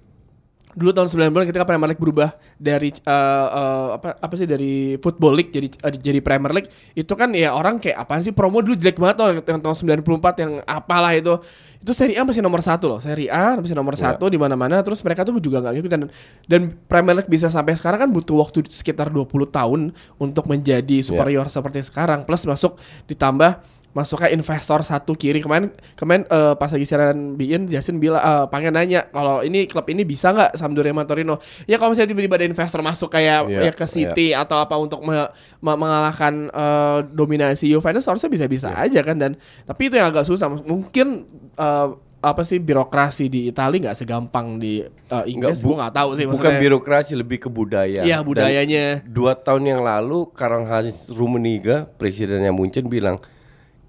dulu 0.72 0.92
tahun 0.96 1.08
90 1.12 1.50
ketika 1.52 1.68
Premier 1.68 1.90
League 1.92 2.00
berubah 2.00 2.32
dari 2.56 2.90
eh, 2.92 3.48
eh, 3.52 3.88
apa 4.00 4.16
apa 4.16 4.34
sih 4.40 4.48
dari 4.48 4.96
Football 5.00 5.34
League 5.36 5.52
jadi 5.52 5.68
eh, 5.68 5.94
jadi 6.00 6.20
Premier 6.24 6.52
League 6.56 6.70
itu 6.96 7.12
kan 7.16 7.32
ya 7.36 7.52
orang 7.52 7.80
kayak 7.80 8.00
apaan 8.00 8.24
sih 8.24 8.32
promo 8.32 8.64
dulu 8.64 8.80
jelek 8.80 8.96
banget 8.96 9.16
tuh 9.20 9.26
yang 9.44 9.62
tahun 9.62 9.76
94 10.04 10.44
yang 10.44 10.52
apalah 10.64 11.12
itu. 11.16 11.36
Itu 11.82 11.98
Serie 11.98 12.14
A 12.14 12.22
masih 12.22 12.46
nomor 12.46 12.62
satu 12.62 12.86
loh 12.86 13.02
Serie 13.02 13.26
A 13.34 13.58
masih 13.58 13.74
nomor 13.74 13.98
Iya. 13.98 14.14
satu 14.14 14.30
di 14.30 14.38
mana-mana 14.38 14.86
terus 14.86 15.02
mereka 15.02 15.26
tuh 15.26 15.42
juga 15.42 15.66
nggak 15.66 15.74
ngikutin. 15.82 15.92
Dan, 15.98 16.10
dan 16.46 16.62
Premier 16.86 17.18
League 17.18 17.32
bisa 17.32 17.50
sampai 17.50 17.74
sekarang 17.74 18.06
kan 18.06 18.10
butuh 18.14 18.38
waktu 18.38 18.64
sekitar 18.70 19.10
20 19.10 19.50
tahun 19.50 19.90
untuk 20.22 20.46
menjadi 20.46 21.02
superior 21.02 21.50
seperti 21.50 21.82
sekarang 21.82 22.24
plus 22.24 22.46
masuk 22.46 22.78
ditambah 23.10 23.81
masuknya 23.92 24.32
investor 24.32 24.80
satu 24.82 25.14
kiri. 25.14 25.40
Kemarin 25.40 25.68
kemarin 25.94 26.24
eh, 26.24 26.54
pas 26.56 26.68
lagi 26.68 26.84
siaran 26.84 27.36
Biin 27.36 27.66
Jasin 27.66 27.98
bilang 27.98 28.18
eh, 28.18 28.46
pengen 28.48 28.72
nanya 28.72 29.04
kalau 29.06 29.42
ini 29.42 29.66
klub 29.66 29.84
ini 29.86 30.02
bisa 30.02 30.32
nggak 30.32 30.56
Sampdoria 30.56 30.90
sama 30.90 31.04
Torino 31.04 31.36
ya 31.66 31.76
kalau 31.76 31.92
misalnya 31.92 32.10
tiba-tiba 32.10 32.36
ada 32.36 32.48
investor 32.48 32.80
masuk 32.80 33.10
kayak 33.10 33.46
Iya, 33.46 33.60
ya 33.62 33.72
ke 33.72 33.86
City 33.86 34.28
atau 34.32 34.58
apa 34.58 34.76
untuk 34.76 35.02
me- 35.02 35.28
me- 35.58 35.76
mengalahkan 35.78 36.34
eh, 36.48 37.00
dominasi 37.06 37.68
Juventus 37.68 38.04
harusnya 38.04 38.28
bisa-bisa 38.28 38.70
Iya. 38.70 38.88
aja 38.88 39.00
kan? 39.02 39.18
Dan 39.18 39.32
tapi 39.64 39.88
itu 39.88 39.96
yang 39.96 40.08
agak 40.08 40.24
susah. 40.24 40.48
Mungkin 40.48 41.28
eh, 41.54 41.88
apa 42.22 42.46
sih 42.46 42.62
birokrasi 42.62 43.28
di 43.28 43.50
Italia 43.50 43.82
nggak 43.82 43.98
segampang 43.98 44.56
di 44.56 44.80
eh, 44.86 45.26
Inggris? 45.28 45.60
gue 45.60 45.74
nggak 45.74 45.90
tahu 45.92 46.10
sih 46.14 46.30
Bukan 46.30 46.54
birokrasi 46.60 47.18
lebih 47.18 47.42
ke 47.42 47.50
budaya. 47.50 48.06
Iya, 48.06 48.22
Dan 48.22 48.30
budayanya. 48.30 48.86
dua 49.04 49.34
tahun 49.34 49.68
yang 49.68 49.82
lalu 49.82 50.30
Karang 50.32 50.64
Hans 50.64 51.10
Rummenigge 51.10 51.90
presidennya 51.98 52.54
Munchen 52.54 52.86
bilang 52.86 53.18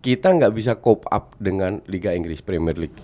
kita 0.02 0.34
nggak 0.34 0.52
bisa 0.52 0.74
cope 0.76 1.06
up 1.06 1.38
dengan 1.38 1.78
Liga 1.86 2.10
Inggris 2.10 2.42
Premier 2.42 2.74
League. 2.76 2.98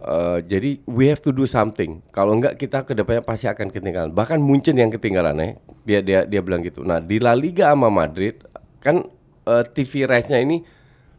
Eh, 0.00 0.38
jadi 0.42 0.80
we 0.84 1.06
have 1.06 1.20
to 1.20 1.30
do 1.30 1.44
something. 1.44 2.04
Kalau 2.10 2.36
nggak 2.36 2.56
kita 2.56 2.82
ke 2.82 2.92
depannya 2.92 3.20
pasti 3.20 3.44
akan 3.44 3.68
ketinggalan. 3.68 4.10
Bahkan 4.10 4.36
Munchen 4.36 4.76
yang 4.76 4.88
ketinggalan 4.88 5.36
ya. 5.36 5.48
Dia 5.84 6.00
dia 6.00 6.18
dia 6.24 6.40
bilang 6.40 6.60
gitu. 6.60 6.80
Nah 6.80 6.98
di 6.98 7.16
La 7.16 7.32
Liga 7.32 7.72
sama 7.72 7.88
Madrid 7.88 8.40
kan 8.80 9.04
eh, 9.44 9.64
TV 9.66 10.04
rights-nya 10.04 10.40
ini 10.40 10.60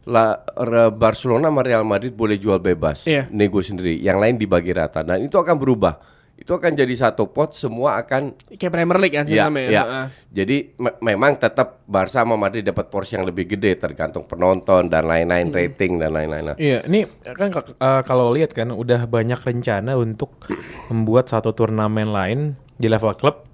La 0.06 0.38
Re- 0.38 0.90
Barcelona 0.90 1.50
sama 1.50 1.66
Real 1.66 1.82
Madrid 1.82 2.14
boleh 2.14 2.38
jual 2.38 2.62
bebas, 2.62 3.02
Iya. 3.02 3.26
nego 3.26 3.58
sendiri. 3.58 3.98
Yang 3.98 4.18
lain 4.22 4.34
dibagi 4.38 4.70
rata. 4.70 5.02
Dan 5.02 5.26
itu 5.26 5.34
akan 5.34 5.58
berubah. 5.58 5.98
Itu 6.36 6.52
akan 6.52 6.72
jadi 6.72 6.92
satu 6.92 7.26
pot. 7.26 7.50
Semua 7.50 7.96
akan 7.96 8.36
kayak 8.50 8.68
Premier 8.68 8.98
League 8.98 9.12
kan 9.12 9.24
Iya, 9.24 9.48
sistemnya 9.48 9.62
iya. 9.64 9.82
Heeh. 9.82 10.06
Jadi 10.30 10.56
me- 10.76 10.96
memang 11.02 11.32
tetap 11.34 11.80
Barca 11.82 12.20
sama 12.20 12.36
Madrid 12.36 12.60
dapat 12.60 12.86
porsi 12.86 13.16
yang 13.16 13.24
lebih 13.24 13.48
gede 13.48 13.74
tergantung 13.74 14.22
penonton 14.22 14.86
dan 14.86 15.04
lain-lain 15.04 15.48
rating 15.48 15.96
dan 15.96 16.12
lain-lain. 16.12 16.52
Iya, 16.54 16.84
ini 16.84 17.04
kan 17.24 17.50
eh, 17.50 18.02
kalau 18.02 18.30
lihat 18.30 18.52
kan 18.52 18.68
udah 18.68 19.04
banyak 19.06 19.38
rencana 19.38 19.96
untuk 19.96 20.36
membuat 20.86 21.26
satu 21.26 21.50
turnamen 21.50 22.08
lain 22.08 22.38
di 22.74 22.86
level 22.86 23.16
klub 23.16 23.48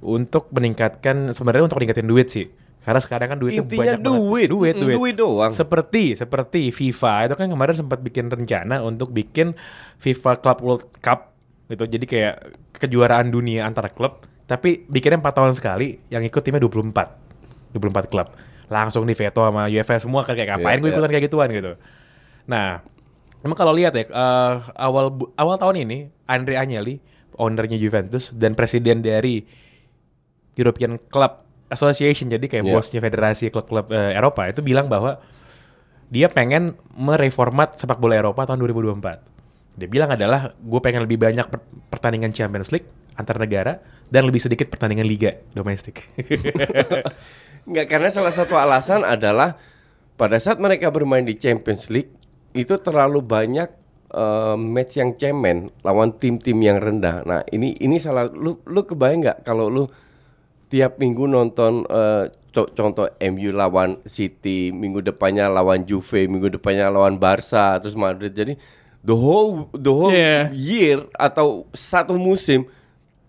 untuk 0.00 0.48
meningkatkan 0.50 1.30
sebenarnya 1.30 1.64
untuk 1.64 1.78
meningkatin 1.78 2.08
duit 2.08 2.28
sih. 2.28 2.48
Karena 2.82 2.98
sekarang 2.98 3.28
kan 3.28 3.38
duitnya 3.38 3.62
Intinya 3.62 3.78
banyak 3.94 3.98
duit. 4.00 4.10
banget. 4.10 4.50
duit, 4.50 4.74
duit, 4.74 4.96
duit 4.98 5.14
doang. 5.14 5.52
Seperti 5.54 6.18
seperti 6.18 6.74
FIFA 6.74 7.30
itu 7.30 7.34
kan 7.38 7.46
kemarin 7.46 7.76
sempat 7.78 8.02
bikin 8.02 8.26
rencana 8.26 8.82
untuk 8.82 9.14
bikin 9.14 9.54
FIFA 9.96 10.42
Club 10.42 10.58
World 10.58 10.84
Cup 10.98 11.31
gitu. 11.72 11.88
Jadi 11.88 12.04
kayak 12.04 12.34
kejuaraan 12.76 13.32
dunia 13.32 13.64
antara 13.64 13.88
klub, 13.88 14.20
tapi 14.44 14.84
bikinnya 14.86 15.18
4 15.18 15.32
tahun 15.32 15.52
sekali, 15.56 15.96
yang 16.12 16.20
ikut 16.20 16.44
timnya 16.44 16.60
24. 16.60 17.72
24 17.72 18.12
klub. 18.12 18.28
Langsung 18.68 19.08
di 19.08 19.16
veto 19.16 19.40
sama 19.40 19.68
UEFA 19.68 19.96
semua 19.96 20.24
kan 20.24 20.36
kayak 20.36 20.60
ngapain 20.60 20.76
Iya, 20.76 20.80
gue 20.80 20.88
iya. 20.88 20.94
ikutan 20.96 21.10
kayak 21.12 21.24
gituan 21.28 21.48
gitu. 21.52 21.72
Nah, 22.48 22.84
emang 23.40 23.56
kalau 23.56 23.72
lihat 23.72 23.96
ya 23.96 24.04
eh, 24.04 24.54
awal 24.76 25.12
awal 25.40 25.56
tahun 25.56 25.88
ini 25.88 25.98
Andre 26.28 26.60
Agnelli, 26.60 27.00
ownernya 27.36 27.80
Juventus 27.80 28.32
dan 28.36 28.52
presiden 28.52 29.00
dari 29.00 29.44
European 30.52 31.00
Club 31.08 31.40
Association 31.72 32.28
jadi 32.28 32.44
kayak 32.44 32.64
Iya. 32.68 32.72
bosnya 32.76 33.00
federasi 33.00 33.48
klub-klub 33.48 33.88
eh, 33.88 34.12
Eropa 34.12 34.44
itu 34.44 34.60
bilang 34.60 34.92
bahwa 34.92 35.16
dia 36.12 36.28
pengen 36.28 36.76
mereformat 36.92 37.80
sepak 37.80 37.96
bola 37.96 38.20
Eropa 38.20 38.44
tahun 38.44 38.60
2024. 38.60 39.31
Dia 39.72 39.88
bilang 39.88 40.12
adalah 40.12 40.52
gue 40.52 40.80
pengen 40.84 41.08
lebih 41.08 41.16
banyak 41.16 41.46
per- 41.48 41.64
pertandingan 41.88 42.32
Champions 42.36 42.70
League 42.70 42.88
antar 43.16 43.36
negara 43.36 43.80
dan 44.08 44.24
lebih 44.28 44.40
sedikit 44.40 44.68
pertandingan 44.68 45.08
liga 45.08 45.36
domestik. 45.52 46.04
Enggak 47.68 47.86
karena 47.88 48.08
salah 48.10 48.34
satu 48.34 48.58
alasan 48.58 49.06
adalah 49.06 49.56
pada 50.18 50.36
saat 50.36 50.58
mereka 50.60 50.92
bermain 50.92 51.24
di 51.24 51.36
Champions 51.38 51.88
League 51.88 52.12
itu 52.52 52.76
terlalu 52.80 53.24
banyak 53.24 53.68
eh, 54.12 54.56
match 54.58 55.00
yang 55.00 55.16
cemen 55.16 55.72
lawan 55.80 56.12
tim-tim 56.16 56.58
yang 56.60 56.76
rendah. 56.76 57.24
Nah, 57.24 57.40
ini 57.48 57.72
ini 57.80 57.96
salah 57.96 58.28
lu 58.28 58.60
lu 58.68 58.80
kebayang 58.84 59.24
nggak 59.24 59.38
kalau 59.46 59.72
lu 59.72 59.84
tiap 60.68 61.00
minggu 61.00 61.24
nonton 61.28 61.84
eh, 61.88 62.28
co- 62.52 62.70
contoh 62.76 63.08
MU 63.20 63.50
lawan 63.56 64.00
City, 64.04 64.68
minggu 64.72 65.00
depannya 65.00 65.48
lawan 65.48 65.88
Juve, 65.88 66.28
minggu 66.28 66.52
depannya 66.52 66.92
lawan 66.92 67.16
Barca, 67.16 67.80
terus 67.80 67.96
Madrid. 67.96 68.32
Jadi 68.36 68.56
the 69.02 69.14
whole 69.14 69.66
the 69.74 69.90
whole 69.90 70.10
Yeah. 70.10 70.48
year 70.54 71.04
atau 71.14 71.66
satu 71.70 72.14
musim 72.14 72.64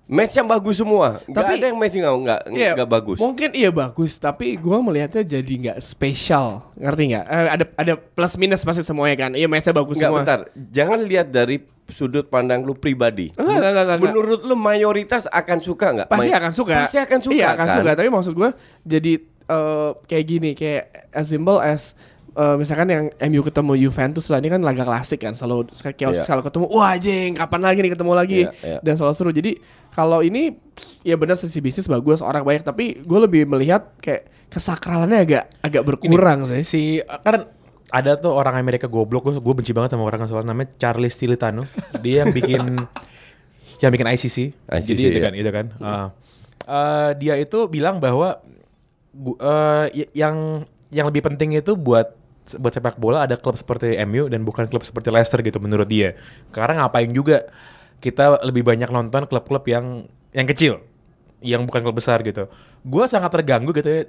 Match 0.03 0.35
yang 0.35 0.43
bagus 0.43 0.75
semua. 0.75 1.23
Gak 1.23 1.31
Tapi- 1.31 1.63
ada 1.63 1.65
yang 1.71 1.79
match 1.79 1.95
yang 1.95 2.19
nggak 2.19 2.41
nggak 2.51 2.59
Iya, 2.59 2.71
nggak 2.75 2.91
bagus. 2.91 3.17
Mungkin 3.23 3.49
iya 3.55 3.71
bagus, 3.71 4.19
tapi 4.19 4.59
gua 4.59 4.83
melihatnya 4.83 5.23
jadi 5.23 5.53
nggak 5.63 5.79
spesial, 5.79 6.59
ngerti 6.75 7.15
nggak? 7.15 7.23
Eh, 7.25 7.47
ada 7.49 7.65
ada 7.79 7.93
plus 7.95 8.35
minus 8.35 8.67
pasti 8.67 8.83
semuanya 8.83 9.15
kan. 9.15 9.31
Iya 9.31 9.47
matchnya 9.47 9.71
bagus 9.71 9.95
Enggak 9.95 10.11
semua. 10.11 10.19
bentar. 10.21 10.39
Jangan 10.75 10.99
lihat 11.07 11.31
dari 11.31 11.63
sudut 11.87 12.27
pandang 12.27 12.67
lu 12.67 12.75
pribadi. 12.75 13.31
Enggak, 13.39 13.47
enggak, 13.55 13.71
enggak, 13.71 13.85
enggak. 13.87 13.99
Menurut 14.03 14.41
lu 14.43 14.55
mayoritas 14.59 15.23
akan 15.31 15.57
suka 15.63 15.87
nggak? 15.95 16.07
Pasti 16.11 16.29
May- 16.29 16.35
akan 16.37 16.51
suka. 16.51 16.73
Pasti 16.83 16.97
akan 16.99 17.19
suka. 17.23 17.33
Iya 17.39 17.47
akan 17.55 17.63
kan? 17.65 17.75
suka. 17.79 17.91
Tapi 17.95 18.09
maksud 18.11 18.33
gua 18.35 18.49
jadi 18.83 19.13
eh, 19.23 19.89
kayak 20.03 20.25
gini, 20.27 20.49
kayak 20.51 20.83
as 21.15 21.31
simple 21.31 21.63
as 21.63 21.95
eh, 22.33 22.55
misalkan 22.55 22.87
yang 22.87 23.05
MU 23.27 23.41
ketemu 23.41 23.73
Juventus 23.79 24.25
lah 24.27 24.37
ini 24.37 24.47
kan 24.47 24.59
laga 24.59 24.81
klasik 24.81 25.21
kan 25.21 25.31
selalu 25.31 25.69
kayak 25.71 25.97
Iya. 26.13 26.23
kalau 26.23 26.41
ketemu 26.41 26.65
wah 26.67 26.93
jeng 26.95 27.31
kapan 27.33 27.61
lagi 27.61 27.79
nih 27.79 27.91
ketemu 27.91 28.11
lagi 28.11 28.41
Iya, 28.43 28.51
iya. 28.59 28.77
dan 28.81 28.93
selalu 28.93 29.13
seru 29.13 29.29
jadi 29.29 29.51
kalau 29.89 30.19
ini 30.19 30.57
ya 31.01 31.13
benar 31.13 31.35
sisi 31.35 31.57
bisnis 31.57 31.85
bagus 31.85 32.19
orang 32.19 32.41
banyak 32.41 32.61
tapi 32.61 32.97
gue 32.97 33.19
lebih 33.21 33.45
melihat 33.45 33.93
kayak 33.97 34.25
kesakralannya 34.49 35.19
agak 35.19 35.43
agak 35.61 35.81
berkurang 35.83 36.45
sih 36.45 36.61
Si 36.63 36.81
kan 37.21 37.45
ada 37.89 38.17
tuh 38.17 38.33
orang 38.33 38.57
Amerika 38.57 38.85
goblok 38.85 39.21
gue 39.23 39.33
gue 39.35 39.53
benci 39.53 39.69
banget 39.69 39.93
sama 39.93 40.01
orang 40.03 40.25
soalnya 40.25 40.49
namanya 40.49 40.73
Charlie 40.75 41.13
Stilitano. 41.13 41.61
Dia 42.01 42.25
yang 42.25 42.33
bikin 42.33 42.61
yang 43.85 43.91
bikin 43.91 44.07
ICC. 44.09 44.37
ICC, 44.65 44.87
Jadi 44.87 45.01
itu 45.03 45.19
ya. 45.19 45.21
kan, 45.21 45.33
itu 45.35 45.49
kan. 45.51 45.65
Ah. 45.77 46.07
Eh, 46.63 47.09
dia 47.19 47.37
itu 47.37 47.69
bilang 47.69 48.01
bahwa 48.01 48.41
eh, 49.13 49.85
y- 49.93 50.11
yang 50.15 50.65
yang 50.89 51.05
lebih 51.05 51.21
penting 51.21 51.53
itu 51.53 51.73
buat 51.75 52.13
buat 52.59 52.73
sepak 52.75 52.99
bola 52.99 53.23
ada 53.23 53.39
klub 53.39 53.55
seperti 53.55 53.95
MU 54.03 54.27
dan 54.27 54.43
bukan 54.43 54.67
klub 54.67 54.83
seperti 54.83 55.09
Leicester 55.09 55.39
gitu 55.39 55.59
menurut 55.63 55.87
dia. 55.87 56.17
Karena 56.51 56.85
ngapain 56.85 57.09
juga 57.11 57.47
kita 58.03 58.43
lebih 58.43 58.67
banyak 58.67 58.91
nonton 58.91 59.25
klub-klub 59.31 59.63
yang 59.71 60.07
yang 60.35 60.47
kecil, 60.49 60.83
yang 61.39 61.63
bukan 61.63 61.83
klub 61.87 61.95
besar 61.95 62.19
gitu. 62.25 62.51
Gua 62.83 63.07
sangat 63.07 63.31
terganggu 63.31 63.71
gitu 63.71 63.87
ya 63.87 64.03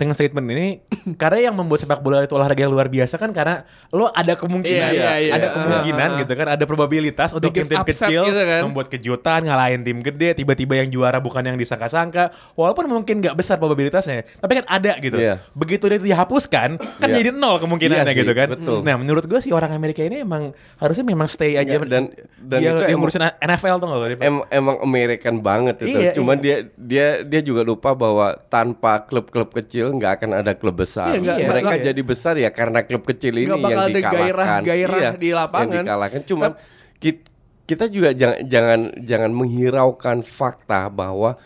dengan 0.00 0.14
statement 0.14 0.46
ini 0.48 0.66
karena 1.20 1.38
yang 1.44 1.54
membuat 1.54 1.78
sepak 1.78 2.00
bola 2.00 2.24
itu 2.24 2.32
olahraga 2.32 2.56
yang 2.58 2.72
luar 2.72 2.88
biasa 2.88 3.14
kan 3.14 3.30
karena 3.30 3.62
lo 3.90 4.08
ada 4.08 4.32
kemungkinan 4.32 4.90
Iya, 4.90 4.96
iya, 4.96 5.12
iya. 5.20 5.32
ada 5.32 5.46
kemungkinan 5.52 6.00
Ah, 6.02 6.10
ah. 6.10 6.20
gitu 6.20 6.32
kan 6.32 6.46
ada 6.48 6.64
probabilitas 6.64 7.30
untuk 7.30 7.50
tim-tim 7.50 7.84
kecil 7.84 8.22
gitu 8.24 8.40
kan. 8.40 8.60
membuat 8.64 8.86
kejutan 8.88 9.40
ngalahin 9.42 9.80
tim 9.80 10.00
gede 10.00 10.32
tiba-tiba 10.34 10.74
yang 10.74 10.88
juara 10.88 11.18
bukan 11.18 11.44
yang 11.44 11.54
disangka-sangka 11.54 12.32
walaupun 12.54 12.88
mungkin 12.88 13.20
nggak 13.20 13.34
besar 13.34 13.60
probabilitasnya 13.60 14.24
tapi 14.34 14.56
kan 14.56 14.66
ada 14.66 14.96
gitu 14.98 15.14
Iya. 15.14 15.44
begitu 15.52 15.84
dia 15.86 16.00
dihapuskan 16.00 16.80
kan 16.96 17.06
Iya. 17.06 17.16
jadi 17.18 17.28
nol 17.30 17.58
kemungkinannya 17.58 18.08
sih, 18.08 18.18
gitu 18.18 18.32
kan 18.32 18.48
betul. 18.50 18.80
nah 18.80 18.96
menurut 18.96 19.22
gue 19.22 19.36
sih 19.38 19.52
orang 19.52 19.70
Amerika 19.70 20.00
ini 20.00 20.20
emang 20.20 20.50
harusnya 20.76 21.04
memang 21.04 21.26
stay 21.26 21.54
aja 21.54 21.76
Nggak, 21.76 21.90
dan- 21.90 22.10
dan 22.40 22.58
dia, 22.58 22.70
itu 22.70 22.78
dia 22.78 22.88
emang- 22.88 23.00
ngurusin 23.00 23.22
NFL 23.36 23.76
tuh 23.76 23.86
nggak 23.86 23.98
lo? 23.98 24.06
Dia- 24.06 24.20
Em- 24.22 24.46
emang 24.50 24.76
American 24.80 25.34
banget 25.38 25.76
itu. 25.80 25.92
Iya, 25.92 26.12
Cuman 26.12 26.36
iya. 26.36 26.42
dia 26.42 26.56
dia 26.74 27.06
dia 27.22 27.40
juga 27.42 27.60
lupa 27.60 27.92
bahwa 27.92 28.32
tanpa 28.46 29.02
klub-klub 29.02 29.50
kecil 29.50 29.89
nggak 29.92 30.12
akan 30.16 30.30
ada 30.36 30.52
klub 30.52 30.76
besar. 30.76 31.10
Iya, 31.10 31.18
nggak- 31.18 31.38
Mereka 31.48 31.66
nggak- 31.68 31.84
jadi 31.84 32.02
besar 32.02 32.34
ya 32.34 32.50
karena 32.50 32.80
klub 32.80 33.02
kecil 33.02 33.34
ini 33.34 33.48
bakal 33.48 33.66
yang 33.66 33.80
ada 33.80 33.90
dikalahkan. 33.92 34.60
gairah-gairah 34.62 34.98
Iya, 34.98 35.10
di 35.14 35.30
lapangan. 35.30 35.66
Yang 35.66 35.82
dikalahkan. 35.82 36.20
Cuman 36.24 36.50
kit- 36.96 37.28
kita 37.64 37.84
juga 37.86 38.10
jangan 38.10 38.38
jangan 38.44 38.80
jangan 39.00 39.30
menghiraukan 39.30 40.18
fakta 40.20 40.88
bahwa 40.88 41.38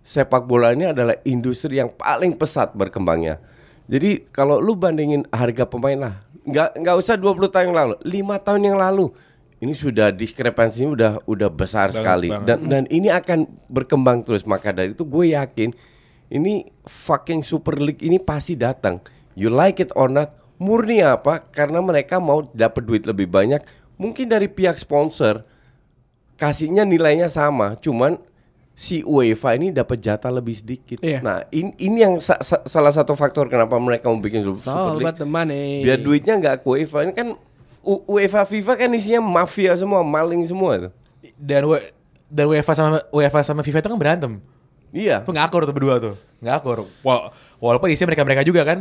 sepak 0.00 0.42
bola 0.42 0.70
ini 0.70 0.88
adalah 0.88 1.14
industri 1.22 1.76
yang 1.76 1.90
paling 1.90 2.32
pesat 2.32 2.70
berkembangnya. 2.72 3.38
Jadi 3.84 4.26
kalau 4.28 4.56
lu 4.56 4.72
bandingin 4.72 5.26
harga 5.28 5.62
pemain 5.62 5.98
lah, 6.00 6.14
nggak 6.42 6.78
nggak 6.78 6.96
usah 6.96 7.14
20 7.14 7.46
tahun 7.48 7.64
yang 7.68 7.76
lalu, 7.76 7.94
lima 8.04 8.36
tahun 8.36 8.62
yang 8.64 8.78
lalu 8.78 9.10
ini 9.58 9.70
sudah 9.72 10.10
diskrepansinya 10.10 10.88
udah 10.88 11.12
udah 11.24 11.48
besar 11.48 11.88
Banget, 11.88 11.98
sekali 11.98 12.28
banget. 12.30 12.46
dan 12.46 12.58
dan 12.64 12.82
ini 12.88 13.08
akan 13.08 13.38
berkembang 13.68 14.22
terus. 14.22 14.42
Maka 14.42 14.70
dari 14.70 14.90
itu 14.90 15.02
gue 15.02 15.34
yakin 15.34 15.70
ini 16.32 16.64
fucking 16.82 17.44
Super 17.44 17.76
League 17.76 18.00
ini 18.00 18.16
pasti 18.16 18.56
datang. 18.56 19.04
You 19.32 19.48
like 19.48 19.78
it 19.78 19.92
or 19.92 20.08
not, 20.08 20.32
murni 20.56 21.00
apa? 21.00 21.44
Karena 21.46 21.78
mereka 21.78 22.16
mau 22.16 22.48
dapat 22.50 22.82
duit 22.82 23.04
lebih 23.04 23.28
banyak. 23.28 23.60
Mungkin 23.94 24.26
dari 24.26 24.48
pihak 24.48 24.76
sponsor 24.76 25.44
kasihnya 26.34 26.82
nilainya 26.82 27.28
sama, 27.28 27.76
cuman 27.76 28.18
si 28.72 29.04
UEFA 29.04 29.54
ini 29.54 29.68
dapat 29.70 30.00
jatah 30.00 30.32
lebih 30.32 30.56
sedikit. 30.56 30.98
Iya. 30.98 31.20
Nah, 31.20 31.44
in- 31.52 31.76
ini 31.76 32.02
yang 32.02 32.16
sa- 32.18 32.40
sa- 32.40 32.64
salah 32.64 32.90
satu 32.90 33.12
faktor 33.12 33.46
kenapa 33.46 33.76
mereka 33.76 34.08
mau 34.08 34.18
bikin 34.18 34.42
Super 34.42 34.58
It's 34.58 34.66
all 34.66 34.96
League. 34.96 35.04
about 35.04 35.20
the 35.20 35.28
money. 35.28 35.84
Biar 35.84 36.00
duitnya 36.00 36.34
nggak 36.34 36.64
ke 36.64 36.66
UEFA 36.66 36.98
ini 37.04 37.12
kan 37.12 37.28
U- 37.82 38.02
UEFA 38.08 38.46
FIFA 38.46 38.78
kan 38.78 38.90
isinya 38.90 39.18
mafia 39.20 39.74
semua, 39.74 40.00
maling 40.00 40.46
semua 40.46 40.88
tuh. 40.88 40.92
dan 41.34 41.66
dan 42.26 42.44
UEFA 42.46 42.72
sama 42.72 43.02
UEFA 43.10 43.42
sama 43.42 43.60
FIFA 43.60 43.82
itu 43.82 43.90
kan 43.90 43.98
berantem 43.98 44.32
Iya. 44.92 45.24
Tuh 45.24 45.32
ngakur 45.32 45.64
tuh 45.64 45.72
berdua 45.72 45.96
tuh. 45.96 46.14
Ngakur. 46.44 46.84
Wal 47.00 47.32
walaupun 47.58 47.88
isinya 47.88 48.12
mereka-mereka 48.12 48.44
juga 48.44 48.62
kan. 48.62 48.78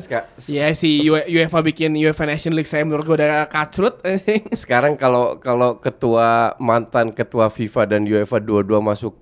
Iya 0.51 0.75
si 0.75 1.07
UEFA 1.07 1.63
bikin 1.63 1.95
UEFA 1.95 2.27
Nation 2.27 2.51
League 2.51 2.67
saya 2.67 2.83
menurut 2.83 3.07
gue 3.07 3.15
udah 3.15 3.47
kacrut. 3.47 4.03
Sekarang 4.61 4.99
kalau 4.99 5.39
kalau 5.39 5.79
ketua 5.79 6.59
mantan 6.59 7.15
ketua 7.15 7.47
FIFA 7.47 7.95
dan 7.95 8.03
UEFA 8.03 8.43
dua-dua 8.43 8.83
masuk 8.83 9.15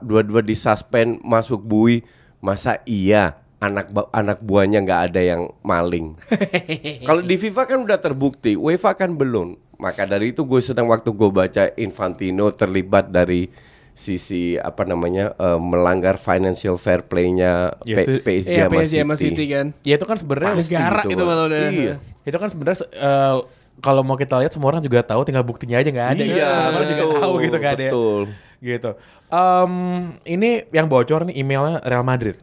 dua-dua 0.00 0.40
disuspend 0.40 1.20
masuk 1.20 1.60
bui, 1.60 2.00
masa 2.40 2.80
iya 2.88 3.36
anak 3.60 3.92
anak 4.12 4.38
buahnya 4.40 4.84
nggak 4.84 5.02
ada 5.12 5.20
yang 5.20 5.42
maling? 5.60 6.16
kalau 7.08 7.20
di 7.20 7.36
FIFA 7.36 7.62
kan 7.68 7.78
udah 7.84 8.00
terbukti, 8.00 8.56
UEFA 8.56 8.96
kan 8.96 9.12
belum. 9.12 9.60
Maka 9.76 10.08
dari 10.08 10.32
itu 10.32 10.40
gue 10.48 10.60
sedang 10.64 10.88
waktu 10.88 11.12
gue 11.12 11.28
baca 11.28 11.68
Infantino 11.76 12.48
terlibat 12.48 13.12
dari 13.12 13.52
sisi 13.96 14.42
apa 14.54 14.84
namanya 14.84 15.32
eh, 15.34 15.56
melanggar 15.56 16.14
financial 16.14 16.76
fair 16.76 17.00
play-nya 17.00 17.72
Ya, 17.82 17.96
P- 17.98 18.20
PSG 18.20 18.48
Iya 18.52 18.62
sama 18.62 18.74
PSG 18.76 18.94
sama 19.00 19.14
City. 19.16 19.28
City 19.32 19.44
kan. 19.48 19.66
Ya 19.80 19.94
itu 19.96 20.04
kan 20.04 20.16
sebenarnya 20.16 20.52
Negara 20.54 21.00
gitu, 21.02 21.10
itu 21.10 21.22
malah 21.24 21.44
udah. 21.48 21.60
Iya. 21.66 21.94
itu 22.22 22.36
kan 22.36 22.48
sebenarnya 22.48 22.78
eh, 22.86 23.36
kalau 23.76 24.00
mau 24.00 24.14
kita 24.14 24.36
lihat 24.36 24.52
semua 24.52 24.68
orang 24.68 24.80
juga 24.80 25.00
tahu 25.00 25.20
tinggal 25.22 25.42
buktinya 25.42 25.76
aja 25.76 25.88
nggak 25.88 26.08
ada. 26.12 26.22
Iya, 26.22 26.48
semua 26.62 26.78
orang 26.78 26.90
juga 26.90 27.04
tahu 27.18 27.34
gitu 27.40 27.56
nggak 27.56 27.74
ada. 27.74 27.86
betul. 27.88 28.22
Gitu. 28.56 28.90
Em, 29.26 29.72
ini 30.24 30.50
yang 30.70 30.86
bocor 30.86 31.24
nih 31.24 31.36
emailnya 31.36 31.80
Real 31.82 32.00
Madrid. 32.02 32.36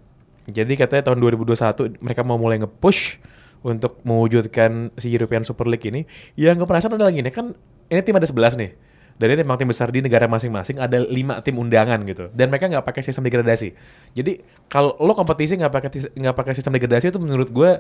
Jadi 0.43 0.73
katanya 0.73 1.07
tahun 1.07 1.23
2021 1.23 1.97
mereka 1.97 2.21
mau 2.21 2.35
mulai 2.35 2.59
nge-push 2.59 3.17
untuk 3.61 4.03
mewujudkan 4.03 4.91
si 4.93 5.07
European 5.07 5.41
Super 5.41 5.65
League 5.65 5.85
ini. 5.85 6.03
Yang 6.33 6.65
keperasaan 6.65 6.93
adalah 6.93 7.09
gini 7.09 7.29
kan 7.29 7.55
ini 7.87 7.99
tim 8.01 8.13
ada 8.13 8.25
11 8.25 8.57
nih. 8.57 8.71
Dan 9.13 9.29
ini 9.29 9.45
memang 9.45 9.61
tim 9.61 9.69
besar 9.69 9.93
di 9.93 10.01
negara 10.01 10.25
masing-masing 10.25 10.81
ada 10.81 10.97
lima 11.05 11.39
tim 11.45 11.55
undangan 11.55 12.01
gitu. 12.03 12.33
Dan 12.33 12.49
mereka 12.49 12.65
nggak 12.67 12.85
pakai 12.85 13.01
sistem 13.05 13.29
degradasi. 13.29 13.71
Jadi 14.17 14.41
kalau 14.67 14.97
lo 14.97 15.13
kompetisi 15.13 15.53
nggak 15.55 15.73
pakai 15.73 15.89
nggak 16.17 16.35
pakai 16.35 16.53
sistem 16.57 16.73
degradasi 16.75 17.13
itu 17.13 17.19
menurut 17.21 17.49
gue 17.53 17.71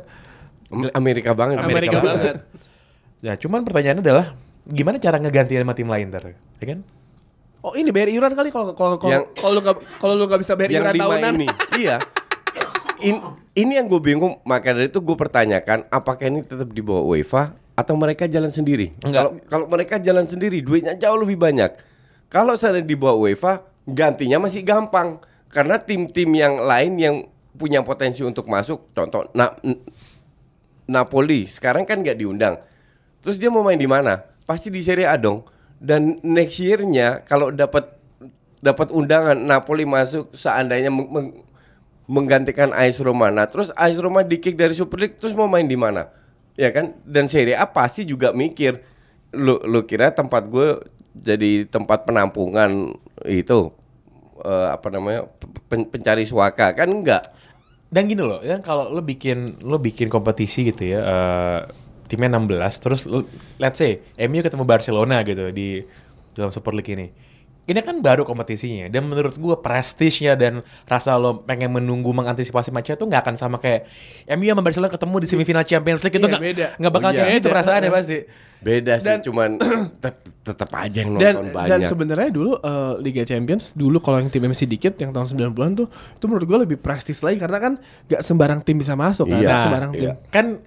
Amerika 0.93 1.33
banget. 1.37 1.61
Amerika, 1.61 1.99
banget. 2.01 2.35
Ya, 3.21 3.33
cuman 3.37 3.63
pertanyaannya 3.65 4.03
adalah 4.03 4.25
gimana 4.65 4.97
cara 4.97 5.19
ngegantiin 5.19 5.61
sama 5.61 5.73
tim 5.75 5.89
lain 5.89 6.09
ntar, 6.09 6.33
ya 6.33 6.65
kan? 6.65 6.79
Oh 7.63 7.71
ini 7.79 7.95
bayar 7.95 8.11
iuran 8.11 8.35
kali 8.35 8.51
kalau 8.51 8.75
kalau 8.75 8.99
kalau 8.99 9.23
kalau 9.39 9.51
lu 9.55 9.59
nggak 9.63 9.77
kalau 10.03 10.13
lu 10.19 10.27
nggak 10.27 10.41
bisa 10.43 10.59
bayar 10.59 10.69
yang 10.75 10.83
iuran 10.83 10.95
lima 10.99 11.05
tahunan. 11.07 11.33
ini 11.39 11.47
iya 11.87 11.97
In- 12.99 13.23
ini 13.55 13.79
yang 13.79 13.87
gue 13.87 14.03
bingung 14.03 14.43
maka 14.43 14.75
dari 14.75 14.91
itu 14.91 14.99
gue 14.99 15.15
pertanyakan 15.15 15.87
apakah 15.87 16.27
ini 16.27 16.43
tetap 16.43 16.67
di 16.67 16.83
bawah 16.83 17.07
UEFA 17.07 17.55
atau 17.73 17.97
mereka 17.97 18.29
jalan 18.29 18.53
sendiri? 18.53 18.93
Kalau 19.01 19.31
kalau 19.49 19.65
mereka 19.65 19.97
jalan 19.97 20.25
sendiri 20.29 20.61
duitnya 20.61 20.93
jauh 20.97 21.17
lebih 21.17 21.37
banyak. 21.37 21.73
Kalau 22.29 22.57
saya 22.57 22.81
di 22.81 22.95
bawah 22.97 23.29
UEFA 23.29 23.61
gantinya 23.85 24.41
masih 24.41 24.61
gampang. 24.65 25.21
Karena 25.53 25.77
tim-tim 25.77 26.33
yang 26.33 26.57
lain 26.57 26.97
yang 26.97 27.15
punya 27.53 27.85
potensi 27.85 28.25
untuk 28.25 28.49
masuk 28.49 28.89
contoh 28.89 29.29
na 29.37 29.53
Napoli 30.89 31.45
sekarang 31.45 31.85
kan 31.85 32.01
nggak 32.01 32.17
diundang. 32.17 32.57
Terus 33.21 33.37
dia 33.37 33.53
mau 33.53 33.61
main 33.61 33.77
di 33.77 33.87
mana? 33.87 34.19
Pasti 34.43 34.73
di 34.73 34.81
Serie 34.83 35.07
A 35.07 35.15
dong. 35.15 35.45
Dan 35.83 36.19
next 36.23 36.57
year-nya 36.57 37.21
kalau 37.27 37.53
dapat 37.53 37.91
dapat 38.63 38.89
undangan 38.95 39.35
Napoli 39.35 39.83
masuk 39.83 40.31
seandainya 40.31 40.87
meng- 40.87 41.11
meng- 41.11 41.35
menggantikan 42.07 42.71
AS 42.71 42.99
Roma. 43.03 43.31
Nah, 43.31 43.47
terus 43.47 43.71
AS 43.75 43.99
Roma 43.99 44.23
di 44.23 44.39
kick 44.39 44.55
dari 44.55 44.75
Super 44.75 44.99
League 45.07 45.17
terus 45.19 45.35
mau 45.35 45.47
main 45.47 45.67
di 45.67 45.75
mana? 45.75 46.07
Ya 46.53 46.69
kan? 46.69 46.93
Dan 47.05 47.25
Serie 47.25 47.57
A 47.57 47.65
pasti 47.69 48.05
juga 48.05 48.29
mikir 48.31 48.81
lu 49.33 49.57
lu 49.65 49.81
kira 49.89 50.13
tempat 50.13 50.45
gue 50.45 50.77
jadi 51.17 51.65
tempat 51.65 52.05
penampungan 52.05 52.93
itu 53.25 53.73
eh, 54.45 54.67
apa 54.69 54.87
namanya? 54.93 55.29
pen- 55.69 55.89
pencari 55.89 56.25
suaka 56.25 56.73
kan 56.77 56.89
enggak. 56.89 57.23
Dan 57.93 58.09
gini 58.09 58.25
loh, 58.25 58.41
kan 58.41 58.61
kalau 58.65 58.89
lo 58.89 59.05
bikin 59.05 59.61
lo 59.61 59.77
bikin 59.77 60.09
kompetisi 60.09 60.65
gitu 60.65 60.81
ya, 60.97 60.99
eh, 61.05 61.59
timnya 62.09 62.41
16, 62.41 62.81
terus 62.81 63.05
lo, 63.05 63.21
let's 63.61 63.77
say 63.77 64.01
MU 64.17 64.41
ketemu 64.41 64.65
Barcelona 64.65 65.21
gitu 65.21 65.53
di 65.53 65.85
dalam 66.33 66.49
Super 66.49 66.73
League 66.73 66.89
ini. 66.89 67.13
Ini 67.63 67.79
kan 67.79 67.95
baru 67.97 68.21
kompetisinya 68.21 68.87
dan 68.87 69.03
menurut 69.03 69.33
gue 69.33 69.55
prestisnya 69.57 70.33
dan 70.33 70.59
rasa 70.83 71.15
lo 71.15 71.41
pengen 71.41 71.71
menunggu 71.71 72.11
mengantisipasi 72.11 72.69
matchnya 72.69 72.93
tuh 72.93 73.07
nggak 73.07 73.23
akan 73.23 73.35
sama 73.35 73.55
kayak 73.55 73.87
MU 74.29 74.45
sama 74.45 74.59
Barcelona 74.59 74.89
ketemu 74.89 75.15
di 75.17 75.27
semifinal 75.27 75.63
Champions 75.63 76.01
League 76.01 76.11
itu 76.13 76.19
Iya, 76.19 76.27
nggak 76.29 76.43
beda. 76.43 76.67
nggak 76.75 76.91
bakal 76.91 77.07
Oh, 77.07 77.13
iya. 77.13 77.21
kayak 77.21 77.33
gitu 77.33 77.47
perasaannya 77.47 77.89
pasti. 77.89 78.17
Beda 78.59 78.93
sih, 78.95 79.05
Dan- 79.05 79.21
cuman 79.21 79.49
tet- 80.03 80.23
tetap 80.41 80.69
aja 80.73 80.97
yang 80.97 81.15
dan 81.15 81.33
nonton 81.33 81.51
dan 81.51 81.55
banyak. 81.77 81.87
sebenarnya 81.87 82.29
dulu 82.29 82.51
eh, 82.57 82.93
Liga 82.99 83.23
Champions 83.23 83.71
dulu 83.73 83.97
kalau 83.97 84.19
yang 84.19 84.27
tim 84.27 84.43
MC 84.43 84.63
dikit 84.65 84.93
yang 84.97 85.09
tahun 85.09 85.27
90-an 85.29 85.71
tuh 85.73 85.87
itu 85.87 86.25
menurut 86.25 86.43
gue 86.45 86.59
lebih 86.63 86.77
prestis 86.77 87.19
lagi 87.19 87.35
karena 87.37 87.59
kan 87.59 87.73
gak 88.05 88.19
sembarang 88.21 88.59
tim 88.59 88.75
bisa 88.75 88.93
masuk 88.93 89.23
kan 89.25 89.39
Iya, 89.39 89.55
sembarang 89.61 89.91
tim 89.93 90.03
iya. 90.05 90.13
Kan 90.27 90.59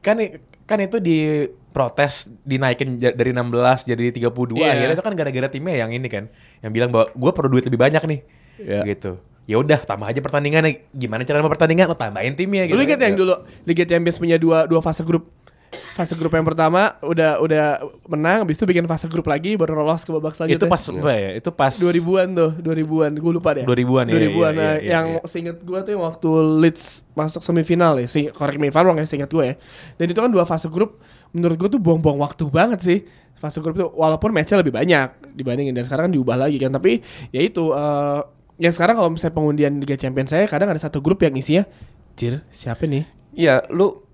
kan 0.00 0.16
kan 0.64 0.78
itu 0.80 0.98
di 0.98 1.46
protes 1.72 2.28
dinaikin 2.44 3.00
dari 3.00 3.32
16 3.32 3.88
jadi 3.88 4.04
32 4.28 4.60
Iya. 4.60 4.70
akhirnya 4.76 4.94
itu 5.00 5.04
kan 5.04 5.14
gara-gara 5.16 5.48
timnya 5.48 5.74
yang 5.80 5.90
ini 5.90 6.08
kan 6.12 6.28
yang 6.60 6.70
bilang 6.70 6.92
bahwa 6.92 7.08
gue 7.10 7.32
perlu 7.32 7.48
duit 7.56 7.64
lebih 7.66 7.80
banyak 7.80 8.02
nih 8.04 8.20
Iya. 8.62 8.82
gitu 8.86 9.12
ya 9.42 9.58
udah 9.58 9.80
tambah 9.82 10.06
aja 10.06 10.22
pertandingannya 10.22 10.86
gimana 10.94 11.26
cara 11.26 11.42
pertandingan 11.42 11.90
lo 11.90 11.98
tambahin 11.98 12.38
timnya 12.38 12.70
gitu 12.70 12.78
Lu 12.78 12.82
inget 12.86 13.00
yang 13.02 13.18
dulu 13.18 13.34
Liga 13.66 13.82
Champions 13.82 14.16
punya 14.22 14.38
dua 14.38 14.70
dua 14.70 14.78
fase 14.78 15.02
grup. 15.02 15.26
Fase 15.72 16.12
grup 16.16 16.32
yang 16.36 16.44
pertama 16.44 17.00
udah 17.00 17.40
udah 17.40 17.64
menang, 18.08 18.44
habis 18.44 18.60
itu 18.60 18.64
bikin 18.68 18.84
fase 18.84 19.08
grup 19.08 19.24
lagi 19.28 19.56
baru 19.56 19.76
lolos 19.76 20.04
ke 20.04 20.12
babak 20.12 20.36
itu 20.36 20.36
selanjutnya. 20.36 20.68
pas 20.68 20.82
apa 20.88 21.12
ya 21.16 21.30
itu 21.36 21.50
pas 21.52 21.72
2000-an 21.72 22.28
tuh, 22.32 22.50
2000-an. 22.60 23.12
Gue 23.16 23.32
lupa 23.32 23.50
deh. 23.56 23.64
2000-an, 23.64 24.04
iya, 24.08 24.14
2000-an. 24.20 24.32
iya, 24.36 24.48
nah, 24.52 24.74
iya, 24.76 24.90
yang 24.92 25.06
iya. 25.16 25.28
seinget 25.28 25.56
gue 25.64 25.78
tuh 25.80 25.90
yang 25.96 26.04
waktu 26.04 26.28
Leeds 26.60 26.84
masuk 27.16 27.40
semifinal 27.40 27.96
ya. 28.00 28.08
Sing, 28.08 28.28
correct 28.32 28.60
me 28.60 28.68
if 28.68 28.76
wrong 28.76 29.00
ya, 29.00 29.08
seinget 29.08 29.32
gue 29.32 29.44
ya. 29.48 29.54
Dan 29.96 30.12
itu 30.12 30.20
kan 30.20 30.28
dua 30.32 30.44
fase 30.44 30.68
grup 30.68 31.00
menurut 31.32 31.56
gue 31.56 31.68
tuh 31.76 31.80
buang-buang 31.80 32.20
waktu 32.20 32.44
banget 32.48 32.80
sih. 32.80 32.98
Fase 33.36 33.58
grup 33.58 33.74
itu 33.74 33.88
walaupun 33.90 34.30
matchnya 34.30 34.62
lebih 34.62 34.70
banyak 34.70 35.34
dibandingin 35.34 35.74
dan 35.74 35.82
sekarang 35.82 36.06
kan 36.08 36.14
diubah 36.14 36.36
lagi 36.38 36.62
kan. 36.62 36.70
Tapi 36.70 37.02
ya 37.34 37.42
itu 37.42 37.74
eh, 37.74 38.20
ya 38.62 38.70
sekarang 38.70 38.94
kalau 38.94 39.10
misalnya 39.10 39.34
pengundian 39.34 39.72
Liga 39.82 39.98
Champions 39.98 40.30
saya 40.30 40.46
kadang 40.46 40.70
ada 40.70 40.78
satu 40.78 41.02
grup 41.02 41.18
yang 41.26 41.34
isinya 41.34 41.66
Cir, 42.14 42.44
siapa 42.52 42.84
nih? 42.86 43.08
Iya, 43.32 43.64
lu 43.72 44.04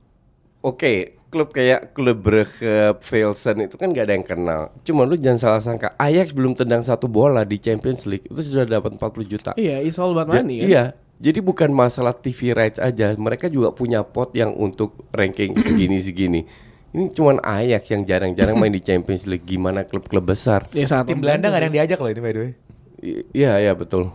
oke, 0.62 1.18
klub 1.28 1.50
kayak 1.50 1.92
klub 1.92 2.22
Brugge, 2.22 2.94
Velsen 3.02 3.66
itu 3.66 3.74
kan 3.74 3.90
gak 3.90 4.06
ada 4.06 4.14
yang 4.14 4.22
kenal. 4.22 4.70
Cuma 4.86 5.02
lu 5.02 5.18
jangan 5.18 5.36
salah 5.42 5.60
sangka, 5.60 5.92
Ajax 5.98 6.30
belum 6.32 6.54
tendang 6.54 6.86
satu 6.86 7.10
bola 7.10 7.42
di 7.42 7.58
Champions 7.58 8.06
League 8.06 8.24
itu 8.30 8.40
sudah 8.40 8.64
dapat 8.64 8.94
40 8.96 9.26
juta. 9.26 9.50
Iya, 9.58 9.82
it's 9.82 9.98
all 9.98 10.14
about 10.14 10.30
Ja- 10.30 10.40
money 10.40 10.62
kan. 10.62 10.68
Iya. 10.70 10.84
Jadi 11.18 11.42
bukan 11.42 11.74
masalah 11.74 12.14
TV 12.14 12.54
rights 12.54 12.78
aja, 12.78 13.10
mereka 13.18 13.50
juga 13.50 13.74
punya 13.74 14.06
pot 14.06 14.30
yang 14.38 14.54
untuk 14.54 14.94
ranking 15.10 15.58
segini-segini. 15.58 16.46
Ini 16.88 17.12
cuman 17.12 17.36
Ajax 17.44 17.84
yang 17.92 18.02
jarang-jarang 18.02 18.56
main 18.56 18.72
di 18.72 18.80
Champions 18.80 19.28
League. 19.28 19.44
Gimana 19.44 19.84
klub-klub 19.84 20.24
besar? 20.24 20.64
Ya, 20.72 20.88
tim 21.04 21.20
Belanda 21.20 21.48
membantu 21.48 21.52
gak 21.52 21.58
ada 21.60 21.66
yang 21.68 21.76
diajak 21.76 21.98
loh 22.00 22.10
ini 22.10 22.20
by 22.20 22.32
the 22.32 22.40
way 22.40 22.52
Iya, 23.30 23.52
iya 23.62 23.72
betul. 23.78 24.10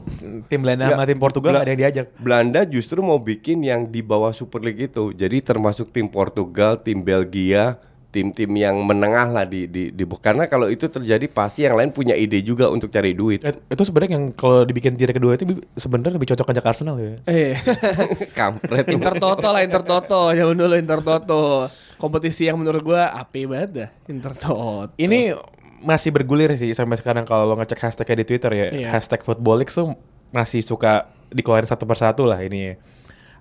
tim 0.51 0.59
Belanda 0.59 0.91
Nggak, 0.91 0.97
sama 0.99 1.07
tim 1.07 1.19
Portugal 1.21 1.51
gak 1.55 1.63
ada 1.63 1.71
yang 1.71 1.81
diajak 1.87 2.05
Belanda 2.19 2.61
justru 2.67 2.99
mau 2.99 3.15
bikin 3.15 3.63
yang 3.63 3.87
di 3.87 4.03
bawah 4.03 4.35
Super 4.35 4.59
League 4.59 4.91
itu. 4.91 5.15
Jadi 5.15 5.39
termasuk 5.39 5.95
tim 5.95 6.11
Portugal, 6.11 6.75
tim 6.75 6.99
Belgia, 6.99 7.79
tim-tim 8.11 8.51
yang 8.53 8.77
menengah 8.83 9.31
lah 9.31 9.45
di 9.47 9.65
di, 9.65 9.89
di 9.89 10.03
karena 10.19 10.45
kalau 10.45 10.67
itu 10.67 10.85
terjadi 10.85 11.25
pasti 11.31 11.63
yang 11.63 11.73
lain 11.73 11.89
punya 11.89 12.13
ide 12.13 12.43
juga 12.43 12.67
untuk 12.69 12.91
cari 12.91 13.15
duit. 13.15 13.41
Eh, 13.41 13.55
itu 13.55 13.83
sebenarnya 13.87 14.19
yang 14.19 14.25
kalau 14.35 14.67
dibikin 14.67 14.93
tier 14.93 15.09
kedua 15.09 15.33
itu 15.33 15.47
sebenarnya 15.73 16.19
lebih 16.19 16.29
cocok 16.35 16.51
ajak 16.53 16.65
Arsenal 16.67 16.95
ya 16.99 17.17
Eh, 17.25 17.55
Kampret. 18.37 18.85
Inter 18.91 19.15
Toto 19.15 19.47
lah 19.47 19.63
Inter 19.63 19.81
Toto 19.81 20.29
zaman 20.29 20.53
dulu 20.53 20.75
Inter 20.75 20.99
Toto. 20.99 21.71
Kompetisi 22.03 22.51
yang 22.51 22.59
menurut 22.59 22.83
gua 22.83 23.15
api 23.15 23.47
banget 23.47 23.69
dah 23.71 23.89
Inter 24.11 24.35
Toto. 24.35 24.91
Ini 24.99 25.31
masih 25.79 26.11
bergulir 26.11 26.51
sih 26.59 26.75
sampai 26.75 26.99
sekarang 26.99 27.23
kalau 27.23 27.47
lo 27.47 27.55
ngecek 27.55 27.79
hashtagnya 27.79 28.23
di 28.23 28.25
Twitter 28.27 28.51
ya. 28.51 28.67
Iya. 28.75 28.87
Hashtag 28.91 29.23
Footballix 29.23 29.79
tuh 29.79 29.95
masih 30.35 30.59
suka 30.59 31.07
dikeluarin 31.31 31.63
satu 31.63 31.87
persatu 31.87 32.27
lah 32.27 32.43
ini. 32.43 32.75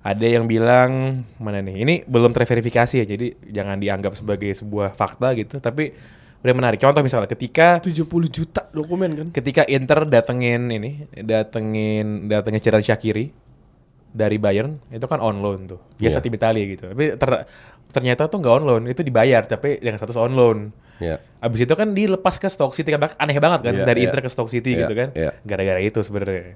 Ada 0.02 0.38
yang 0.38 0.46
bilang 0.46 1.22
mana 1.42 1.58
nih? 1.58 1.82
Ini 1.82 1.94
belum 2.06 2.30
terverifikasi 2.30 3.02
ya, 3.02 3.06
jadi 3.06 3.34
jangan 3.50 3.82
dianggap 3.82 4.14
sebagai 4.14 4.54
sebuah 4.54 4.94
fakta 4.94 5.34
gitu. 5.34 5.58
Tapi 5.58 5.94
udah 6.42 6.54
menarik. 6.54 6.78
Contoh 6.82 7.02
misalnya 7.06 7.30
ketika 7.30 7.82
70 7.82 8.06
juta 8.30 8.66
dokumen 8.74 9.10
kan. 9.14 9.26
ketika 9.30 9.62
Inter 9.70 10.06
datengin 10.06 10.70
ini, 10.70 11.06
datengin 11.22 12.26
datengin 12.26 12.58
Xherdan 12.62 12.82
Shaqiri 12.82 13.41
dari 14.12 14.36
Bayern, 14.36 14.76
itu 14.88 15.04
kan 15.04 15.18
on 15.18 15.40
loan 15.40 15.64
tuh. 15.66 15.80
Biasa 15.96 16.20
Iya. 16.20 16.24
tim 16.24 16.32
Italia 16.32 16.64
gitu. 16.68 16.84
Tapi 16.86 17.04
ter- 17.16 17.44
ternyata 17.90 18.28
tuh 18.28 18.38
nggak 18.38 18.54
on 18.54 18.64
loan, 18.64 18.82
itu 18.86 19.00
dibayar 19.00 19.42
tapi 19.42 19.80
yang 19.80 19.96
status 19.96 20.14
on 20.14 20.32
loan. 20.32 20.58
Ya. 21.00 21.18
Abis 21.40 21.64
itu 21.64 21.72
kan 21.72 21.90
dilepas 21.90 22.36
ke 22.36 22.46
Stoke 22.46 22.72
City 22.72 22.88
kan 22.88 23.02
aneh 23.16 23.36
banget 23.36 23.60
kan 23.64 23.74
Iya, 23.74 23.84
dari 23.84 24.00
iya. 24.00 24.06
Inter 24.06 24.20
ke 24.20 24.28
Stoke 24.28 24.48
City 24.48 24.72
Iya, 24.72 24.80
gitu 24.84 24.94
kan. 24.94 25.08
iya. 25.12 25.30
Gara-gara 25.42 25.80
itu 25.80 25.98
sebenarnya. 25.98 26.54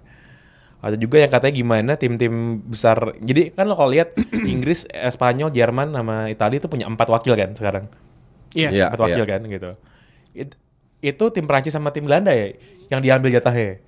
Ada 0.77 0.95
juga 0.95 1.17
yang 1.19 1.33
katanya 1.33 1.55
gimana 1.57 1.93
tim-tim 1.97 2.35
besar. 2.63 3.17
Jadi 3.19 3.51
kan 3.51 3.65
lo 3.65 3.75
kalau 3.75 3.91
lihat 3.91 4.13
Inggris, 4.55 4.85
Spanyol, 4.87 5.51
Jerman 5.51 5.91
sama 5.91 6.29
Italia 6.29 6.57
itu 6.57 6.69
punya 6.69 6.87
empat 6.87 7.09
wakil 7.09 7.35
kan 7.35 7.51
sekarang. 7.53 7.85
Iya. 8.53 8.69
Iya. 8.71 8.85
empat 8.89 9.01
wakil 9.03 9.25
kan 9.25 9.41
gitu. 9.45 9.71
It- 10.33 10.57
itu 10.99 11.25
tim 11.29 11.45
Prancis 11.45 11.73
sama 11.73 11.91
tim 11.91 12.05
Belanda 12.05 12.31
ya 12.31 12.57
yang 12.89 13.01
diambil 13.01 13.29
jatahnya. 13.31 13.81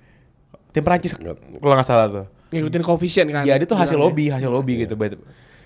Tim 0.69 0.83
Prancis 0.83 1.13
kalau 1.15 1.73
nggak 1.73 1.87
salah 1.87 2.05
tuh. 2.07 2.25
Ngikutin 2.49 2.81
koefisien 2.81 3.27
kan. 3.29 3.43
Jadi 3.43 3.63
itu 3.63 3.73
hasil 3.73 3.95
lobby, 3.95 4.29
hasil 4.29 4.49
lobby 4.49 4.83
gitu 4.83 4.93
buat 4.93 5.13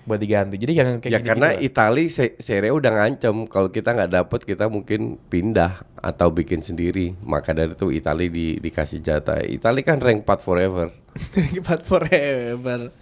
buat 0.04 0.20
diganti. 0.20 0.60
Jadi 0.60 0.72
yang 0.74 0.88
kayak 1.00 1.08
Ya 1.08 1.16
gini-gini 1.16 1.28
karena 1.32 1.48
lah. 1.50 1.64
Itali 1.64 2.04
se 2.06 2.36
Serie 2.36 2.68
udah 2.68 2.92
ngancem 2.92 3.48
kalau 3.48 3.72
kita 3.72 3.96
nggak 3.96 4.12
dapet 4.12 4.40
kita 4.44 4.68
mungkin 4.68 5.16
pindah 5.26 5.80
atau 5.96 6.28
bikin 6.28 6.60
sendiri. 6.60 7.16
Maka 7.20 7.56
dari 7.56 7.72
itu 7.72 7.88
Itali 7.88 8.28
di, 8.28 8.60
dikasih 8.60 9.00
jatah. 9.00 9.40
Itali 9.40 9.80
kan 9.80 9.96
rank 9.98 10.22
4 10.22 10.38
forever. 10.38 10.92
Empat 11.56 11.80
forever. 11.82 12.92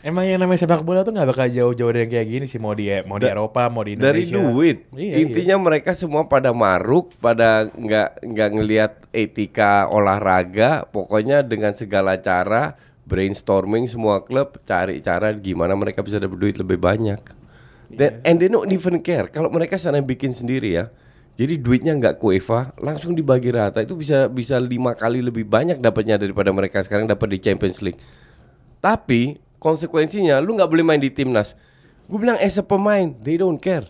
Emang 0.00 0.24
yang 0.24 0.40
namanya 0.40 0.56
sepak 0.58 0.80
bola 0.80 1.00
tuh 1.00 1.12
nggak 1.12 1.28
bakal 1.28 1.44
jauh-jauh 1.46 1.92
dari 1.92 2.08
yang 2.08 2.10
kayak 2.10 2.28
gini 2.30 2.44
sih 2.44 2.56
mau 2.56 2.72
di 2.72 2.88
mau 3.04 3.16
di 3.16 3.28
Da- 3.28 3.36
Eropa 3.36 3.68
mau 3.68 3.84
di 3.84 3.96
Dari 3.96 4.24
Indonesia. 4.24 4.36
duit. 4.48 4.76
Iya, 4.92 5.14
Intinya 5.18 5.56
mereka 5.60 5.92
semua 5.92 6.24
pada 6.24 6.52
maruk, 6.52 7.12
pada 7.20 7.68
nggak 7.68 8.24
nggak 8.24 8.48
ngelihat 8.50 8.92
etika 9.12 9.88
olahraga. 9.88 10.88
Pokoknya 10.88 11.40
dengan 11.40 11.72
segala 11.72 12.16
cara 12.16 12.80
brainstorming 13.10 13.90
semua 13.90 14.22
klub 14.22 14.62
cari 14.62 15.02
cara 15.02 15.34
gimana 15.34 15.74
mereka 15.74 16.06
bisa 16.06 16.22
dapat 16.22 16.38
duit 16.38 16.54
lebih 16.54 16.78
banyak. 16.78 17.18
Dan 17.90 18.22
and 18.22 18.38
they 18.38 18.46
don't 18.46 18.70
even 18.70 19.02
care 19.02 19.26
kalau 19.26 19.50
mereka 19.50 19.74
sana 19.74 19.98
bikin 19.98 20.30
sendiri 20.30 20.78
ya. 20.78 20.86
Jadi 21.34 21.56
duitnya 21.56 21.96
nggak 21.96 22.20
ke 22.20 22.24
UEFA, 22.26 22.76
langsung 22.78 23.16
dibagi 23.16 23.48
rata 23.48 23.80
itu 23.80 23.96
bisa 23.96 24.28
bisa 24.28 24.60
lima 24.60 24.92
kali 24.92 25.24
lebih 25.24 25.48
banyak 25.48 25.80
dapatnya 25.80 26.20
daripada 26.20 26.52
mereka 26.52 26.84
sekarang 26.84 27.08
dapat 27.08 27.32
di 27.32 27.38
Champions 27.40 27.80
League. 27.80 27.98
Tapi 28.78 29.40
konsekuensinya 29.56 30.36
lu 30.38 30.54
nggak 30.54 30.68
boleh 30.68 30.84
main 30.84 31.00
di 31.00 31.08
timnas. 31.08 31.56
Gue 32.06 32.20
bilang 32.20 32.36
as 32.42 32.60
a 32.60 32.64
pemain, 32.64 33.16
they 33.24 33.40
don't 33.40 33.56
care. 33.56 33.88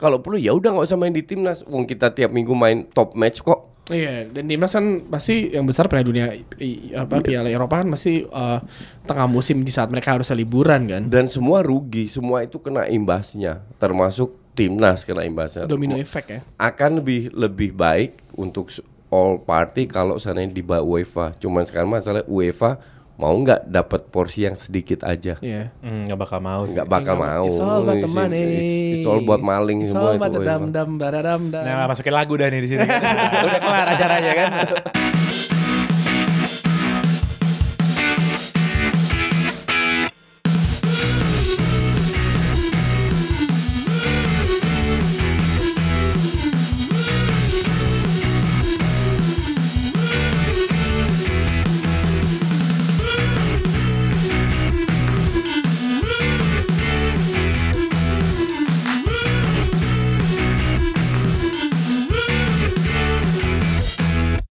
Kalau 0.00 0.24
perlu 0.24 0.40
ya 0.40 0.56
udah 0.56 0.72
nggak 0.72 0.88
usah 0.88 0.96
main 0.96 1.12
di 1.12 1.20
timnas. 1.20 1.60
Wong 1.68 1.84
kita 1.84 2.16
tiap 2.16 2.32
minggu 2.32 2.56
main 2.56 2.88
top 2.88 3.12
match 3.12 3.44
kok. 3.44 3.75
Iya, 3.86 4.26
dan 4.26 4.50
timnas 4.50 4.74
kan 4.74 5.06
pasti 5.06 5.54
yang 5.54 5.62
besar 5.62 5.86
Piala 5.86 6.02
Dunia 6.02 6.26
i- 6.58 6.90
apa 6.90 7.22
Piala 7.22 7.46
Eropa 7.46 7.78
kan 7.78 7.86
masih 7.86 8.26
eh, 8.26 8.58
tengah 9.06 9.30
musim 9.30 9.62
di 9.62 9.70
saat 9.70 9.86
mereka 9.86 10.10
harus 10.10 10.26
liburan 10.34 10.90
kan. 10.90 11.02
Dan 11.06 11.30
semua 11.30 11.62
rugi, 11.62 12.10
semua 12.10 12.42
itu 12.42 12.58
kena 12.58 12.90
imbasnya, 12.90 13.62
termasuk 13.78 14.34
timnas 14.58 15.06
kena 15.06 15.22
imbasnya. 15.22 15.70
Domino 15.70 15.94
effect 15.94 16.26
ya. 16.26 16.40
Akan 16.58 16.98
lebih 16.98 17.30
lebih 17.30 17.70
baik 17.70 18.26
untuk 18.34 18.74
all 19.06 19.38
party 19.38 19.86
kalau 19.86 20.18
seandainya 20.18 20.50
di 20.50 20.66
bawah 20.66 20.98
UEFA. 20.98 21.38
Cuman 21.38 21.62
sekarang 21.62 21.86
masalah 21.86 22.26
UEFA 22.26 22.82
mau 23.16 23.32
nggak 23.32 23.64
dapat 23.66 24.00
porsi 24.08 24.44
yang 24.44 24.56
sedikit 24.56 25.00
aja. 25.02 25.40
Iya. 25.40 25.72
Hmm, 25.80 26.04
nggak 26.04 26.20
bakal 26.20 26.38
mau. 26.38 26.68
sih. 26.68 26.76
Nggak 26.76 26.88
bakal 26.88 27.14
mau. 27.16 27.48
It's- 27.48 28.12
money. 28.12 28.40
It's, 28.40 28.98
it's 29.00 29.06
all 29.08 29.20
buat 29.20 29.40
maling 29.40 29.78
It's 29.82 29.90
semua 29.90 30.14
about 30.14 30.30
itu 30.30 30.40
UEFA. 30.40 30.48
dam 30.48 30.62
dam 30.70 30.88
baradam 30.96 31.40
dam. 31.48 31.64
Nah, 31.64 31.88
masukin 31.88 32.12
lagu 32.12 32.36
dah 32.36 32.48
nih 32.48 32.60
di 32.60 32.68
sini. 32.68 32.84
Udah 33.46 33.60
kelar 33.60 33.88
acaranya 33.88 34.32
kan. 34.36 34.50